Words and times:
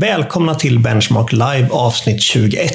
Välkomna 0.00 0.54
till 0.54 0.78
Benchmark 0.78 1.32
Live 1.32 1.68
avsnitt 1.70 2.22
21. 2.22 2.70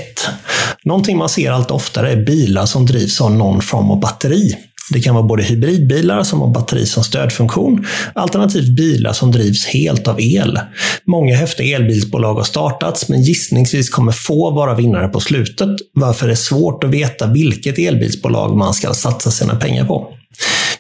Någonting 0.84 1.18
man 1.18 1.30
ser 1.30 1.52
allt 1.52 1.72
oftare 1.72 2.12
är 2.12 2.26
bilar 2.26 2.66
som 2.66 2.86
drivs 2.86 3.22
av 3.22 3.32
någon 3.32 3.62
form 3.62 3.92
av 3.92 4.00
batteri. 4.00 4.56
Det 4.90 5.02
kan 5.02 5.16
vara 5.16 5.26
både 5.26 5.44
hybridbilar 5.44 6.24
som 6.24 6.42
har 6.42 6.48
batteri 6.48 6.86
som 6.86 7.04
stödfunktion, 7.04 7.86
alternativt 8.16 8.76
bilar 8.76 9.14
som 9.14 9.32
drivs 9.32 9.66
helt 9.66 10.08
av 10.08 10.22
el. 10.22 10.60
Många 11.06 11.36
häftiga 11.36 11.76
elbilsbolag 11.76 12.34
har 12.34 12.44
startats, 12.44 13.10
men 13.10 13.22
gissningsvis 13.22 13.90
kommer 13.90 14.12
få 14.12 14.52
vara 14.52 14.76
vinnare 14.76 15.08
på 15.08 15.20
slutet, 15.20 15.70
varför 15.94 16.28
det 16.28 16.34
är 16.34 16.36
svårt 16.36 16.84
att 16.84 16.90
veta 16.90 17.28
vilket 17.28 17.80
elbilsbolag 17.80 18.58
man 18.58 18.74
ska 18.74 18.94
satsa 18.94 19.32
sina 19.32 19.56
pengar 19.56 19.86
på. 19.86 20.14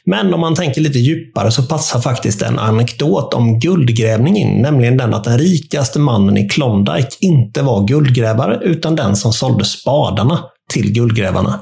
Men 0.05 0.33
om 0.33 0.39
man 0.39 0.55
tänker 0.55 0.81
lite 0.81 0.99
djupare 0.99 1.51
så 1.51 1.63
passar 1.63 2.01
faktiskt 2.01 2.41
en 2.41 2.59
anekdot 2.59 3.33
om 3.33 3.59
guldgrävning 3.59 4.37
in, 4.37 4.61
nämligen 4.61 4.97
den 4.97 5.13
att 5.13 5.23
den 5.23 5.37
rikaste 5.37 5.99
mannen 5.99 6.37
i 6.37 6.49
Klondike 6.49 7.09
inte 7.19 7.61
var 7.61 7.87
guldgrävare, 7.87 8.59
utan 8.63 8.95
den 8.95 9.15
som 9.15 9.33
sålde 9.33 9.65
spadarna 9.65 10.39
till 10.73 10.93
guldgrävarna. 10.93 11.59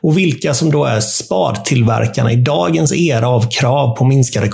Och 0.00 0.18
vilka 0.18 0.54
som 0.54 0.70
då 0.70 0.84
är 0.84 1.00
spadtillverkarna 1.00 2.32
i 2.32 2.36
dagens 2.36 2.92
era 2.92 3.28
av 3.28 3.50
krav 3.50 3.96
på 3.96 4.04
minskade 4.04 4.48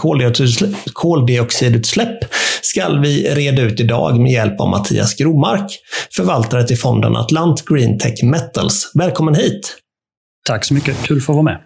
koldioxidutsläpp 0.92 2.19
ska 2.62 2.88
vi 2.88 3.34
reda 3.34 3.62
ut 3.62 3.80
idag 3.80 4.20
med 4.20 4.32
hjälp 4.32 4.60
av 4.60 4.69
Mattias 4.69 5.14
Gromark, 5.14 5.78
förvaltare 6.16 6.66
till 6.66 6.78
fonden 6.78 7.16
Atlant 7.16 7.64
Green 7.64 7.98
Tech 7.98 8.22
Metals. 8.22 8.92
Välkommen 8.94 9.34
hit! 9.34 9.77
Tack 10.46 10.64
så 10.64 10.74
mycket, 10.74 11.02
kul 11.02 11.16
att 11.16 11.24
få 11.24 11.32
vara 11.32 11.42
med. 11.42 11.58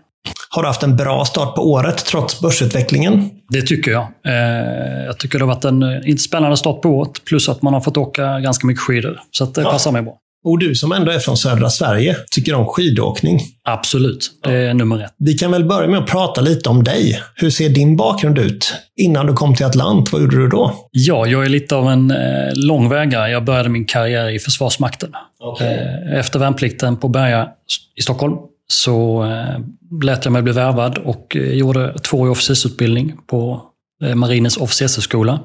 Har 0.50 0.62
du 0.62 0.68
haft 0.68 0.82
en 0.82 0.96
bra 0.96 1.24
start 1.24 1.54
på 1.54 1.70
året 1.70 2.04
trots 2.04 2.40
börsutvecklingen? 2.40 3.30
Det 3.48 3.62
tycker 3.62 3.90
jag. 3.90 4.02
Eh, 4.26 5.04
jag 5.06 5.18
tycker 5.18 5.38
det 5.38 5.44
har 5.44 5.54
varit 5.54 5.64
en 5.64 5.82
eh, 5.82 6.10
inte 6.10 6.22
spännande 6.22 6.56
start 6.56 6.82
på 6.82 6.88
året, 6.88 7.24
plus 7.24 7.48
att 7.48 7.62
man 7.62 7.74
har 7.74 7.80
fått 7.80 7.96
åka 7.96 8.40
ganska 8.40 8.66
mycket 8.66 8.82
skidor. 8.82 9.20
Så 9.30 9.44
det 9.44 9.60
ja. 9.60 9.70
passar 9.70 9.92
mig 9.92 10.02
bra. 10.02 10.18
Och 10.44 10.58
du 10.58 10.74
som 10.74 10.92
ändå 10.92 11.12
är 11.12 11.18
från 11.18 11.36
södra 11.36 11.70
Sverige, 11.70 12.16
tycker 12.30 12.54
om 12.54 12.66
skidåkning? 12.66 13.40
Absolut, 13.64 14.30
det 14.44 14.52
är 14.52 14.74
nummer 14.74 15.04
ett. 15.04 15.14
Vi 15.18 15.34
kan 15.34 15.50
väl 15.50 15.64
börja 15.64 15.88
med 15.88 15.98
att 15.98 16.06
prata 16.06 16.40
lite 16.40 16.68
om 16.68 16.84
dig. 16.84 17.22
Hur 17.34 17.50
ser 17.50 17.68
din 17.68 17.96
bakgrund 17.96 18.38
ut? 18.38 18.74
Innan 18.96 19.26
du 19.26 19.32
kom 19.32 19.54
till 19.54 19.66
Atlant, 19.66 20.12
vad 20.12 20.22
gjorde 20.22 20.36
du 20.36 20.48
då? 20.48 20.74
Ja, 20.90 21.26
jag 21.26 21.44
är 21.44 21.48
lite 21.48 21.76
av 21.76 21.88
en 21.88 22.10
eh, 22.10 22.16
långvägare. 22.54 23.30
Jag 23.30 23.44
började 23.44 23.68
min 23.68 23.84
karriär 23.84 24.28
i 24.28 24.38
Försvarsmakten. 24.38 25.12
Okay. 25.40 25.74
Eh, 25.74 26.18
efter 26.18 26.38
värnplikten 26.38 26.96
på 26.96 27.08
Berga 27.08 27.48
i 27.96 28.02
Stockholm 28.02 28.36
så 28.72 29.24
eh, 29.24 29.60
lät 30.02 30.24
jag 30.24 30.32
mig 30.32 30.42
bli 30.42 30.52
värvad 30.52 30.98
och 30.98 31.36
eh, 31.36 31.52
gjorde 31.52 31.98
tvåårig 31.98 32.32
officersutbildning 32.32 33.16
på 33.26 33.62
eh, 34.04 34.14
Marinens 34.14 34.56
officershögskola. 34.56 35.40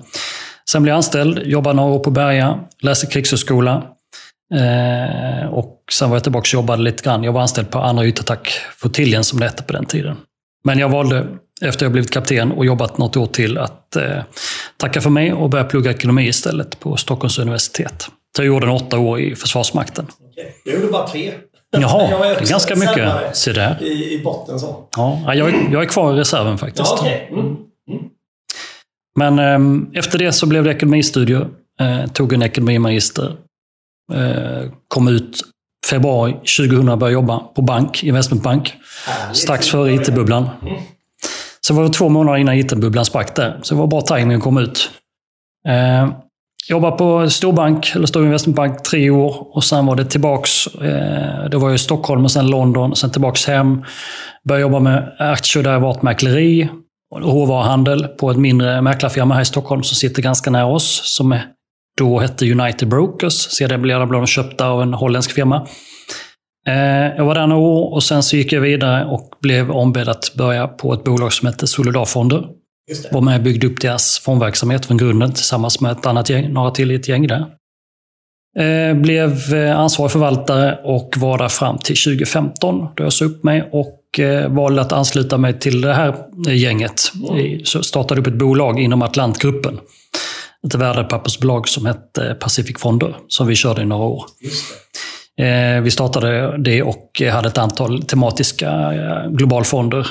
Sen 0.69 0.83
blev 0.83 0.91
jag 0.91 0.97
anställd, 0.97 1.41
jobbade 1.45 1.75
några 1.75 1.93
år 1.93 1.99
på 1.99 2.11
Berga, 2.11 2.59
läste 2.81 3.07
krigshögskola. 3.07 3.83
Eh, 4.53 5.47
och 5.53 5.83
sen 5.91 6.09
var 6.09 6.15
jag 6.15 6.23
tillbaka 6.23 6.45
och 6.45 6.53
jobbade 6.53 6.83
lite 6.83 7.03
grann. 7.03 7.23
Jag 7.23 7.31
var 7.31 7.41
anställd 7.41 7.69
på 7.71 7.80
andra 7.80 8.05
ytattackflottiljen 8.05 9.23
som 9.23 9.39
det 9.39 9.45
hette 9.45 9.63
på 9.63 9.73
den 9.73 9.85
tiden. 9.85 10.17
Men 10.63 10.80
jag 10.80 10.89
valde, 10.89 11.27
efter 11.61 11.85
jag 11.85 11.91
blivit 11.91 12.11
kapten 12.11 12.52
och 12.52 12.65
jobbat 12.65 12.97
något 12.97 13.17
år 13.17 13.25
till, 13.25 13.58
att 13.58 13.95
eh, 13.95 14.23
tacka 14.77 15.02
för 15.02 15.09
mig 15.09 15.33
och 15.33 15.49
börja 15.49 15.63
plugga 15.63 15.91
ekonomi 15.91 16.27
istället 16.27 16.80
på 16.80 16.97
Stockholms 16.97 17.39
universitet. 17.39 18.08
Så 18.35 18.41
jag 18.41 18.47
gjorde 18.47 18.65
en 18.65 18.71
åtta 18.71 18.99
år 18.99 19.19
i 19.19 19.35
Försvarsmakten. 19.35 20.08
Okej. 20.31 20.55
Du 20.65 20.73
gjorde 20.73 20.87
bara 20.87 21.08
tre. 21.08 21.33
Jaha, 21.81 22.19
det 22.19 22.27
är 22.27 22.49
ganska 22.49 22.75
mycket. 22.75 23.35
Se 23.38 23.53
där. 23.53 23.83
I, 23.83 24.13
I 24.13 24.23
botten 24.23 24.59
så. 24.59 24.88
Ja, 24.97 25.33
jag, 25.33 25.49
är, 25.49 25.71
jag 25.71 25.81
är 25.81 25.88
kvar 25.88 26.13
i 26.13 26.15
reserven 26.15 26.57
faktiskt. 26.57 26.89
Ja, 26.89 26.99
okay. 26.99 27.27
mm. 27.27 27.39
Mm. 27.39 28.03
Men 29.15 29.39
eh, 29.39 29.99
efter 29.99 30.19
det 30.19 30.31
så 30.31 30.45
blev 30.45 30.63
det 30.63 30.71
ekonomistudier. 30.71 31.47
Eh, 31.80 32.05
tog 32.05 32.33
en 32.33 32.43
ekonomimagister. 32.43 33.35
Eh, 34.13 34.71
kom 34.88 35.07
ut 35.07 35.41
februari 35.89 36.33
2000 36.33 36.89
och 36.89 36.97
började 36.97 37.13
jobba 37.13 37.39
på 37.39 37.61
bank, 37.61 38.03
investmentbank. 38.03 38.73
Härligt. 39.05 39.37
Strax 39.37 39.69
före 39.69 39.93
IT-bubblan. 39.93 40.49
Mm. 40.61 40.81
Så 41.61 41.73
var 41.73 41.83
det 41.83 41.89
två 41.89 42.09
månader 42.09 42.37
innan 42.37 42.55
IT-bubblan 42.55 43.05
sprack 43.05 43.36
där. 43.36 43.59
Så 43.61 43.75
det 43.75 43.80
var 43.80 43.87
bra 43.87 44.02
tajming 44.02 44.37
att 44.37 44.43
komma 44.43 44.61
ut. 44.61 44.92
Eh, 45.67 46.09
Jobbade 46.69 46.97
på 46.97 47.29
storbank, 47.29 47.91
eller 47.95 48.07
stor 48.07 48.25
investmentbank, 48.25 48.83
tre 48.83 49.09
år. 49.09 49.55
Och 49.55 49.63
sen 49.63 49.85
var 49.85 49.95
det 49.95 50.05
tillbaks. 50.05 50.67
Eh, 50.67 51.49
det 51.49 51.57
var 51.57 51.73
i 51.73 51.77
Stockholm 51.77 52.23
och 52.23 52.31
sen 52.31 52.47
London. 52.47 52.91
och 52.91 52.97
Sen 52.97 53.11
tillbaks 53.11 53.47
hem. 53.47 53.83
Började 54.47 54.61
jobba 54.61 54.79
med 54.79 55.15
aktier, 55.19 55.63
aktie 56.07 56.29
och. 56.33 56.69
Råvaruhandel 57.15 58.07
på 58.07 58.31
ett 58.31 58.37
mindre 58.37 58.81
mäklarfirma 58.81 59.33
här 59.33 59.41
i 59.41 59.45
Stockholm 59.45 59.83
som 59.83 59.95
sitter 59.95 60.21
ganska 60.21 60.49
nära 60.49 60.65
oss. 60.65 61.01
Som 61.03 61.39
då 61.97 62.19
hette 62.19 62.51
United 62.51 62.87
Brokers. 62.87 63.33
Sedan 63.33 63.81
blev 63.81 63.99
de 63.99 64.27
köpta 64.27 64.67
av 64.67 64.81
en 64.81 64.93
holländsk 64.93 65.31
firma. 65.31 65.67
Eh, 66.67 67.15
jag 67.17 67.25
var 67.25 67.35
där 67.35 67.47
några 67.47 67.61
år 67.61 67.93
och 67.93 68.03
sen 68.03 68.23
så 68.23 68.37
gick 68.37 68.51
jag 68.51 68.61
vidare 68.61 69.05
och 69.05 69.30
blev 69.41 69.71
ombedd 69.71 70.09
att 70.09 70.33
börja 70.37 70.67
på 70.67 70.93
ett 70.93 71.03
bolag 71.03 71.33
som 71.33 71.47
hette 71.47 71.67
Solidarfonder. 71.67 72.43
Var 73.11 73.21
med 73.21 73.38
och 73.38 73.44
byggde 73.44 73.67
upp 73.67 73.82
deras 73.82 74.20
fondverksamhet 74.20 74.86
från 74.86 74.98
grunden 74.98 75.33
tillsammans 75.33 75.82
med 75.82 75.92
ett 75.92 76.05
annat 76.05 76.30
gäng, 76.30 76.54
några 76.54 76.71
till 76.71 76.92
i 76.92 76.95
ett 76.95 77.08
gäng 77.08 77.27
där. 77.27 77.45
Eh, 78.60 78.95
blev 78.95 79.54
eh, 79.54 79.80
ansvarig 79.80 80.11
förvaltare 80.11 80.80
och 80.83 81.14
var 81.17 81.38
där 81.38 81.48
fram 81.48 81.77
till 81.77 81.95
2015 81.95 82.88
då 82.95 83.04
jag 83.04 83.14
sa 83.14 83.26
upp 83.26 83.43
mig 83.43 83.70
och 83.72 84.20
eh, 84.20 84.49
valde 84.49 84.82
att 84.82 84.92
ansluta 84.92 85.38
mig 85.38 85.60
till 85.60 85.82
det 85.82 85.93
här 85.93 86.16
gänget. 86.48 87.11
Så 87.64 87.83
startade 87.83 88.22
upp 88.22 88.27
ett 88.27 88.33
bolag 88.33 88.80
inom 88.80 89.02
Atlantgruppen. 89.02 89.80
Ett 90.67 90.76
värdepappersbolag 90.76 91.67
som 91.67 91.86
hette 91.86 92.38
Pacific 92.39 92.80
Fonder 92.80 93.16
som 93.27 93.48
vi 93.48 93.55
körde 93.55 93.82
i 93.82 93.86
några 93.86 94.04
år. 94.04 94.26
Vi 95.82 95.92
startade 95.92 96.58
det 96.58 96.83
och 96.83 97.22
hade 97.32 97.48
ett 97.48 97.58
antal 97.58 98.04
tematiska 98.04 98.93
globalfonder 99.30 100.08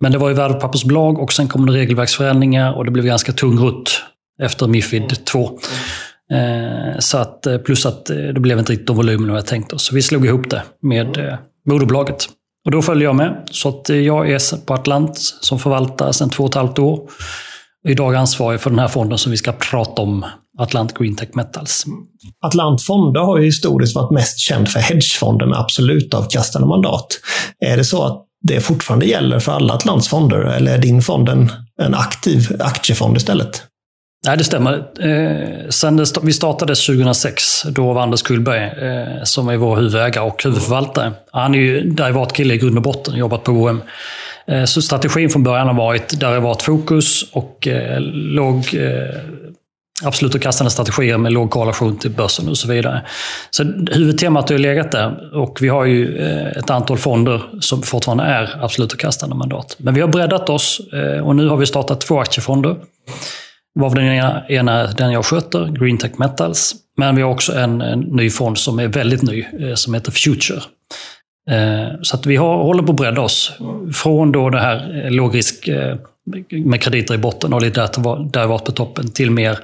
men 0.00 0.12
det 0.12 0.18
var 0.18 0.28
ju 0.28 0.34
värdepappersbolag 0.34 1.18
och 1.18 1.32
sen 1.32 1.48
kom 1.48 1.66
det 1.66 1.72
regelverksförändringar 1.72 2.72
och 2.72 2.84
det 2.84 2.90
blev 2.90 3.04
ganska 3.04 3.32
tung 3.32 3.58
rutt 3.58 4.02
efter 4.42 4.66
Mifid 4.66 5.24
2. 5.24 5.58
Eh, 6.32 6.98
så 6.98 7.18
att, 7.18 7.46
eh, 7.46 7.58
plus 7.58 7.86
att 7.86 8.10
eh, 8.10 8.16
det 8.16 8.40
blev 8.40 8.58
inte 8.58 8.72
riktigt 8.72 8.86
de 8.86 8.96
volymerna 8.96 9.34
jag 9.34 9.46
tänkte 9.46 9.74
oss. 9.74 9.86
Så 9.86 9.94
vi 9.94 10.02
slog 10.02 10.26
ihop 10.26 10.50
det 10.50 10.62
med 10.82 11.38
moderbolaget. 11.68 12.28
Och 12.64 12.70
då 12.70 12.82
följde 12.82 13.04
jag 13.04 13.16
med. 13.16 13.48
Så 13.50 13.68
att 13.68 13.88
jag 13.88 14.30
är 14.30 14.66
på 14.66 14.74
Atlant 14.74 15.18
som 15.18 15.58
förvaltar 15.58 16.12
sedan 16.12 16.30
två 16.30 16.44
och 16.44 16.50
ett 16.50 16.54
halvt 16.54 16.78
år. 16.78 17.10
Idag 17.88 18.14
ansvarig 18.14 18.60
för 18.60 18.70
den 18.70 18.78
här 18.78 18.88
fonden 18.88 19.18
som 19.18 19.30
vi 19.30 19.36
ska 19.36 19.52
prata 19.52 20.02
om, 20.02 20.24
Atlant 20.58 20.98
Green 20.98 21.16
Tech 21.16 21.28
Metals. 21.34 21.84
Atlant 22.46 22.82
Fonder 22.82 23.20
har 23.20 23.38
ju 23.38 23.44
historiskt 23.44 23.94
varit 23.94 24.10
mest 24.10 24.38
känd 24.38 24.68
för 24.68 24.80
hedgefonder 24.80 25.46
med 25.46 25.58
absolut 25.58 26.14
avkastande 26.14 26.68
mandat. 26.68 27.06
Är 27.60 27.76
det 27.76 27.84
så 27.84 28.04
att 28.04 28.24
det 28.46 28.60
fortfarande 28.60 29.06
gäller 29.06 29.38
för 29.38 29.52
alla 29.52 29.74
Atlantsfonder? 29.74 30.38
Eller 30.38 30.74
är 30.74 30.78
din 30.78 31.02
fond 31.02 31.28
en, 31.28 31.52
en 31.82 31.94
aktiv 31.94 32.48
aktiefond 32.60 33.16
istället? 33.16 33.62
Nej, 34.26 34.36
det 34.36 34.44
stämmer. 34.44 34.72
Eh, 35.00 35.68
sen 35.68 35.96
det, 35.96 36.04
vi 36.22 36.32
startades 36.32 36.86
2006, 36.86 37.62
då 37.62 37.92
var 37.92 38.02
Anders 38.02 38.22
Kullberg, 38.22 38.62
eh, 38.62 39.22
som 39.24 39.48
är 39.48 39.56
vår 39.56 39.76
huvudägare 39.76 40.24
och 40.24 40.44
huvudförvaltare. 40.44 41.12
Han 41.32 41.54
är 41.54 41.58
ju 41.58 41.90
derivatkille 41.90 42.54
i 42.54 42.58
grund 42.58 42.76
och 42.76 42.82
botten, 42.82 43.16
jobbat 43.16 43.44
på 43.44 43.52
OM. 43.52 43.82
Eh, 44.46 44.64
så 44.64 44.82
strategin 44.82 45.30
från 45.30 45.42
början 45.42 45.66
har 45.66 45.74
varit 45.74 46.20
derivatfokus 46.20 47.32
och 47.32 47.68
eh, 47.68 48.00
låg 48.00 48.56
eh, 48.74 49.20
absolut 50.02 50.42
kastande 50.42 50.70
strategier 50.70 51.18
med 51.18 51.32
låg 51.32 51.50
korrelation 51.50 51.98
till 51.98 52.10
börsen 52.10 52.48
och 52.48 52.58
så 52.58 52.68
vidare. 52.68 53.02
Så 53.50 53.62
huvudtemat 53.90 54.48
har 54.48 54.56
ju 54.56 54.62
legat 54.62 54.92
där 54.92 55.34
och 55.34 55.58
vi 55.60 55.68
har 55.68 55.84
ju 55.84 56.18
eh, 56.18 56.46
ett 56.46 56.70
antal 56.70 56.98
fonder 56.98 57.42
som 57.60 57.82
fortfarande 57.82 58.24
är 58.24 58.64
absolut 58.64 58.98
kastande 58.98 59.36
mandat. 59.36 59.76
Men 59.78 59.94
vi 59.94 60.00
har 60.00 60.08
breddat 60.08 60.48
oss 60.48 60.80
eh, 60.92 61.26
och 61.26 61.36
nu 61.36 61.48
har 61.48 61.56
vi 61.56 61.66
startat 61.66 62.00
två 62.00 62.20
aktiefonder. 62.20 62.76
Varav 63.74 63.94
den 63.94 64.04
ena, 64.04 64.48
ena 64.48 64.86
den 64.86 65.12
jag 65.12 65.24
sköter, 65.24 65.66
Green 65.66 65.98
Tech 65.98 66.12
Metals. 66.18 66.74
Men 66.96 67.16
vi 67.16 67.22
har 67.22 67.30
också 67.30 67.52
en, 67.52 67.80
en 67.80 68.00
ny 68.00 68.30
fond 68.30 68.58
som 68.58 68.78
är 68.78 68.88
väldigt 68.88 69.22
ny, 69.22 69.46
eh, 69.60 69.74
som 69.74 69.94
heter 69.94 70.12
Future. 70.12 70.60
Så 72.02 72.16
att 72.16 72.26
vi 72.26 72.36
har, 72.36 72.56
håller 72.56 72.82
på 72.82 72.92
att 72.92 72.96
bredda 72.96 73.20
oss. 73.20 73.52
Från 73.94 74.32
då 74.32 74.50
det 74.50 74.60
här 74.60 75.10
lågrisk 75.10 75.68
med 76.50 76.82
krediter 76.82 77.14
i 77.14 77.18
botten 77.18 77.52
och 77.52 77.62
lite 77.62 77.88
derivat 78.32 78.64
på 78.64 78.72
toppen 78.72 79.10
till 79.10 79.30
mer 79.30 79.58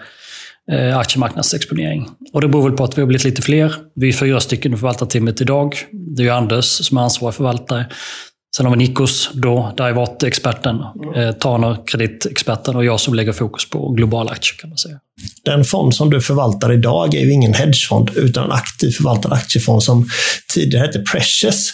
eh, 0.72 0.98
aktiemarknadsexponering. 0.98 2.08
Och 2.32 2.40
det 2.40 2.48
beror 2.48 2.62
väl 2.62 2.76
på 2.76 2.84
att 2.84 2.98
vi 2.98 3.02
har 3.02 3.06
blivit 3.06 3.24
lite 3.24 3.42
fler. 3.42 3.74
Vi 3.94 4.08
är 4.08 4.12
fyra 4.12 4.40
stycken 4.40 4.74
i 4.74 4.76
förvaltarteamet 4.76 5.40
idag. 5.40 5.76
Det 6.16 6.26
är 6.26 6.32
Anders 6.32 6.64
som 6.64 6.98
är 6.98 7.02
ansvarig 7.02 7.34
förvaltare. 7.34 7.86
Sen 8.56 8.66
har 8.66 8.76
vi 8.76 8.78
Nikos, 8.78 9.30
då 9.34 9.74
derivatexperten, 9.76 10.76
eh, 11.16 11.32
Taner, 11.32 11.76
kreditexperten 11.86 12.76
och 12.76 12.84
jag 12.84 13.00
som 13.00 13.14
lägger 13.14 13.32
fokus 13.32 13.70
på 13.70 13.92
globala 13.92 14.30
aktier 14.30 14.56
kan 14.60 14.70
man 14.70 14.78
säga. 14.78 14.96
Den 15.44 15.64
fond 15.64 15.94
som 15.94 16.10
du 16.10 16.20
förvaltar 16.20 16.72
idag 16.72 17.14
är 17.14 17.20
ju 17.20 17.32
ingen 17.32 17.54
hedgefond 17.54 18.10
utan 18.16 18.44
en 18.44 18.52
aktiv 18.52 18.90
förvaltad 18.90 19.32
aktiefond 19.32 19.82
som 19.82 20.08
tidigare 20.54 20.86
hette 20.86 20.98
Precious. 20.98 21.72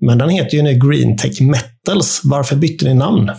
Men 0.00 0.18
den 0.18 0.28
heter 0.28 0.56
ju 0.56 0.62
nu 0.62 0.74
Green 0.74 1.16
Tech 1.16 1.40
Metals. 1.40 2.20
Varför 2.24 2.56
bytte 2.56 2.84
ni 2.84 2.94
namn? 2.94 3.30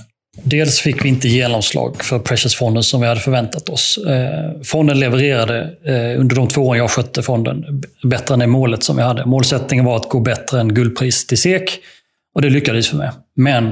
Dels 0.43 0.79
fick 0.79 1.05
vi 1.05 1.09
inte 1.09 1.27
genomslag 1.27 2.03
för 2.03 2.19
Precious-fonden 2.19 2.83
som 2.83 3.01
vi 3.01 3.07
hade 3.07 3.19
förväntat 3.19 3.69
oss. 3.69 3.97
Eh, 3.97 4.61
fonden 4.63 4.99
levererade 4.99 5.59
eh, 5.85 6.19
under 6.19 6.35
de 6.35 6.47
två 6.47 6.61
år 6.61 6.77
jag 6.77 6.91
skötte 6.91 7.21
fonden 7.21 7.83
bättre 8.03 8.33
än 8.33 8.39
det 8.39 8.47
målet 8.47 8.83
som 8.83 8.95
vi 8.95 9.03
hade. 9.03 9.25
Målsättningen 9.25 9.85
var 9.85 9.95
att 9.95 10.09
gå 10.09 10.19
bättre 10.19 10.59
än 10.59 10.73
guldpris 10.73 11.27
till 11.27 11.37
SEK 11.37 11.79
och 12.35 12.41
det 12.41 12.49
lyckades 12.49 12.93
vi 12.93 12.97
med. 12.97 13.11
Men 13.35 13.67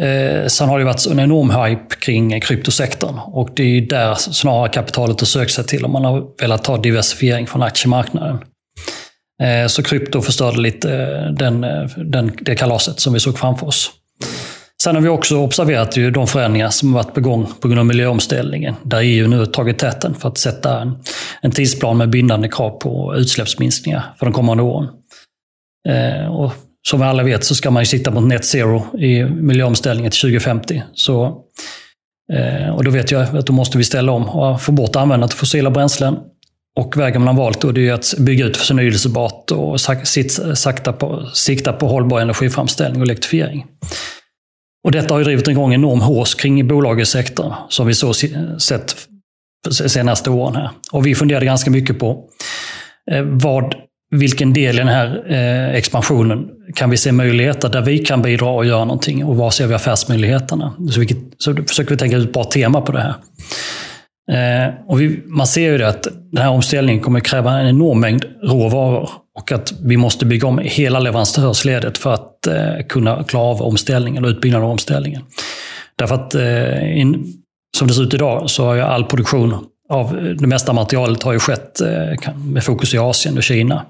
eh, 0.00 0.46
sen 0.46 0.68
har 0.68 0.78
det 0.78 0.84
varit 0.84 1.06
en 1.06 1.20
enorm 1.20 1.50
hype 1.50 1.94
kring 1.94 2.40
kryptosektorn 2.40 3.18
och 3.18 3.50
det 3.56 3.62
är 3.62 3.80
där 3.80 4.14
snarare 4.14 4.68
kapitalet 4.68 5.20
har 5.20 5.26
sökt 5.26 5.52
sig 5.52 5.64
till 5.64 5.84
om 5.84 5.92
man 5.92 6.04
har 6.04 6.40
velat 6.40 6.64
ta 6.64 6.76
diversifiering 6.78 7.46
från 7.46 7.62
aktiemarknaden. 7.62 8.38
Eh, 9.42 9.66
så 9.66 9.82
krypto 9.82 10.20
förstörde 10.20 10.60
lite 10.60 10.92
eh, 10.92 11.32
den, 11.32 11.60
den, 11.96 12.32
det 12.40 12.54
kalaset 12.54 13.00
som 13.00 13.12
vi 13.12 13.20
såg 13.20 13.38
framför 13.38 13.66
oss. 13.66 13.90
Sen 14.84 14.94
har 14.94 15.02
vi 15.02 15.08
också 15.08 15.36
observerat 15.36 15.96
ju 15.96 16.10
de 16.10 16.26
förändringar 16.26 16.70
som 16.70 16.92
varit 16.92 17.14
på 17.14 17.20
gång 17.20 17.46
på 17.60 17.68
grund 17.68 17.78
av 17.78 17.86
miljöomställningen. 17.86 18.74
Där 18.82 19.00
EU 19.02 19.28
nu 19.28 19.38
har 19.38 19.46
tagit 19.46 19.78
täten 19.78 20.14
för 20.14 20.28
att 20.28 20.38
sätta 20.38 20.80
en, 20.80 20.98
en 21.40 21.50
tidsplan 21.50 21.96
med 21.96 22.10
bindande 22.10 22.48
krav 22.48 22.70
på 22.70 23.14
utsläppsminskningar 23.16 24.14
för 24.18 24.26
de 24.26 24.32
kommande 24.32 24.62
åren. 24.62 24.88
Eh, 25.88 26.34
och 26.34 26.52
som 26.88 27.00
vi 27.00 27.06
alla 27.06 27.22
vet 27.22 27.44
så 27.44 27.54
ska 27.54 27.70
man 27.70 27.82
ju 27.82 27.86
sikta 27.86 28.10
mot 28.10 28.24
net 28.24 28.44
zero 28.44 28.98
i 28.98 29.24
miljöomställningen 29.24 30.12
till 30.12 30.20
2050. 30.20 30.82
Så, 30.94 31.24
eh, 32.32 32.74
och 32.74 32.84
då 32.84 32.90
vet 32.90 33.10
jag 33.10 33.36
att 33.36 33.46
då 33.46 33.52
måste 33.52 33.78
vi 33.78 33.84
ställa 33.84 34.12
om 34.12 34.28
och 34.28 34.62
få 34.62 34.72
bort 34.72 34.96
användandet 34.96 35.34
av 35.34 35.38
fossila 35.38 35.70
bränslen. 35.70 36.16
Och 36.76 36.96
vägen 36.96 37.22
man 37.22 37.36
har 37.36 37.44
valt 37.44 37.60
då 37.60 37.72
det 37.72 37.88
är 37.88 37.92
att 37.92 38.14
bygga 38.18 38.44
ut 38.44 38.56
förnyelsebart 38.56 39.50
och 39.50 39.80
sakta 40.54 40.92
på, 40.92 41.30
sikta 41.34 41.72
på 41.72 41.86
hållbar 41.86 42.20
energiframställning 42.20 43.00
och 43.00 43.06
elektrifiering. 43.06 43.66
Och 44.84 44.92
detta 44.92 45.14
har 45.14 45.18
ju 45.18 45.24
drivit 45.24 45.48
igång 45.48 45.74
en 45.74 45.80
enorm 45.80 46.00
hås 46.00 46.34
kring 46.34 46.68
bolagets 46.68 47.10
sektor, 47.10 47.54
som 47.68 47.86
vi 47.86 47.94
så 47.94 48.14
sett 48.58 48.96
senaste 49.70 50.30
åren 50.30 50.56
här. 50.56 50.70
Och 50.92 51.06
vi 51.06 51.14
funderade 51.14 51.46
ganska 51.46 51.70
mycket 51.70 51.98
på 51.98 52.24
eh, 53.10 53.22
vad, 53.22 53.74
vilken 54.10 54.52
del 54.52 54.74
i 54.74 54.78
den 54.78 54.88
här 54.88 55.24
eh, 55.32 55.74
expansionen 55.74 56.48
kan 56.74 56.90
vi 56.90 56.96
se 56.96 57.12
möjligheter 57.12 57.68
där 57.68 57.82
vi 57.82 57.98
kan 57.98 58.22
bidra 58.22 58.50
och 58.50 58.66
göra 58.66 58.84
någonting 58.84 59.24
och 59.24 59.36
var 59.36 59.50
ser 59.50 59.66
vi 59.66 59.74
affärsmöjligheterna? 59.74 60.74
Så, 60.90 61.00
vilket, 61.00 61.18
så 61.38 61.54
försöker 61.68 61.90
vi 61.90 61.96
tänka 61.96 62.16
ut 62.16 62.26
ett 62.26 62.32
bra 62.32 62.44
tema 62.44 62.80
på 62.80 62.92
det 62.92 63.00
här. 63.00 63.14
Eh, 64.32 64.74
och 64.86 65.00
vi, 65.00 65.22
man 65.26 65.46
ser 65.46 65.72
ju 65.72 65.78
det 65.78 65.88
att 65.88 66.02
den 66.32 66.42
här 66.42 66.50
omställningen 66.50 67.02
kommer 67.02 67.20
kräva 67.20 67.58
en 67.58 67.68
enorm 67.68 68.00
mängd 68.00 68.24
råvaror 68.42 69.10
och 69.38 69.52
att 69.52 69.72
vi 69.82 69.96
måste 69.96 70.26
bygga 70.26 70.48
om 70.48 70.58
hela 70.58 70.98
leverantörsledet 70.98 71.98
för 71.98 72.14
att 72.14 72.46
eh, 72.46 72.86
kunna 72.88 73.24
klara 73.24 73.44
av 73.44 73.62
omställningen 73.62 74.24
och 74.24 74.28
utbyggnaden 74.28 74.64
av 74.64 74.70
omställningen. 74.70 75.22
Därför 75.96 76.14
att 76.14 76.34
eh, 76.34 76.98
in, 77.00 77.32
som 77.76 77.88
det 77.88 77.94
ser 77.94 78.02
ut 78.02 78.14
idag 78.14 78.50
så 78.50 78.64
har 78.64 78.74
ju 78.74 78.80
all 78.80 79.04
produktion 79.04 79.66
av 79.90 80.18
eh, 80.18 80.24
det 80.24 80.46
mesta 80.46 80.72
materialet 80.72 81.22
har 81.22 81.32
ju 81.32 81.38
skett 81.38 81.80
eh, 81.80 82.34
med 82.36 82.64
fokus 82.64 82.94
i 82.94 82.98
Asien 82.98 83.36
och 83.36 83.42
Kina. 83.42 83.86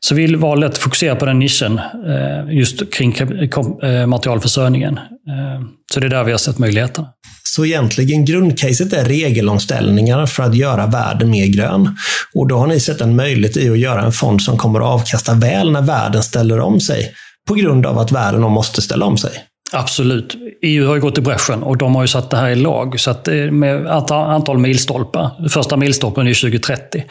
Så 0.00 0.14
vi 0.14 0.34
valde 0.34 0.66
att 0.66 0.78
fokusera 0.78 1.16
på 1.16 1.26
den 1.26 1.38
nischen 1.38 1.78
eh, 2.06 2.56
just 2.56 2.94
kring 2.94 3.12
eh, 3.12 4.06
materialförsörjningen. 4.06 4.98
Eh, 4.98 5.62
så 5.92 6.00
det 6.00 6.06
är 6.06 6.10
där 6.10 6.24
vi 6.24 6.30
har 6.30 6.38
sett 6.38 6.58
möjligheterna. 6.58 7.08
Så 7.54 7.64
egentligen 7.64 8.24
grundcaset 8.24 8.92
är 8.92 9.04
regelomställningar 9.04 10.26
för 10.26 10.42
att 10.42 10.54
göra 10.54 10.86
världen 10.86 11.30
mer 11.30 11.46
grön. 11.46 11.96
Och 12.34 12.48
då 12.48 12.56
har 12.58 12.66
ni 12.66 12.80
sett 12.80 13.00
en 13.00 13.16
möjlighet 13.16 13.56
i 13.56 13.70
att 13.70 13.78
göra 13.78 14.02
en 14.02 14.12
fond 14.12 14.42
som 14.42 14.58
kommer 14.58 14.80
att 14.80 14.86
avkasta 15.00 15.34
väl 15.34 15.72
när 15.72 15.82
världen 15.82 16.22
ställer 16.22 16.60
om 16.60 16.80
sig. 16.80 17.12
På 17.48 17.54
grund 17.54 17.86
av 17.86 17.98
att 17.98 18.12
världen 18.12 18.40
måste 18.40 18.82
ställa 18.82 19.06
om 19.06 19.18
sig. 19.18 19.30
Absolut. 19.72 20.36
EU 20.62 20.86
har 20.86 20.94
ju 20.94 21.00
gått 21.00 21.18
i 21.18 21.20
bräschen 21.20 21.62
och 21.62 21.76
de 21.76 21.94
har 21.94 22.02
ju 22.02 22.08
satt 22.08 22.30
det 22.30 22.36
här 22.36 22.50
i 22.50 22.56
lag. 22.56 23.00
Så 23.00 23.10
att 23.10 23.28
eh, 23.28 23.34
med 23.34 23.86
antal 24.10 24.58
milstolpar. 24.58 25.48
Första 25.48 25.76
milstolpen 25.76 26.26
är 26.26 26.34
2030. 26.34 27.04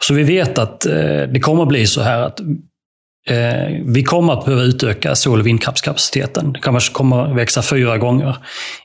Så 0.00 0.14
vi 0.14 0.22
vet 0.22 0.58
att 0.58 0.86
eh, 0.86 0.92
det 1.32 1.40
kommer 1.40 1.62
att 1.62 1.68
bli 1.68 1.86
så 1.86 2.02
här 2.02 2.22
att 2.22 2.40
Eh, 3.30 3.82
vi 3.84 4.02
kommer 4.02 4.32
att 4.32 4.44
behöva 4.44 4.62
utöka 4.62 5.14
sol 5.14 5.40
och 5.40 5.46
vindkraftskapaciteten. 5.46 6.52
Det 6.52 6.60
kommer, 6.60 6.92
kommer 6.92 7.30
att 7.30 7.36
växa 7.36 7.62
fyra 7.62 7.98
gånger. 7.98 8.36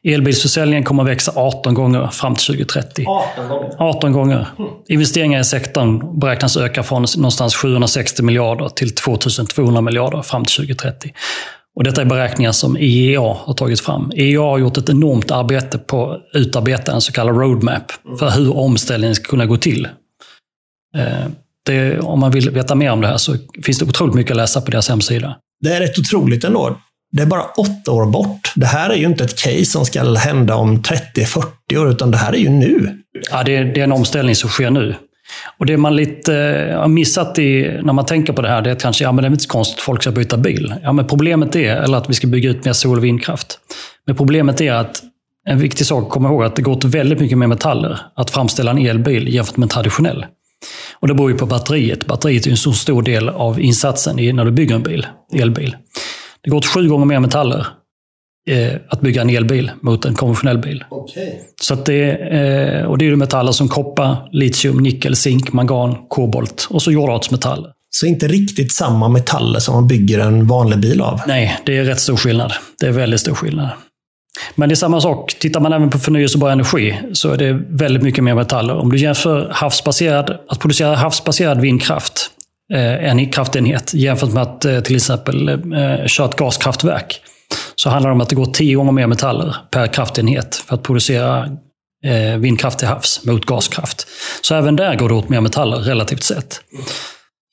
Elbilsförsäljningen 0.04 0.84
kommer 0.84 1.04
att 1.04 1.10
växa 1.10 1.32
18 1.36 1.74
gånger 1.74 2.08
fram 2.08 2.36
till 2.36 2.46
2030. 2.46 3.06
18 3.08 3.48
gånger? 3.48 3.76
18 3.80 4.12
gånger. 4.12 4.48
Investeringar 4.88 5.40
i 5.40 5.44
sektorn 5.44 6.20
beräknas 6.20 6.58
öka 6.58 6.84
från 6.84 7.06
någonstans 7.18 7.56
760 7.56 8.24
miljarder 8.24 8.70
till 8.70 8.96
2200 8.96 9.82
miljarder 9.82 10.22
fram 10.22 10.46
till 10.46 10.56
2030. 10.56 11.14
Och 11.76 11.84
detta 11.84 12.02
är 12.02 12.06
beräkningar 12.06 12.52
som 12.52 12.78
IEA 12.78 13.36
har 13.40 13.54
tagit 13.54 13.82
fram. 13.82 14.12
IEA 14.16 14.42
har 14.42 14.58
gjort 14.58 14.78
ett 14.78 14.90
enormt 14.90 15.32
arbete 15.32 15.78
på 15.78 16.12
att 16.12 16.22
utarbeta 16.34 16.92
en 16.92 17.02
så 17.02 17.12
kallad 17.14 17.38
roadmap 17.38 17.92
för 18.20 18.30
hur 18.30 18.58
omställningen 18.58 19.16
ska 19.16 19.30
kunna 19.30 19.46
gå 19.46 19.58
till. 19.58 19.88
Eh, 20.98 21.28
det, 21.66 22.00
om 22.00 22.19
man 22.19 22.31
vill 22.31 22.50
veta 22.50 22.75
mer 22.75 22.92
om 22.92 23.02
det 23.02 23.08
här 23.08 23.18
så 23.18 23.36
finns 23.63 23.80
det 23.80 23.86
otroligt 23.86 24.16
mycket 24.16 24.31
att 24.31 24.38
läsa 24.38 24.62
på 24.62 24.72
deras 24.72 24.90
hemsida. 24.90 25.36
Det 25.62 25.69
är 25.69 25.80
rätt 25.80 26.00
otroligt 26.00 26.44
ändå. 26.44 26.78
Det 27.12 27.22
är 27.22 27.25
bara 27.25 27.44
åtta 27.44 27.92
år 27.92 28.06
bort. 28.06 28.54
Det 28.56 28.66
här 28.66 28.90
är 28.90 28.96
ju 28.96 29.06
inte 29.06 29.24
ett 29.24 29.44
case 29.44 29.66
som 29.66 29.86
ska 29.86 30.13
hända 30.13 30.56
om 30.56 30.81
30-40 30.81 31.78
år, 31.78 31.90
utan 31.90 32.12
det 32.12 32.18
här 32.18 32.34
är 32.34 32.38
ju 32.38 32.50
nu. 32.50 32.98
Ja, 33.31 33.44
det 33.44 33.56
är, 33.56 33.66
det 33.66 33.80
är 33.80 33.84
en 33.84 33.92
omställning 33.92 34.36
som 34.36 34.50
sker 34.50 34.69
nu. 34.69 34.96
Och 35.58 35.66
det 35.66 35.78
man 35.78 35.96
lite 35.96 36.34
har 36.80 36.88
missat 36.88 37.40
i, 37.40 37.80
när 37.84 37.94
man 37.94 38.06
tänker 38.06 38.34
på 38.34 38.42
det 38.42 38.50
här, 38.50 38.62
det 38.62 38.69
är 38.69 38.74
att 38.74 38.81
kanske, 38.81 39.04
ja 39.04 39.12
men 39.12 39.24
det 39.24 39.28
är 39.28 39.31
inte 39.31 39.44
så 39.44 39.50
konstigt 39.50 39.78
att 39.78 39.84
folk 39.84 40.02
ska 40.02 40.12
byta 40.12 40.38
bil. 40.38 40.74
Ja, 40.84 40.92
men 40.92 41.07
problemet 41.07 41.56
är, 41.56 41.75
eller 41.75 41.98
att 41.98 42.10
vi 42.10 42.14
ska 42.14 42.28
bygga 42.28 42.50
ut 42.50 42.66
mer 42.66 42.74
sol 42.74 42.98
och 42.98 43.04
vindkraft. 43.04 43.60
Men 44.07 44.16
problemet 44.16 44.62
är 44.62 44.74
att 44.74 45.02
en 45.48 45.60
viktig 45.60 45.86
sak 45.86 46.04
att 46.04 46.10
komma 46.10 46.30
ihåg 46.30 46.42
är 46.42 46.46
att 46.46 46.56
det 46.56 46.62
går 46.62 46.72
åt 46.72 46.84
väldigt 46.84 47.19
mycket 47.19 47.38
mer 47.38 47.48
metaller 47.48 48.00
att 48.16 48.31
framställa 48.31 48.72
en 48.72 48.78
elbil 48.78 49.34
jämfört 49.34 49.57
med 49.57 49.66
en 49.66 49.69
traditionell. 49.69 50.25
Och 50.94 51.08
det 51.08 51.13
beror 51.13 51.31
ju 51.31 51.38
på 51.38 51.46
batteriet. 51.46 52.06
Batteriet 52.06 52.48
är 52.48 52.52
en 52.52 52.58
så 52.58 52.74
stor 52.74 53.02
del 53.02 53.30
av 53.30 53.60
insatsen 53.60 54.16
när 54.16 54.46
du 54.46 54.52
bygger 54.52 54.75
en 54.75 54.84
bil, 54.84 55.08
elbil. 55.34 55.75
Det 56.44 56.50
går 56.50 56.58
åt 56.58 56.66
sju 56.66 56.90
gånger 56.90 57.06
mer 57.06 57.19
metaller 57.19 57.68
eh, 58.50 58.74
att 58.90 59.02
bygga 59.02 59.22
en 59.22 59.30
elbil 59.30 59.72
mot 59.81 60.06
en 60.06 60.16
konventionell 60.16 60.58
bil. 60.58 60.84
Okay. 60.90 61.31
Så 61.62 61.75
det, 61.75 62.12
eh, 62.12 62.86
och 62.86 62.98
det 62.98 63.08
är 63.08 63.16
metaller 63.16 63.52
som 63.52 63.69
koppar, 63.69 64.30
litium, 64.31 64.78
nickel, 64.78 65.16
zink, 65.16 65.54
mangan, 65.54 65.96
kobolt 66.08 66.68
och 66.69 66.81
så 66.81 66.92
jordartsmetaller. 66.92 67.72
Så 67.90 68.06
inte 68.06 68.28
riktigt 68.28 68.72
samma 68.72 69.10
metaller 69.10 69.60
som 69.60 69.75
man 69.75 69.88
bygger 69.88 70.19
en 70.19 70.48
vanlig 70.48 70.80
bil 70.80 71.02
av? 71.02 71.22
Nej, 71.28 71.60
det 71.66 71.78
är 71.78 71.84
rätt 71.84 72.00
stor 72.00 72.18
skillnad. 72.18 72.54
Det 72.80 72.88
är 72.88 72.92
väldigt 72.92 73.19
stor 73.19 73.34
skillnad. 73.34 73.69
Men 74.56 74.70
det 74.70 74.74
är 74.74 74.76
samma 74.76 75.02
sak, 75.02 75.34
tittar 75.40 75.60
man 75.60 75.74
även 75.74 75.90
på 75.90 76.00
förnyelsebar 76.00 76.50
energi 76.50 77.00
så 77.14 77.32
är 77.32 77.38
det 77.38 77.54
väldigt 77.70 78.04
mycket 78.04 78.24
mer 78.24 78.36
metaller. 78.36 78.74
Om 78.76 78.92
du 78.92 78.98
jämför 78.98 79.50
havsbaserad, 79.52 80.40
att 80.50 80.60
producera 80.60 80.95
havsbaserad 80.95 81.62
vindkraft, 81.62 82.31
eh, 82.74 83.10
en 83.10 83.30
kraftenhet, 83.30 83.94
jämfört 83.94 84.33
med 84.33 84.44
att 84.44 84.66
eh, 84.66 84.80
till 84.80 84.95
exempel 84.95 85.50
eh, 85.50 86.06
köra 86.06 86.30
ett 86.30 86.36
gaskraftverk, 86.36 87.21
så 87.76 87.90
handlar 87.90 88.10
det 88.10 88.14
om 88.14 88.21
att 88.21 88.30
det 88.30 88.36
går 88.36 88.45
tio 88.45 88.76
gånger 88.76 88.92
mer 88.92 89.07
metaller 89.07 89.56
per 89.71 89.88
kraftenhet 89.88 90.56
för 90.56 90.76
att 90.76 90.83
producera 90.83 91.57
vindkraft 92.38 92.80
till 92.80 92.88
havs 92.88 93.26
mot 93.26 93.45
gaskraft. 93.45 94.07
Så 94.42 94.56
även 94.56 94.76
där 94.76 94.95
går 94.95 95.10
det 95.10 95.16
åt 95.16 95.30
mer 95.30 95.42
metaller 95.42 95.78
relativt 95.78 96.24
sett. 96.24 96.62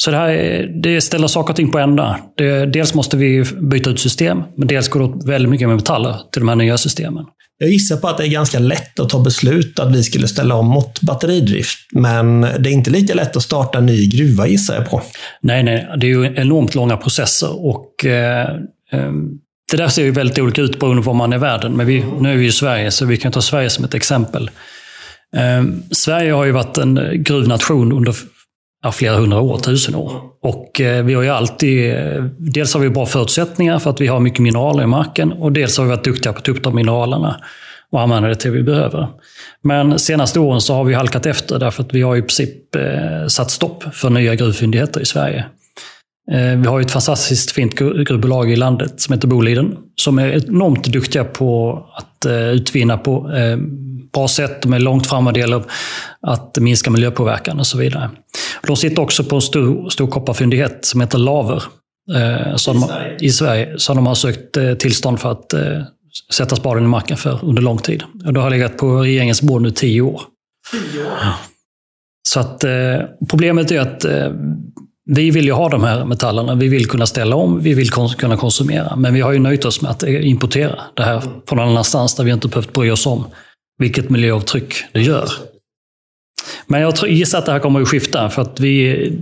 Så 0.03 0.11
det, 0.11 0.17
här, 0.17 0.81
det 0.83 1.01
ställer 1.01 1.27
saker 1.27 1.53
och 1.53 1.57
ting 1.57 1.71
på 1.71 1.79
ända. 1.79 2.19
Det, 2.37 2.67
dels 2.67 2.95
måste 2.95 3.17
vi 3.17 3.45
byta 3.61 3.91
ut 3.91 4.01
system, 4.01 4.43
men 4.57 4.69
dels 4.69 4.89
går 4.89 5.01
det 5.01 5.07
åt 5.07 5.25
väldigt 5.25 5.51
mycket 5.51 5.69
med 5.69 5.77
metaller 5.77 6.17
till 6.33 6.41
de 6.41 6.49
här 6.49 6.57
nya 6.57 6.79
systemen. 6.79 7.25
Jag 7.61 7.71
gissar 7.71 7.97
på 7.97 8.09
att 8.09 8.19
det 8.19 8.25
är 8.25 8.29
ganska 8.29 8.59
lätt 8.59 9.01
att 9.01 9.09
ta 9.09 9.23
beslut 9.23 9.79
att 9.79 9.97
vi 9.97 10.03
skulle 10.03 10.29
ställa 10.29 10.55
om 10.55 10.67
mot 10.67 11.01
batteridrift. 11.01 11.79
Men 11.93 12.41
det 12.41 12.71
är 12.71 12.73
inte 12.73 12.91
lika 12.91 13.15
lätt 13.15 13.37
att 13.37 13.43
starta 13.43 13.79
en 13.79 13.87
ny 13.87 14.07
gruva 14.07 14.47
gissar 14.47 14.75
jag 14.75 14.91
på. 14.91 15.03
Nej, 15.41 15.63
nej. 15.63 15.89
Det 16.01 16.07
är 16.07 16.09
ju 16.09 16.35
enormt 16.37 16.75
långa 16.75 16.97
processer 16.97 17.67
och 17.67 18.05
eh, 18.05 18.51
eh, 18.93 19.13
det 19.71 19.77
där 19.77 19.89
ser 19.89 20.05
ju 20.05 20.11
väldigt 20.11 20.39
olika 20.39 20.63
ut 20.63 20.81
beroende 20.81 21.03
på 21.03 21.11
var 21.11 21.15
man 21.15 21.33
är 21.33 21.37
i 21.37 21.41
världen. 21.41 21.77
Men 21.77 21.87
vi, 21.87 22.05
nu 22.21 22.33
är 22.33 22.37
vi 22.37 22.47
i 22.47 22.53
Sverige, 22.53 22.91
så 22.91 23.07
vi 23.07 23.17
kan 23.17 23.33
ta 23.33 23.43
Sverige 23.43 23.71
som 23.71 23.85
ett 23.85 23.95
exempel. 23.95 24.51
Eh, 25.37 25.65
Sverige 25.91 26.33
har 26.33 26.45
ju 26.45 26.53
varit 26.53 26.79
en 26.79 27.23
gruvnation 27.23 27.93
under 27.93 28.15
ja, 28.83 28.93
flera 28.93 29.17
hundra 29.17 29.41
år, 29.41 29.59
tusen 29.59 29.95
år. 29.95 30.13
Och 30.43 30.81
eh, 30.81 31.05
vi 31.05 31.15
har 31.15 31.23
ju 31.23 31.29
alltid, 31.29 31.95
eh, 31.95 32.25
dels 32.39 32.75
har 32.75 32.81
vi 32.81 32.91
bra 32.91 33.07
förutsättningar 33.07 33.79
för 33.79 33.91
att 33.91 34.01
vi 34.01 34.07
har 34.07 34.21
mycket 34.21 34.39
mineraler 34.39 34.83
i 34.83 34.87
marken 34.87 35.33
och 35.33 35.53
dels 35.53 35.79
har 35.79 35.85
vi 35.85 35.91
varit 35.91 36.05
duktiga 36.05 36.33
på 36.33 36.39
att 36.39 36.45
ta 36.45 36.53
upp 36.53 36.63
de 36.63 36.75
mineralerna 36.75 37.37
och 37.91 38.01
använda 38.01 38.29
det 38.29 38.35
till 38.35 38.51
vi 38.51 38.63
behöver. 38.63 39.09
Men 39.63 39.99
senaste 39.99 40.41
åren 40.41 40.61
så 40.61 40.75
har 40.75 40.85
vi 40.85 40.95
halkat 40.95 41.27
efter 41.27 41.59
därför 41.59 41.83
att 41.83 41.95
vi 41.95 42.03
har 42.03 42.17
i 42.17 42.21
princip 42.23 42.75
eh, 42.75 43.27
satt 43.29 43.51
stopp 43.51 43.85
för 43.95 44.11
nya 44.11 44.35
gruvfyndigheter 44.35 45.01
i 45.01 45.05
Sverige. 45.05 45.45
Eh, 46.33 46.59
vi 46.59 46.67
har 46.67 46.81
ett 46.81 46.91
fantastiskt 46.91 47.51
fint 47.51 47.75
gruvbolag 47.75 48.53
i 48.53 48.57
landet 48.57 49.01
som 49.01 49.13
heter 49.13 49.29
Boliden 49.29 49.77
som 49.97 50.19
är 50.19 50.49
enormt 50.49 50.85
duktiga 50.85 51.25
på 51.25 51.79
att 51.95 52.25
eh, 52.25 52.49
utvinna 52.49 52.99
på 52.99 53.33
eh, 53.33 53.57
bra 54.13 54.29
sätt. 54.29 54.63
De 54.63 54.73
är 54.73 54.79
långt 54.79 55.07
fram 55.07 55.25
vad 55.25 55.35
det 55.35 55.41
gäller 55.41 55.65
att 56.21 56.59
minska 56.61 56.91
miljöpåverkan 56.91 57.59
och 57.59 57.67
så 57.67 57.79
vidare. 57.79 58.11
De 58.67 58.77
sitter 58.77 59.03
också 59.03 59.25
på 59.25 59.35
en 59.35 59.43
stor, 59.43 59.91
stor 59.91 60.07
kopparfyndighet 60.07 60.85
som 60.85 61.01
heter 61.01 61.19
Laver. 61.19 61.63
Eh, 62.15 62.55
I, 62.55 62.59
Sverige. 62.59 63.17
I 63.21 63.31
Sverige. 63.31 63.75
Så 63.79 63.95
de 63.95 64.07
har 64.07 64.15
sökt 64.15 64.59
tillstånd 64.79 65.21
för 65.21 65.33
att 65.33 65.55
sätta 66.33 66.57
spaden 66.57 66.85
i 66.85 66.87
marken 66.87 67.17
för 67.17 67.45
under 67.45 67.63
lång 67.63 67.79
tid. 67.79 68.03
Och 68.27 68.33
det 68.33 68.41
har 68.41 68.51
legat 68.51 68.77
på 68.77 69.03
regeringens 69.03 69.43
bord 69.43 69.63
nu 69.63 69.71
tio 69.71 70.03
år. 70.03 70.23
Tio 70.71 71.05
år? 71.05 71.13
Så 72.29 72.41
att 72.41 72.65
problemet 73.29 73.71
är 73.71 73.81
att 73.81 74.07
vi 75.11 75.31
vill 75.31 75.45
ju 75.45 75.53
ha 75.53 75.69
de 75.69 75.85
här 75.85 76.05
metallerna. 76.05 76.55
Vi 76.55 76.69
vill 76.69 76.87
kunna 76.87 77.07
ställa 77.07 77.37
om, 77.37 77.63
vi 77.63 77.75
vill 77.75 77.91
kons 77.91 78.15
kunna 78.15 78.37
konsumera. 78.37 78.97
Men 78.97 79.15
vi 79.15 79.21
har 79.21 79.33
ju 79.33 79.39
nöjt 79.39 79.65
oss 79.65 79.83
med 79.83 79.91
att 79.91 80.03
importera 80.03 80.81
det 80.95 81.03
här 81.03 81.23
från 81.49 81.59
någon 81.59 81.69
annanstans 81.69 82.15
där 82.15 82.25
vi 82.25 82.33
inte 82.33 82.49
behövt 82.49 82.73
bry 82.73 82.91
oss 82.91 83.07
om 83.07 83.25
vilket 83.79 84.11
miljöavtryck 84.11 84.75
det 84.93 85.01
gör. 85.01 85.29
Men 86.67 86.81
jag 86.81 87.09
gissar 87.09 87.39
att 87.39 87.47
det 87.47 87.53
här 87.53 87.59
kommer 87.59 87.81
att 87.81 87.89
skifta 87.89 88.31
för 88.31 88.43
att 88.43 88.61
vi, 88.61 89.13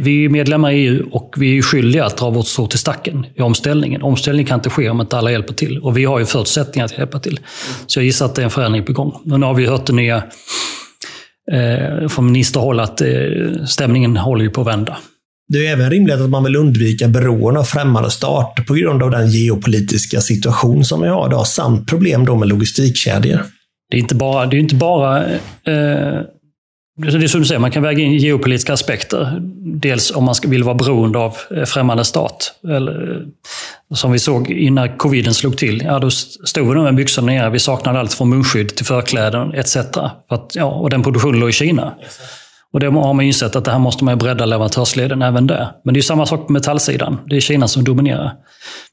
vi 0.00 0.24
är 0.24 0.28
medlemmar 0.28 0.70
i 0.70 0.86
EU 0.86 1.08
och 1.10 1.34
vi 1.38 1.58
är 1.58 1.62
skyldiga 1.62 2.04
att 2.04 2.16
dra 2.16 2.30
vårt 2.30 2.46
strå 2.46 2.66
till 2.66 2.78
stacken 2.78 3.26
i 3.34 3.42
omställningen. 3.42 4.02
Omställning 4.02 4.46
kan 4.46 4.58
inte 4.58 4.70
ske 4.70 4.90
om 4.90 5.00
inte 5.00 5.18
alla 5.18 5.30
hjälper 5.30 5.54
till. 5.54 5.78
Och 5.78 5.96
vi 5.96 6.04
har 6.04 6.18
ju 6.18 6.24
förutsättningar 6.24 6.84
att 6.84 6.98
hjälpa 6.98 7.18
till. 7.18 7.40
Så 7.86 7.98
jag 7.98 8.04
gissar 8.04 8.26
att 8.26 8.34
det 8.34 8.42
är 8.42 8.44
en 8.44 8.50
förändring 8.50 8.84
på 8.84 8.92
gång. 8.92 9.20
Nu 9.24 9.46
har 9.46 9.54
vi 9.54 9.66
hört 9.66 9.86
det 9.86 9.92
nya 9.92 10.16
eh, 11.52 12.08
från 12.08 12.26
ministerhåll 12.26 12.80
att 12.80 13.00
eh, 13.00 13.08
stämningen 13.66 14.16
håller 14.16 14.44
ju 14.44 14.50
på 14.50 14.60
att 14.60 14.66
vända. 14.66 14.96
Det 15.48 15.66
är 15.66 15.72
även 15.72 15.90
rimligt 15.90 16.20
att 16.20 16.30
man 16.30 16.44
vill 16.44 16.56
undvika 16.56 17.08
beroende 17.08 17.60
av 17.60 17.64
främmande 17.64 18.10
stater 18.10 18.62
på 18.62 18.74
grund 18.74 19.02
av 19.02 19.10
den 19.10 19.30
geopolitiska 19.30 20.20
situation 20.20 20.84
som 20.84 21.02
vi 21.02 21.08
har 21.08 21.26
idag, 21.26 21.46
samt 21.46 21.88
problem 21.88 22.24
då 22.24 22.36
med 22.36 22.48
logistikkedjor. 22.48 23.40
Det 23.90 23.96
är 23.96 24.00
inte 24.00 24.14
bara, 24.14 24.46
det 24.46 24.56
är 24.56 24.60
inte 24.60 24.74
bara 24.74 25.26
eh, 25.26 26.20
det 26.96 27.08
är 27.08 27.28
som 27.28 27.40
du 27.40 27.46
säger, 27.46 27.58
man 27.58 27.70
kan 27.70 27.82
väga 27.82 28.02
in 28.02 28.12
geopolitiska 28.12 28.72
aspekter. 28.72 29.40
Dels 29.80 30.10
om 30.10 30.24
man 30.24 30.34
vill 30.46 30.64
vara 30.64 30.74
beroende 30.74 31.18
av 31.18 31.36
eh, 31.56 31.64
främmande 31.64 32.04
stat. 32.04 32.54
Eller, 32.68 33.12
eh, 33.12 33.26
som 33.94 34.12
vi 34.12 34.18
såg 34.18 34.50
innan 34.50 34.96
coviden 34.96 35.34
slog 35.34 35.56
till. 35.58 35.82
Ja, 35.84 35.98
då 35.98 36.10
stod 36.10 36.68
vi 36.68 36.80
med 36.80 36.94
byxorna 36.94 37.32
nere. 37.32 37.50
Vi 37.50 37.58
saknade 37.58 37.98
allt 37.98 38.12
från 38.12 38.28
munskydd 38.28 38.76
till 38.76 38.86
förkläden 38.86 39.54
etc. 39.54 39.72
För 39.72 40.34
att, 40.34 40.52
ja, 40.54 40.64
och 40.64 40.90
den 40.90 41.02
produktionen 41.02 41.40
låg 41.40 41.48
i 41.48 41.52
Kina. 41.52 41.94
Och 42.74 42.80
det 42.80 42.86
har 42.86 43.14
man 43.14 43.24
insett 43.24 43.56
att 43.56 43.64
det 43.64 43.70
här 43.70 43.78
måste 43.78 44.04
man 44.04 44.18
bredda 44.18 44.46
leverantörsleden 44.46 45.22
även 45.22 45.46
där. 45.46 45.68
Men 45.84 45.94
det 45.94 46.00
är 46.00 46.02
samma 46.02 46.26
sak 46.26 46.46
på 46.46 46.52
metallsidan. 46.52 47.20
Det 47.26 47.36
är 47.36 47.40
Kina 47.40 47.68
som 47.68 47.84
dominerar. 47.84 48.32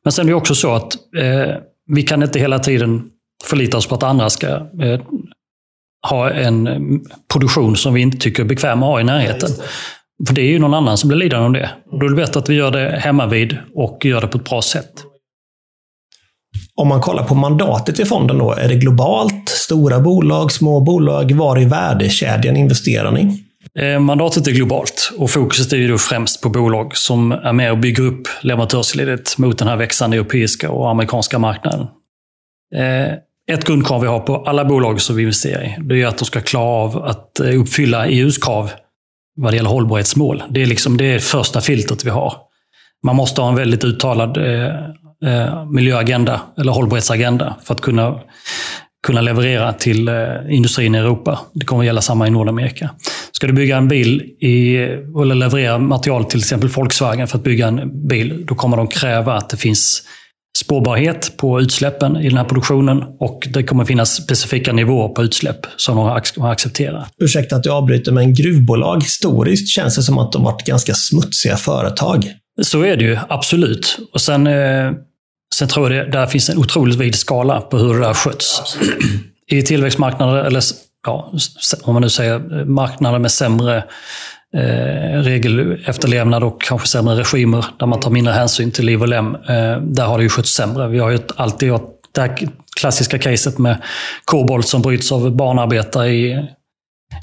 Men 0.03 0.11
sen 0.11 0.25
är 0.25 0.29
det 0.29 0.35
också 0.35 0.55
så 0.55 0.73
att 0.73 0.93
eh, 1.17 1.55
vi 1.95 2.03
kan 2.03 2.23
inte 2.23 2.39
hela 2.39 2.59
tiden 2.59 3.03
förlita 3.43 3.77
oss 3.77 3.87
på 3.87 3.95
att 3.95 4.03
andra 4.03 4.29
ska 4.29 4.47
eh, 4.47 5.01
ha 6.09 6.31
en 6.31 6.69
produktion 7.33 7.75
som 7.75 7.93
vi 7.93 8.01
inte 8.01 8.17
tycker 8.17 8.43
är 8.43 8.47
bekväma 8.47 8.85
att 8.85 8.91
ha 8.91 9.01
i 9.01 9.03
närheten. 9.03 9.49
För 10.27 10.35
det 10.35 10.41
är 10.41 10.49
ju 10.49 10.59
någon 10.59 10.73
annan 10.73 10.97
som 10.97 11.07
blir 11.07 11.17
lidande 11.17 11.45
av 11.45 11.53
det. 11.53 11.69
Då 11.99 12.05
är 12.05 12.09
det 12.09 12.15
bättre 12.15 12.39
att 12.39 12.49
vi 12.49 12.53
gör 12.53 12.71
det 12.71 12.99
hemma 12.99 13.25
vid 13.25 13.57
och 13.75 14.05
gör 14.05 14.21
det 14.21 14.27
på 14.27 14.37
ett 14.37 14.49
bra 14.49 14.61
sätt. 14.61 14.91
Om 16.75 16.87
man 16.87 17.01
kollar 17.01 17.23
på 17.23 17.35
mandatet 17.35 17.99
i 17.99 18.05
fonden 18.05 18.37
då, 18.37 18.51
är 18.51 18.67
det 18.67 18.75
globalt? 18.75 19.49
Stora 19.49 19.99
bolag, 19.99 20.51
små 20.51 20.79
bolag? 20.79 21.31
Var 21.31 21.61
i 21.61 21.65
värdekedjan 21.65 22.57
investerar 22.57 23.11
ni? 23.11 23.47
Eh, 23.79 23.99
mandatet 23.99 24.47
är 24.47 24.51
globalt 24.51 25.11
och 25.17 25.31
fokuset 25.31 25.73
är 25.73 25.77
ju 25.77 25.87
då 25.87 25.97
främst 25.97 26.41
på 26.41 26.49
bolag 26.49 26.97
som 26.97 27.31
är 27.31 27.53
med 27.53 27.71
och 27.71 27.77
bygger 27.77 28.03
upp 28.03 28.27
leverantörsledet 28.41 29.37
mot 29.37 29.57
den 29.57 29.67
här 29.67 29.75
växande 29.75 30.17
europeiska 30.17 30.71
och 30.71 30.89
amerikanska 30.89 31.39
marknaden. 31.39 31.87
Eh, 32.75 33.13
ett 33.55 33.65
grundkrav 33.65 34.01
vi 34.01 34.07
har 34.07 34.19
på 34.19 34.35
alla 34.35 34.65
bolag 34.65 35.01
som 35.01 35.15
vi 35.15 35.21
investerar 35.21 35.63
i, 35.63 35.77
det 35.79 36.01
är 36.01 36.07
att 36.07 36.17
de 36.17 36.25
ska 36.25 36.41
klara 36.41 36.65
av 36.65 37.03
att 37.03 37.39
eh, 37.39 37.61
uppfylla 37.61 38.07
EUs 38.07 38.37
krav 38.37 38.71
vad 39.35 39.53
det 39.53 39.57
gäller 39.57 39.69
hållbarhetsmål. 39.69 40.43
Det 40.49 40.61
är 40.61 40.65
liksom 40.65 40.97
det 40.97 41.23
första 41.23 41.61
filtret 41.61 42.05
vi 42.05 42.09
har. 42.09 42.35
Man 43.03 43.15
måste 43.15 43.41
ha 43.41 43.49
en 43.49 43.55
väldigt 43.55 43.83
uttalad 43.83 44.37
miljöagenda, 45.71 46.41
eller 46.57 46.71
hållbarhetsagenda, 46.71 47.55
för 47.63 47.73
att 47.73 47.81
kunna, 47.81 48.19
kunna 49.07 49.21
leverera 49.21 49.73
till 49.73 50.09
industrin 50.49 50.95
i 50.95 50.97
Europa. 50.97 51.39
Det 51.53 51.65
kommer 51.65 51.81
att 51.81 51.85
gälla 51.85 52.01
samma 52.01 52.27
i 52.27 52.29
Nordamerika. 52.29 52.89
Ska 53.41 53.47
du 53.47 53.53
bygga 53.53 53.77
en 53.77 53.87
bil, 53.87 54.21
i, 54.39 54.77
eller 55.21 55.35
leverera 55.35 55.77
material 55.79 56.25
till 56.25 56.39
exempel 56.39 56.69
Volkswagen 56.69 57.27
för 57.27 57.37
att 57.37 57.43
bygga 57.43 57.67
en 57.67 58.07
bil, 58.07 58.45
då 58.47 58.55
kommer 58.55 58.77
de 58.77 58.87
kräva 58.87 59.33
att 59.33 59.49
det 59.49 59.57
finns 59.57 60.03
spårbarhet 60.57 61.37
på 61.37 61.61
utsläppen 61.61 62.17
i 62.17 62.29
den 62.29 62.37
här 62.37 62.45
produktionen 62.45 63.03
och 63.19 63.47
det 63.53 63.63
kommer 63.63 63.85
finnas 63.85 64.15
specifika 64.15 64.73
nivåer 64.73 65.07
på 65.09 65.23
utsläpp 65.23 65.65
som 65.77 65.95
de 65.95 66.05
har 66.37 66.51
accepterat. 66.51 67.13
Ursäkta 67.21 67.55
att 67.55 67.65
jag 67.65 67.75
avbryter, 67.75 68.11
men 68.11 68.33
gruvbolag 68.33 69.03
historiskt 69.03 69.69
känns 69.69 69.95
det 69.95 70.03
som 70.03 70.17
att 70.17 70.31
de 70.31 70.43
varit 70.43 70.65
ganska 70.65 70.93
smutsiga 70.93 71.57
företag. 71.57 72.31
Så 72.61 72.81
är 72.81 72.97
det 72.97 73.03
ju, 73.03 73.17
absolut. 73.29 73.97
Och 74.13 74.21
sen, 74.21 74.47
eh, 74.47 74.91
sen 75.55 75.67
tror 75.67 75.93
jag 75.93 76.05
det 76.05 76.11
där 76.11 76.27
finns 76.27 76.49
en 76.49 76.57
otroligt 76.57 76.95
vid 76.95 77.15
skala 77.15 77.61
på 77.61 77.77
hur 77.77 77.93
det 77.93 77.99
där 77.99 78.13
sköts. 78.13 78.77
I 79.51 79.61
tillväxtmarknader, 79.61 80.43
eller 80.43 80.61
ja, 81.07 81.33
om 81.83 81.93
man 81.93 82.01
nu 82.01 82.09
säger 82.09 82.59
eh, 82.59 82.65
marknader 82.65 83.19
med 83.19 83.31
sämre 83.31 83.77
eh, 84.53 85.21
regelefterlevnad 85.21 86.43
och 86.43 86.61
kanske 86.61 86.87
sämre 86.87 87.15
regimer 87.15 87.65
där 87.79 87.85
man 87.85 87.99
tar 87.99 88.11
mindre 88.11 88.33
hänsyn 88.33 88.71
till 88.71 88.85
liv 88.85 89.01
och 89.01 89.07
lem. 89.07 89.35
Eh, 89.35 89.77
där 89.81 90.05
har 90.05 90.17
det 90.17 90.23
ju 90.23 90.29
skötts 90.29 90.53
sämre. 90.53 90.87
Vi 90.87 90.99
har 90.99 91.09
ju 91.09 91.19
alltid 91.35 91.73
det 92.11 92.21
här 92.21 92.49
klassiska 92.75 93.19
caset 93.19 93.57
med 93.57 93.81
kobolt 94.25 94.67
som 94.67 94.81
bryts 94.81 95.11
av 95.11 95.35
barnarbetare 95.35 96.09
i, 96.09 96.47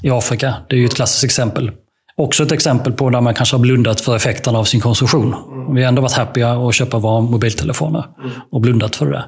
i 0.03 0.09
Afrika. 0.09 0.53
Det 0.69 0.75
är 0.75 0.79
ju 0.79 0.85
ett 0.85 0.95
klassiskt 0.95 1.23
exempel. 1.23 1.71
Också 2.15 2.43
ett 2.43 2.51
exempel 2.51 2.93
på 2.93 3.09
där 3.09 3.21
man 3.21 3.33
kanske 3.33 3.55
har 3.55 3.61
blundat 3.61 4.01
för 4.01 4.15
effekterna 4.15 4.59
av 4.59 4.63
sin 4.63 4.79
konsumtion. 4.79 5.35
Vi 5.75 5.81
har 5.81 5.87
ändå 5.87 6.01
varit 6.01 6.13
happya 6.13 6.67
att 6.67 6.75
köpa 6.75 6.97
våra 6.97 7.21
mobiltelefoner 7.21 8.05
och 8.51 8.61
blundat 8.61 8.95
för 8.95 9.05
det 9.05 9.11
där. 9.11 9.25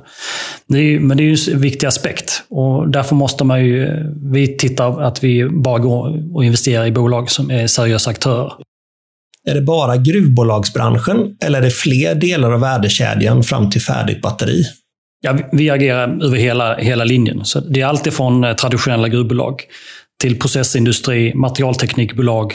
Det 0.68 0.78
är, 0.78 1.00
men 1.00 1.18
det 1.18 1.24
är 1.24 1.26
ju 1.26 1.54
en 1.54 1.62
viktig 1.62 1.88
aspekt 1.88 2.44
och 2.50 2.90
därför 2.90 3.16
måste 3.16 3.44
man 3.44 3.66
ju, 3.66 3.90
vi 4.32 4.58
tittar 4.58 5.02
att 5.02 5.24
vi 5.24 5.50
bara 5.50 5.80
går 5.80 6.36
och 6.36 6.46
investerar 6.46 6.86
i 6.86 6.92
bolag 6.92 7.32
som 7.32 7.52
är 7.52 7.68
seriösa 7.68 8.10
aktörer. 8.10 8.54
Är 9.50 9.56
det 9.56 9.62
bara 9.62 9.98
gruvbolagsbranschen 9.98 11.38
eller 11.46 11.60
är 11.60 11.64
det 11.64 11.72
fler 11.72 12.16
delar 12.16 12.52
av 12.52 12.60
värdekedjan 12.60 13.44
fram 13.44 13.70
till 13.70 13.82
färdigt 13.82 14.22
batteri? 14.22 14.64
Ja, 15.22 15.38
vi 15.52 15.70
agerar 15.70 16.24
över 16.24 16.38
hela, 16.38 16.78
hela 16.78 17.04
linjen. 17.04 17.46
Så 17.46 17.60
det 17.60 17.82
är 17.82 17.86
alltifrån 17.86 18.44
eh, 18.44 18.54
traditionella 18.54 19.08
gruvbolag 19.08 19.62
till 20.22 20.40
processindustri, 20.40 21.34
materialteknikbolag, 21.36 22.54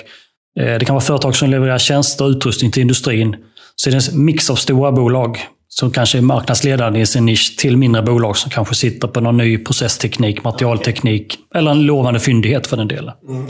Eh, 0.59 0.79
det 0.79 0.85
kan 0.85 0.95
vara 0.95 1.05
företag 1.05 1.37
som 1.37 1.51
levererar 1.51 1.79
tjänster 1.79 2.25
och 2.25 2.31
utrustning 2.31 2.71
till 2.71 2.83
industrin. 2.83 3.37
Så 3.77 3.91
det 3.91 3.97
är 3.97 4.15
en 4.15 4.25
mix 4.25 4.51
av 4.51 4.55
stora 4.55 4.93
bolag 4.93 5.39
som 5.79 5.91
kanske 5.91 6.19
är 6.19 6.23
marknadsledande 6.23 7.01
i 7.01 7.07
sin 7.07 7.27
nisch 7.27 7.57
till 7.59 7.77
mindre 7.77 8.03
bolag 8.03 8.37
som 8.37 8.51
kanske 8.51 8.75
sitter 8.75 9.09
på 9.09 9.21
någon 9.21 9.37
ny 9.37 9.59
processteknik, 9.59 10.45
materialteknik 10.45 11.39
eller 11.55 11.71
en 11.71 11.83
lovande 11.83 12.21
fyndighet 12.21 12.67
för 12.67 12.77
den 12.77 12.89
delen. 12.89 13.15
Mm. 13.29 13.47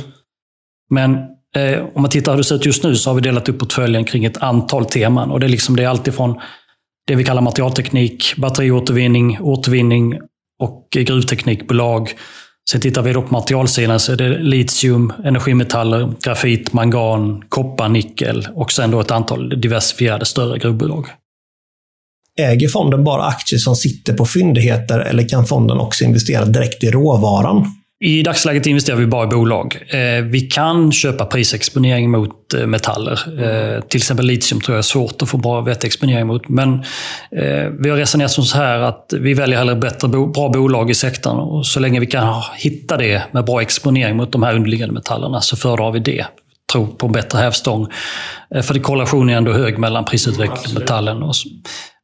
Men 0.90 1.14
eh, 1.56 1.84
om 1.94 2.02
man 2.02 2.10
tittar 2.10 2.32
hur 2.32 2.38
det 2.38 2.44
ser 2.44 2.54
ut 2.54 2.66
just 2.66 2.84
nu 2.84 2.96
så 2.96 3.10
har 3.10 3.14
vi 3.14 3.20
delat 3.20 3.48
upp 3.48 3.58
portföljen 3.58 4.04
kring 4.04 4.24
ett 4.24 4.36
antal 4.36 4.84
teman. 4.84 5.30
Och 5.30 5.40
det 5.40 5.46
är, 5.46 5.48
liksom, 5.48 5.76
det 5.76 5.84
är 5.84 5.88
alltifrån 5.88 6.40
det 7.06 7.14
vi 7.14 7.24
kallar 7.24 7.42
materialteknik, 7.42 8.34
batteriåtervinning, 8.36 9.38
återvinning 9.40 10.18
och 10.58 10.88
gruvteknikbolag 10.90 12.14
Sen 12.70 12.80
tittar 12.80 13.02
vi 13.02 13.12
då 13.12 13.22
på 13.22 13.32
materialsidan 13.32 14.00
så 14.00 14.12
är 14.12 14.16
det 14.16 14.38
litium, 14.38 15.12
energimetaller, 15.24 16.12
grafit, 16.22 16.72
mangan, 16.72 17.44
koppar, 17.48 17.88
nickel 17.88 18.48
och 18.54 18.72
sen 18.72 18.90
då 18.90 19.00
ett 19.00 19.10
antal 19.10 19.60
diversifierade 19.60 20.24
större 20.24 20.58
gruvbolag. 20.58 21.06
Äger 22.40 22.68
fonden 22.68 23.04
bara 23.04 23.22
aktier 23.22 23.58
som 23.58 23.76
sitter 23.76 24.12
på 24.12 24.26
fyndigheter 24.26 24.98
eller 24.98 25.28
kan 25.28 25.46
fonden 25.46 25.78
också 25.78 26.04
investera 26.04 26.44
direkt 26.44 26.84
i 26.84 26.90
råvaran? 26.90 27.72
I 28.00 28.22
dagsläget 28.22 28.66
investerar 28.66 28.96
vi 28.96 29.06
bara 29.06 29.24
i 29.24 29.26
bolag. 29.26 29.78
Eh, 29.88 30.24
vi 30.24 30.40
kan 30.40 30.92
köpa 30.92 31.24
prisexponering 31.24 32.10
mot 32.10 32.54
eh, 32.54 32.66
metaller. 32.66 33.12
Eh, 33.12 33.80
till 33.80 33.98
exempel 33.98 34.26
litium 34.26 34.60
tror 34.60 34.74
jag 34.74 34.78
är 34.78 34.82
svårt 34.82 35.22
att 35.22 35.28
få 35.28 35.36
bra 35.36 35.60
vettexponering 35.60 36.26
mot. 36.26 36.48
Men 36.48 36.84
vi 37.80 37.90
har 37.90 37.96
resonerat 37.96 38.30
som 38.30 38.44
så 38.44 38.56
här 38.56 38.78
att 38.78 39.12
vi 39.20 39.34
väljer 39.34 39.58
hellre 39.58 39.76
bättre, 39.76 40.08
bra 40.08 40.48
bolag 40.48 40.90
i 40.90 40.94
sektorn. 40.94 41.38
Och 41.38 41.66
så 41.66 41.80
länge 41.80 42.00
vi 42.00 42.06
kan 42.06 42.42
hitta 42.56 42.96
det 42.96 43.22
med 43.32 43.44
bra 43.44 43.62
exponering 43.62 44.16
mot 44.16 44.32
de 44.32 44.42
här 44.42 44.54
underliggande 44.54 44.94
metallerna 44.94 45.40
så 45.40 45.56
föredrar 45.56 45.92
vi 45.92 45.98
det. 45.98 46.26
Tror 46.72 46.86
på 46.86 47.06
en 47.06 47.12
bättre 47.12 47.38
hävstång. 47.38 47.86
För 48.62 48.78
korrelationen 48.78 49.28
är 49.28 49.36
ändå 49.36 49.52
hög 49.52 49.78
mellan 49.78 50.04
prisutveckling 50.04 50.76
och 50.76 50.80
metallen. 50.80 51.22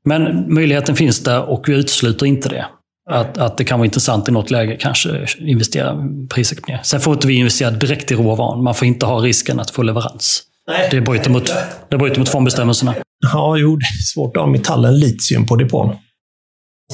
Men 0.04 0.54
möjligheten 0.54 0.96
finns 0.96 1.20
där 1.20 1.42
och 1.42 1.68
vi 1.68 1.74
utesluter 1.74 2.26
inte 2.26 2.48
det. 2.48 2.66
Att, 3.10 3.38
att 3.38 3.58
det 3.58 3.64
kan 3.64 3.78
vara 3.78 3.84
intressant 3.84 4.28
i 4.28 4.32
något 4.32 4.50
läge 4.50 4.76
kanske 4.76 5.26
investera 5.38 5.96
prisexponering. 6.34 6.84
Sen 6.84 7.00
får 7.00 7.14
inte 7.14 7.26
vi 7.26 7.34
investera 7.34 7.70
direkt 7.70 8.10
i 8.10 8.14
råvaran. 8.14 8.64
Man 8.64 8.74
får 8.74 8.88
inte 8.88 9.06
ha 9.06 9.18
risken 9.18 9.60
att 9.60 9.70
få 9.70 9.82
leverans. 9.82 10.42
Nej, 10.68 10.88
det 10.90 11.00
bryter 11.00 11.30
mot, 11.30 11.52
det 11.88 11.98
bryter 11.98 12.18
mot 12.18 12.28
fondbestämmelserna. 12.28 12.94
Ja, 13.32 13.56
jo, 13.56 13.76
det 13.76 13.84
är 13.84 14.02
svårt 14.02 14.36
att 14.36 14.42
ha 14.42 14.50
metallen 14.50 14.98
litium 14.98 15.46
på 15.46 15.56
depån. 15.56 15.96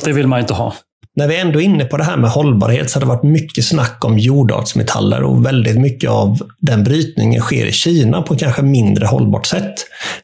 Det 0.05 0.13
vill 0.13 0.27
man 0.27 0.41
inte 0.41 0.55
ha. 0.55 0.75
När 1.19 1.29
vi 1.29 1.37
ändå 1.37 1.61
är 1.61 1.65
inne 1.65 1.85
på 1.85 1.97
det 1.97 2.05
här 2.05 2.17
med 2.17 2.31
hållbarhet 2.31 2.91
så 2.91 2.97
har 2.97 3.01
det 3.01 3.07
varit 3.07 3.23
mycket 3.23 3.65
snack 3.65 4.05
om 4.05 4.19
jordartsmetaller 4.19 5.23
och 5.23 5.47
väldigt 5.47 5.79
mycket 5.79 6.11
av 6.11 6.39
den 6.59 6.85
brytningen 6.85 7.43
sker 7.43 7.67
i 7.67 7.73
Kina 7.73 8.23
på 8.23 8.37
kanske 8.37 8.63
mindre 8.63 9.07
hållbart 9.07 9.47
sätt. 9.47 9.75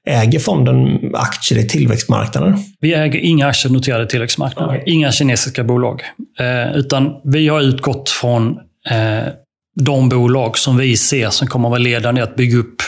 Äger 0.06 0.38
fonden 0.38 1.10
aktier 1.14 1.58
i 1.58 1.68
tillväxtmarknader? 1.68 2.54
Vi 2.80 2.94
äger 2.94 3.20
inga 3.20 3.46
aktier 3.46 3.72
noterade 3.72 4.04
i 4.04 4.06
tillväxtmarknader. 4.06 4.68
Okay. 4.68 4.94
Inga 4.94 5.12
kinesiska 5.12 5.64
bolag. 5.64 6.02
Eh, 6.40 6.76
utan 6.76 7.10
vi 7.24 7.48
har 7.48 7.60
utgått 7.60 8.10
från 8.10 8.50
eh, 8.90 9.32
de 9.80 10.08
bolag 10.08 10.58
som 10.58 10.76
vi 10.76 10.96
ser 10.96 11.30
som 11.30 11.48
kommer 11.48 11.68
att 11.68 11.70
vara 11.70 11.78
ledande 11.78 12.20
i 12.20 12.24
att 12.24 12.36
bygga 12.36 12.58
upp 12.58 12.82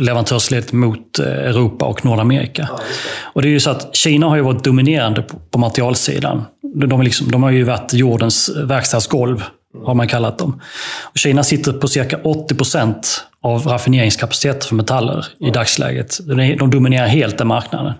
leverantörsledet 0.00 0.72
mot 0.72 1.18
eh, 1.18 1.26
Europa 1.26 1.84
och 1.84 2.04
Nordamerika. 2.04 2.68
Ja, 2.70 2.76
det. 2.76 2.82
Och 3.22 3.42
det 3.42 3.48
är 3.48 3.50
ju 3.50 3.60
så 3.60 3.70
att 3.70 3.96
Kina 3.96 4.28
har 4.28 4.36
ju 4.36 4.42
varit 4.42 4.64
dominerande 4.64 5.22
på, 5.22 5.36
på 5.50 5.58
materialsidan. 5.58 6.42
De, 6.74 7.02
liksom, 7.02 7.30
de 7.30 7.42
har 7.42 7.50
ju 7.50 7.64
varit 7.64 7.92
jordens 7.92 8.50
verkstadsgolv, 8.56 9.44
har 9.84 9.94
man 9.94 10.08
kallat 10.08 10.38
dem. 10.38 10.60
Och 11.02 11.18
Kina 11.18 11.42
sitter 11.42 11.72
på 11.72 11.88
cirka 11.88 12.18
80 12.24 12.54
procent 12.54 13.24
av 13.42 13.66
raffineringskapacitet 13.66 14.64
för 14.64 14.74
metaller 14.74 15.26
i 15.40 15.50
dagsläget. 15.50 16.18
De 16.58 16.70
dominerar 16.70 17.06
helt 17.06 17.38
den 17.38 17.46
marknaden. 17.46 17.92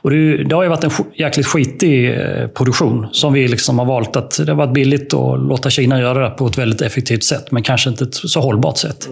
Och 0.00 0.10
det, 0.10 0.44
det 0.44 0.54
har 0.54 0.62
ju 0.62 0.68
varit 0.68 0.84
en 0.84 0.90
jäkligt 1.14 1.46
skitig 1.46 2.10
eh, 2.10 2.48
produktion 2.48 3.06
som 3.12 3.32
vi 3.32 3.48
liksom 3.48 3.78
har 3.78 3.86
valt 3.86 4.16
att 4.16 4.38
det 4.46 4.52
har 4.52 4.56
varit 4.56 4.74
billigt 4.74 5.14
att 5.14 5.40
låta 5.40 5.70
Kina 5.70 6.00
göra 6.00 6.28
det 6.28 6.30
på 6.30 6.46
ett 6.46 6.58
väldigt 6.58 6.82
effektivt 6.82 7.24
sätt, 7.24 7.50
men 7.50 7.62
kanske 7.62 7.90
inte 7.90 8.04
ett 8.04 8.14
så 8.14 8.40
hållbart 8.40 8.78
sätt. 8.78 9.08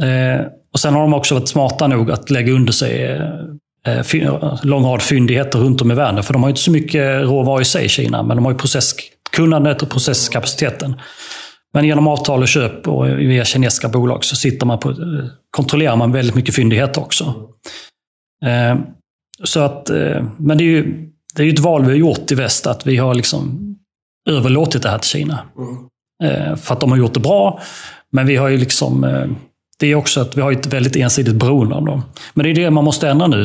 Mm. 0.00 0.40
Eh, 0.40 0.46
och 0.72 0.80
Sen 0.80 0.94
har 0.94 1.00
de 1.00 1.14
också 1.14 1.34
varit 1.34 1.48
smarta 1.48 1.86
nog 1.86 2.10
att 2.10 2.30
lägga 2.30 2.52
under 2.52 2.72
sig 2.72 3.04
eh, 3.86 4.62
lång 4.62 4.84
rad 4.84 5.02
fyndigheter 5.02 5.58
runt 5.58 5.82
om 5.82 5.90
i 5.90 5.94
världen. 5.94 6.22
För 6.22 6.32
de 6.32 6.42
har 6.42 6.50
inte 6.50 6.60
så 6.60 6.70
mycket 6.70 7.22
råvaror 7.22 7.60
i 7.60 7.64
sig, 7.64 7.88
Kina, 7.88 8.22
men 8.22 8.36
de 8.36 8.44
har 8.44 8.52
ju 8.52 8.58
processkunnandet 8.58 9.82
och 9.82 9.90
processkapaciteten. 9.90 11.00
Men 11.74 11.84
genom 11.84 12.08
avtal 12.08 12.42
och 12.42 12.48
köp 12.48 12.88
och 12.88 13.08
via 13.08 13.44
kinesiska 13.44 13.88
bolag 13.88 14.24
så 14.24 14.36
sitter 14.36 14.66
man 14.66 14.78
på, 14.78 14.94
kontrollerar 15.50 15.96
man 15.96 16.12
väldigt 16.12 16.34
mycket 16.34 16.54
fyndigheter 16.54 17.00
också. 17.00 17.34
Eh, 18.44 18.78
så 19.44 19.60
att, 19.60 19.90
eh, 19.90 20.24
men 20.38 20.58
det 20.58 20.64
är 20.64 20.68
ju 20.68 21.08
det 21.34 21.42
är 21.42 21.52
ett 21.52 21.58
val 21.58 21.84
vi 21.84 21.90
har 21.90 21.96
gjort 21.96 22.32
i 22.32 22.34
väst, 22.34 22.66
att 22.66 22.86
vi 22.86 22.96
har 22.96 23.14
liksom 23.14 23.64
överlåtit 24.28 24.82
det 24.82 24.88
här 24.88 24.98
till 24.98 25.10
Kina. 25.10 25.38
Mm. 25.58 26.56
För 26.56 26.74
att 26.74 26.80
de 26.80 26.90
har 26.90 26.98
gjort 26.98 27.14
det 27.14 27.20
bra, 27.20 27.60
men 28.12 28.26
vi 28.26 28.36
har 28.36 28.48
ju 28.48 28.56
liksom 28.56 29.04
det 29.78 29.86
är 29.86 29.94
också 29.94 30.20
att 30.20 30.36
vi 30.36 30.40
har 30.40 30.52
ett 30.52 30.66
väldigt 30.66 30.96
ensidigt 30.96 31.34
beroende 31.34 31.74
av 31.74 31.84
dem. 31.84 32.02
Men 32.34 32.44
det 32.44 32.50
är 32.50 32.54
det 32.54 32.70
man 32.70 32.84
måste 32.84 33.08
ändra 33.08 33.26
nu. 33.26 33.44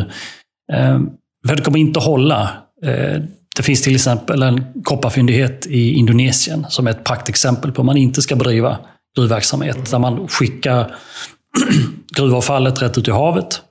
Eh, 0.73 0.99
för 1.47 1.55
det 1.55 1.61
kommer 1.61 1.79
inte 1.79 1.99
hålla. 1.99 2.49
Eh, 2.83 3.21
det 3.55 3.63
finns 3.63 3.81
till 3.81 3.95
exempel 3.95 4.43
en 4.43 4.63
kopparfyndighet 4.83 5.65
i 5.65 5.93
Indonesien 5.93 6.65
som 6.69 6.87
är 6.87 6.91
ett 6.91 7.03
praktexempel 7.03 7.71
på 7.71 7.81
hur 7.81 7.85
man 7.85 7.97
inte 7.97 8.21
ska 8.21 8.35
bedriva 8.35 8.77
gruvverksamhet. 9.15 9.91
Där 9.91 9.99
man 9.99 10.27
skickar 10.27 10.95
gruvavfallet 12.15 12.81
rätt 12.81 12.97
ut 12.97 13.07
i 13.07 13.11
havet. 13.11 13.61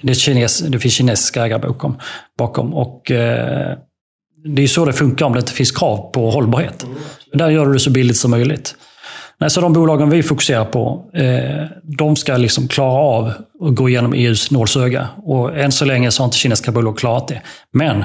Det, 0.00 0.14
kines, 0.14 0.58
det 0.58 0.78
finns 0.78 0.94
kinesiska 0.94 1.44
ägare 1.44 1.60
bakom. 1.60 1.98
bakom 2.38 2.74
och, 2.74 3.10
eh, 3.10 3.78
det 4.44 4.62
är 4.62 4.66
så 4.66 4.84
det 4.84 4.92
funkar 4.92 5.26
om 5.26 5.32
det 5.32 5.38
inte 5.38 5.52
finns 5.52 5.70
krav 5.70 6.10
på 6.12 6.30
hållbarhet. 6.30 6.86
Men 7.30 7.38
där 7.38 7.50
gör 7.50 7.66
du 7.66 7.72
det 7.72 7.78
så 7.78 7.90
billigt 7.90 8.16
som 8.16 8.30
möjligt. 8.30 8.74
Nej, 9.40 9.50
så 9.50 9.60
de 9.60 9.72
bolagen 9.72 10.10
vi 10.10 10.22
fokuserar 10.22 10.64
på, 10.64 11.10
eh, 11.14 11.66
de 11.82 12.16
ska 12.16 12.36
liksom 12.36 12.68
klara 12.68 13.00
av 13.00 13.32
att 13.64 13.74
gå 13.74 13.88
igenom 13.88 14.12
EUs 14.12 14.50
nålsöga. 14.50 15.08
Och 15.16 15.58
än 15.58 15.72
så 15.72 15.84
länge 15.84 16.10
så 16.10 16.22
har 16.22 16.24
inte 16.24 16.36
kinesiska 16.36 16.72
bolag 16.72 16.98
klarat 16.98 17.28
det. 17.28 17.40
Men 17.72 18.04